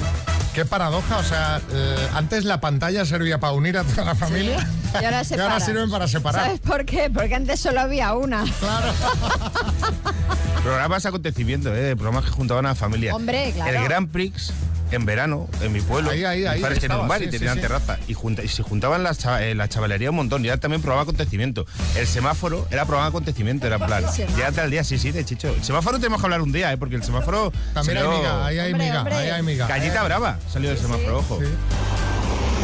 qué 0.57 0.65
paradoja. 0.65 1.19
O 1.19 1.23
sea, 1.23 1.61
eh, 1.71 2.09
antes 2.15 2.45
la 2.47 2.61
pantalla 2.61 3.05
servía 3.05 3.39
para 3.39 3.53
unir 3.53 3.77
a 3.77 3.85
toda 3.85 4.05
la 4.07 4.15
familia. 4.15 4.67
Y 5.01 5.05
ahora 5.05 5.21
Y 5.23 5.25
separan. 5.27 5.53
ahora 5.53 5.65
sirven 5.65 5.91
para 5.91 6.09
separar. 6.09 6.45
¿Sabes 6.47 6.61
por 6.61 6.87
qué? 6.87 7.11
Porque 7.11 7.35
antes 7.35 7.61
solo 7.61 7.79
había 7.81 8.15
una. 8.15 8.43
Claro. 8.59 8.93
Programas 10.63 11.05
acontecimientos, 11.07 11.77
¿eh? 11.77 11.95
programas 11.95 12.25
que 12.25 12.31
juntaban 12.31 12.65
a 12.67 12.71
la 12.71 12.75
familia. 12.75 13.15
Hombre, 13.15 13.53
claro. 13.55 13.71
El 13.79 13.85
Grand 13.85 14.11
Prix 14.11 14.51
en 14.91 15.05
verano, 15.05 15.49
en 15.61 15.73
mi 15.73 15.81
pueblo. 15.81 16.11
Ahí, 16.11 16.25
un 16.25 17.09
bar 17.09 17.23
y 17.23 17.29
tenían 17.29 17.55
sí, 17.55 17.61
sí. 17.61 17.67
terraza. 17.67 17.99
Y, 18.09 18.15
junta- 18.15 18.43
y 18.43 18.49
se 18.49 18.63
juntaban 18.63 19.03
la, 19.03 19.15
cha- 19.15 19.43
eh, 19.45 19.55
la 19.55 19.69
chavalería 19.69 20.11
un 20.11 20.17
montón. 20.17 20.45
Y 20.45 20.49
era 20.49 20.57
también 20.59 20.81
programa 20.83 21.03
acontecimiento. 21.03 21.67
El 21.97 22.07
semáforo 22.07 22.67
era 22.71 22.85
programa 22.85 23.09
acontecimiento, 23.09 23.67
era 23.67 23.79
plan. 23.85 24.05
Ya 24.37 24.49
al 24.63 24.71
día, 24.71 24.85
sí, 24.85 24.99
sí, 24.99 25.11
de 25.13 25.25
Chicho. 25.25 25.49
El 25.49 25.65
semáforo 25.65 25.99
tenemos 25.99 26.21
que 26.21 26.27
hablar 26.27 26.43
un 26.43 26.53
día, 26.53 26.73
¿eh? 26.73 26.77
porque 26.77 26.97
el 26.97 27.03
semáforo. 27.03 27.53
También 27.75 27.99
hay 27.99 28.03
salió- 28.05 28.19
miga, 28.19 28.47
ahí 28.47 28.59
hay 28.59 28.73
Hombre, 28.73 28.87
miga, 28.87 28.99
hombre. 29.01 29.15
ahí 29.15 29.31
hay 29.31 29.43
miga. 29.43 29.67
Gallita 29.67 30.01
Eh. 30.01 30.05
brava 30.05 30.39
salió 30.53 30.69
del 30.71 30.79
semáforo, 30.79 31.19
ojo. 31.19 31.41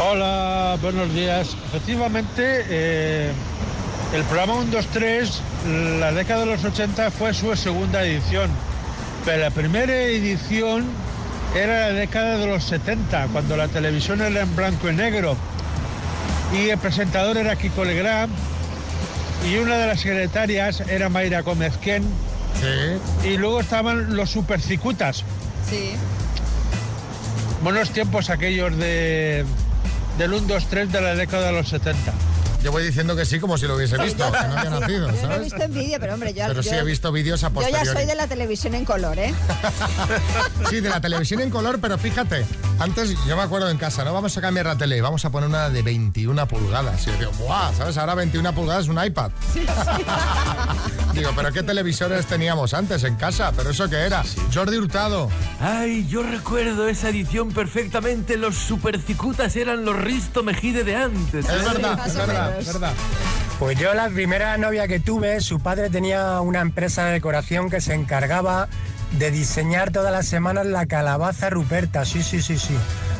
Hola, 0.00 0.78
buenos 0.80 1.12
días. 1.14 1.56
Efectivamente, 1.68 2.64
eh, 2.68 3.30
el 4.14 4.22
programa 4.24 4.54
1, 4.54 4.70
2, 4.70 4.86
3, 4.92 5.40
la 6.00 6.12
década 6.12 6.40
de 6.40 6.46
los 6.46 6.64
80 6.64 7.10
fue 7.10 7.32
su 7.34 7.54
segunda 7.56 8.02
edición, 8.02 8.50
pero 9.24 9.42
la 9.42 9.50
primera 9.50 9.92
edición 9.94 10.84
era 11.54 11.88
la 11.88 11.92
década 11.92 12.38
de 12.38 12.46
los 12.46 12.64
70, 12.64 13.28
cuando 13.28 13.56
la 13.56 13.68
televisión 13.68 14.22
era 14.22 14.40
en 14.40 14.56
blanco 14.56 14.88
y 14.88 14.94
negro. 14.94 15.36
Y 16.52 16.70
el 16.70 16.78
presentador 16.78 17.36
era 17.36 17.56
Kiko 17.56 17.84
Legrand 17.84 18.32
y 19.50 19.56
una 19.56 19.76
de 19.76 19.86
las 19.86 20.00
secretarias 20.00 20.80
era 20.80 21.08
Mayra 21.08 21.42
Gómez 21.42 21.76
Ken. 21.78 22.04
Y 23.24 23.36
luego 23.38 23.60
estaban 23.60 24.16
los 24.16 24.30
supercicutas. 24.30 25.24
Sí. 25.68 25.92
Buenos 27.62 27.90
tiempos 27.90 28.30
aquellos 28.30 28.76
de, 28.76 29.44
del 30.18 30.32
1, 30.32 30.46
2, 30.46 30.66
3 30.66 30.92
de 30.92 31.00
la 31.00 31.14
década 31.14 31.46
de 31.46 31.52
los 31.52 31.68
70. 31.68 32.12
Yo 32.62 32.70
voy 32.70 32.84
diciendo 32.84 33.16
que 33.16 33.24
sí 33.24 33.40
como 33.40 33.58
si 33.58 33.66
lo 33.66 33.74
hubiese 33.74 33.98
visto, 33.98 34.24
que 34.30 34.46
no 34.48 34.56
había 34.58 34.70
nacido, 34.80 35.06
Yo 35.08 35.12
lo 35.12 35.18
he 35.18 35.20
¿sabes? 35.20 35.40
visto 35.42 35.62
en 35.62 35.74
vídeo, 35.74 35.98
pero 36.00 36.14
hombre, 36.14 36.32
yo, 36.32 36.44
Pero 36.46 36.62
sí 36.62 36.70
yo- 36.70 36.76
he 36.76 36.84
visto 36.84 37.10
vídeos 37.10 37.42
a 37.42 37.48
Yo 37.48 37.54
ya 37.54 37.66
posteriori. 37.68 37.98
soy 37.98 38.06
de 38.06 38.14
la 38.14 38.26
televisión 38.28 38.74
en 38.74 38.84
color, 38.84 39.18
¿eh? 39.18 39.34
Sí, 40.70 40.80
de 40.80 40.88
la 40.88 41.00
televisión 41.00 41.40
en 41.40 41.50
color, 41.50 41.80
pero 41.80 41.98
fíjate, 41.98 42.44
antes 42.78 43.14
yo 43.26 43.36
me 43.36 43.42
acuerdo 43.42 43.68
en 43.68 43.78
casa, 43.78 44.04
¿no? 44.04 44.14
Vamos 44.14 44.36
a 44.36 44.40
cambiar 44.40 44.66
la 44.66 44.76
tele, 44.78 45.00
vamos 45.02 45.24
a 45.24 45.30
poner 45.30 45.48
una 45.48 45.70
de 45.70 45.82
21 45.82 46.46
pulgadas. 46.46 47.02
Y 47.06 47.10
yo 47.10 47.16
digo, 47.18 47.32
¡buah! 47.32 47.72
¿Sabes? 47.76 47.96
Ahora 47.98 48.14
21 48.14 48.54
pulgadas 48.54 48.84
es 48.84 48.88
un 48.90 49.02
iPad. 49.04 49.30
Digo, 51.14 51.30
¿pero 51.36 51.52
qué 51.52 51.62
televisores 51.62 52.24
teníamos 52.26 52.72
antes 52.72 53.04
en 53.04 53.16
casa? 53.16 53.52
¿Pero 53.54 53.68
eso 53.70 53.88
qué 53.90 53.96
era? 53.98 54.22
Jordi 54.52 54.78
Hurtado. 54.78 55.28
Ay, 55.60 56.06
yo 56.08 56.22
recuerdo 56.22 56.88
esa 56.88 57.10
edición 57.10 57.52
perfectamente. 57.52 58.38
Los 58.38 58.56
supercicutas 58.56 59.54
eran 59.56 59.84
los 59.84 59.94
Risto 59.94 60.42
Mejide 60.42 60.84
de 60.84 60.96
antes. 60.96 61.44
Es 61.44 61.50
¿eh? 61.50 61.56
es 61.58 61.64
verdad, 61.74 62.06
es 62.06 62.14
verdad. 62.16 62.51
Pues 63.58 63.78
yo 63.78 63.94
la 63.94 64.08
primera 64.08 64.56
novia 64.58 64.88
que 64.88 64.98
tuve, 65.00 65.40
su 65.40 65.60
padre 65.60 65.88
tenía 65.90 66.40
una 66.40 66.60
empresa 66.60 67.04
de 67.04 67.12
decoración 67.12 67.70
que 67.70 67.80
se 67.80 67.94
encargaba 67.94 68.68
de 69.12 69.30
diseñar 69.30 69.90
todas 69.92 70.10
las 70.12 70.26
semanas 70.26 70.66
la 70.66 70.86
calabaza 70.86 71.50
Ruperta. 71.50 72.04
Sí, 72.04 72.22
sí, 72.22 72.42
sí, 72.42 72.58
sí. 72.58 72.76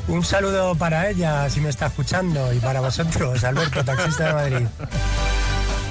Un 0.08 0.24
saludo 0.24 0.74
para 0.74 1.08
ella, 1.08 1.48
si 1.48 1.60
me 1.60 1.68
está 1.68 1.86
escuchando, 1.86 2.52
y 2.52 2.58
para 2.58 2.80
vosotros, 2.80 3.44
Alberto, 3.44 3.84
taxista 3.84 4.28
de 4.28 4.32
Madrid. 4.34 4.66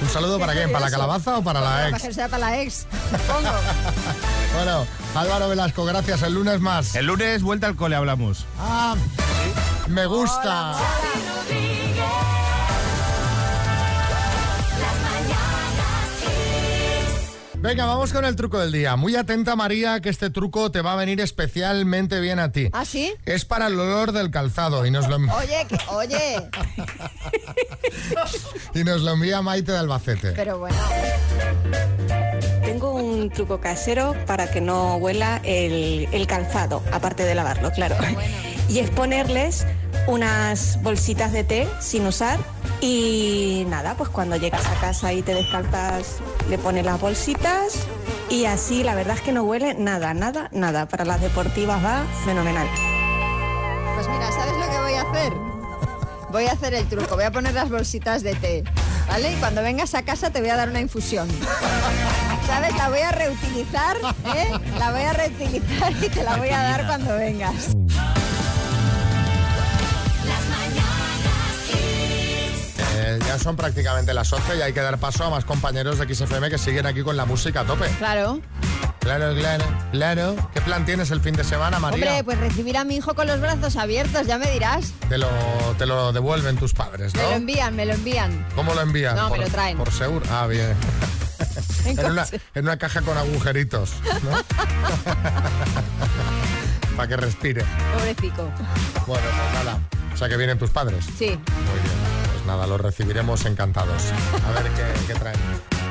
¿Un 0.02 0.08
saludo 0.08 0.38
para 0.38 0.52
quién? 0.52 0.70
¿Para 0.72 0.86
la 0.86 0.90
calabaza 0.90 1.38
o 1.38 1.42
para 1.44 1.60
la 1.60 1.70
Para 1.70 1.88
ex? 1.90 2.02
que 2.02 2.12
sea 2.12 2.28
para 2.28 2.50
la 2.50 2.60
ex, 2.60 2.86
supongo. 3.10 3.48
Bueno, 4.54 4.86
Álvaro 5.14 5.48
Velasco, 5.48 5.84
gracias. 5.86 6.20
El 6.22 6.34
lunes 6.34 6.60
más. 6.60 6.94
El 6.94 7.06
lunes, 7.06 7.42
vuelta 7.42 7.68
al 7.68 7.74
cole, 7.76 7.96
hablamos. 7.96 8.44
Ah, 8.60 8.94
me 9.88 10.04
gusta. 10.04 10.74
Venga, 17.62 17.86
vamos 17.86 18.12
con 18.12 18.24
el 18.24 18.34
truco 18.34 18.58
del 18.58 18.72
día. 18.72 18.96
Muy 18.96 19.14
atenta, 19.14 19.54
María, 19.54 20.00
que 20.00 20.08
este 20.08 20.30
truco 20.30 20.72
te 20.72 20.80
va 20.80 20.94
a 20.94 20.96
venir 20.96 21.20
especialmente 21.20 22.18
bien 22.20 22.40
a 22.40 22.50
ti. 22.50 22.68
¿Ah, 22.72 22.84
sí? 22.84 23.14
Es 23.24 23.44
para 23.44 23.68
el 23.68 23.78
olor 23.78 24.10
del 24.12 24.30
calzado 24.32 24.84
y 24.84 24.90
nos 24.90 25.08
lo, 25.08 25.16
Oye, 25.36 25.66
que- 25.68 25.78
oye, 25.90 26.48
y 28.74 28.82
nos 28.84 29.02
lo 29.02 29.12
envía 29.12 29.42
Maite 29.42 29.70
de 29.72 29.78
Albacete. 29.78 30.32
pero 30.32 30.58
bueno. 30.58 30.76
Tengo 32.64 32.94
un 32.94 33.30
truco 33.30 33.60
casero 33.60 34.16
para 34.26 34.50
que 34.50 34.60
no 34.60 34.96
huela 34.96 35.40
el, 35.44 36.08
el 36.10 36.26
calzado, 36.26 36.82
aparte 36.92 37.22
de 37.24 37.34
lavarlo, 37.36 37.70
claro. 37.70 37.94
Y 38.68 38.80
es 38.80 38.90
ponerles 38.90 39.66
unas 40.08 40.82
bolsitas 40.82 41.32
de 41.32 41.44
té 41.44 41.68
sin 41.80 42.06
usar 42.06 42.38
y 42.82 43.64
nada, 43.68 43.94
pues 43.94 44.10
cuando 44.10 44.34
llegas 44.36 44.66
a 44.66 44.74
casa 44.80 45.12
y 45.12 45.22
te 45.22 45.34
descalzas, 45.34 46.16
le 46.50 46.58
pones 46.58 46.84
las 46.84 47.00
bolsitas 47.00 47.86
y 48.28 48.46
así 48.46 48.82
la 48.82 48.96
verdad 48.96 49.16
es 49.16 49.22
que 49.22 49.30
no 49.30 49.44
huele 49.44 49.74
nada, 49.74 50.14
nada, 50.14 50.48
nada. 50.52 50.86
Para 50.86 51.04
las 51.04 51.20
deportivas 51.20 51.82
va 51.82 52.04
fenomenal. 52.24 52.66
Pues 53.94 54.08
mira, 54.08 54.32
¿sabes 54.32 54.54
lo 54.54 54.68
que 54.68 54.78
voy 54.78 54.94
a 54.94 55.02
hacer? 55.02 55.32
Voy 56.32 56.46
a 56.46 56.52
hacer 56.52 56.74
el 56.74 56.88
truco, 56.88 57.14
voy 57.14 57.24
a 57.24 57.30
poner 57.30 57.54
las 57.54 57.70
bolsitas 57.70 58.24
de 58.24 58.34
té, 58.34 58.64
¿vale? 59.06 59.32
Y 59.32 59.36
cuando 59.36 59.62
vengas 59.62 59.94
a 59.94 60.02
casa 60.02 60.30
te 60.30 60.40
voy 60.40 60.50
a 60.50 60.56
dar 60.56 60.68
una 60.68 60.80
infusión. 60.80 61.28
¿Sabes? 62.46 62.76
La 62.76 62.88
voy 62.88 62.98
a 62.98 63.12
reutilizar, 63.12 63.96
¿eh? 64.34 64.50
La 64.78 64.90
voy 64.90 65.02
a 65.02 65.12
reutilizar 65.12 65.92
y 66.02 66.08
te 66.08 66.24
la 66.24 66.36
voy 66.36 66.48
a 66.48 66.62
dar 66.62 66.86
cuando 66.86 67.14
vengas. 67.14 67.71
Ya 73.32 73.38
son 73.38 73.56
prácticamente 73.56 74.12
las 74.12 74.30
11 74.30 74.58
y 74.58 74.60
hay 74.60 74.74
que 74.74 74.82
dar 74.82 74.98
paso 74.98 75.24
a 75.24 75.30
más 75.30 75.46
compañeros 75.46 75.98
de 75.98 76.14
XFM 76.14 76.50
que 76.50 76.58
siguen 76.58 76.84
aquí 76.84 77.02
con 77.02 77.16
la 77.16 77.24
música 77.24 77.60
a 77.60 77.64
tope. 77.64 77.88
Claro. 77.96 78.42
Claro, 79.00 79.34
claro, 79.34 79.64
claro. 79.90 80.50
¿Qué 80.52 80.60
plan 80.60 80.84
tienes 80.84 81.10
el 81.10 81.22
fin 81.22 81.34
de 81.34 81.42
semana, 81.42 81.78
María? 81.78 82.08
Hombre, 82.08 82.24
pues 82.24 82.38
recibir 82.38 82.76
a 82.76 82.84
mi 82.84 82.96
hijo 82.96 83.14
con 83.14 83.26
los 83.26 83.40
brazos 83.40 83.76
abiertos, 83.76 84.26
ya 84.26 84.36
me 84.36 84.50
dirás. 84.50 84.92
Te, 85.08 85.16
lo, 85.16 85.28
te 85.78 85.86
lo 85.86 86.12
devuelven 86.12 86.56
tus 86.56 86.74
padres, 86.74 87.14
Me 87.14 87.22
lo 87.22 87.30
¿no? 87.30 87.36
envían, 87.36 87.74
me 87.74 87.86
lo 87.86 87.94
envían. 87.94 88.46
¿Cómo 88.54 88.74
lo 88.74 88.82
envían? 88.82 89.16
No, 89.16 89.24
me 89.24 89.30
por, 89.30 89.38
lo 89.46 89.50
traen. 89.50 89.78
Por 89.78 89.90
seguro. 89.92 90.26
Ah, 90.30 90.46
bien. 90.46 90.76
En 91.84 91.98
una, 91.98 92.24
en 92.54 92.64
una 92.64 92.76
caja 92.76 93.02
con 93.02 93.18
agujeritos, 93.18 93.90
¿no? 94.22 94.30
Para 96.96 97.08
que 97.08 97.16
respire. 97.16 97.64
Pobrecico. 97.98 98.44
Bueno, 99.08 99.26
pues 99.26 99.64
nada. 99.64 99.80
O 100.14 100.16
sea 100.16 100.28
que 100.28 100.36
vienen 100.36 100.60
tus 100.60 100.70
padres. 100.70 101.04
Sí. 101.18 101.26
Muy 101.30 101.80
bien. 101.82 102.21
Nada, 102.46 102.66
los 102.66 102.80
recibiremos 102.80 103.44
encantados. 103.46 104.12
A 104.46 104.62
ver 104.62 104.72
qué, 104.72 105.06
qué 105.06 105.14
traen. 105.14 105.81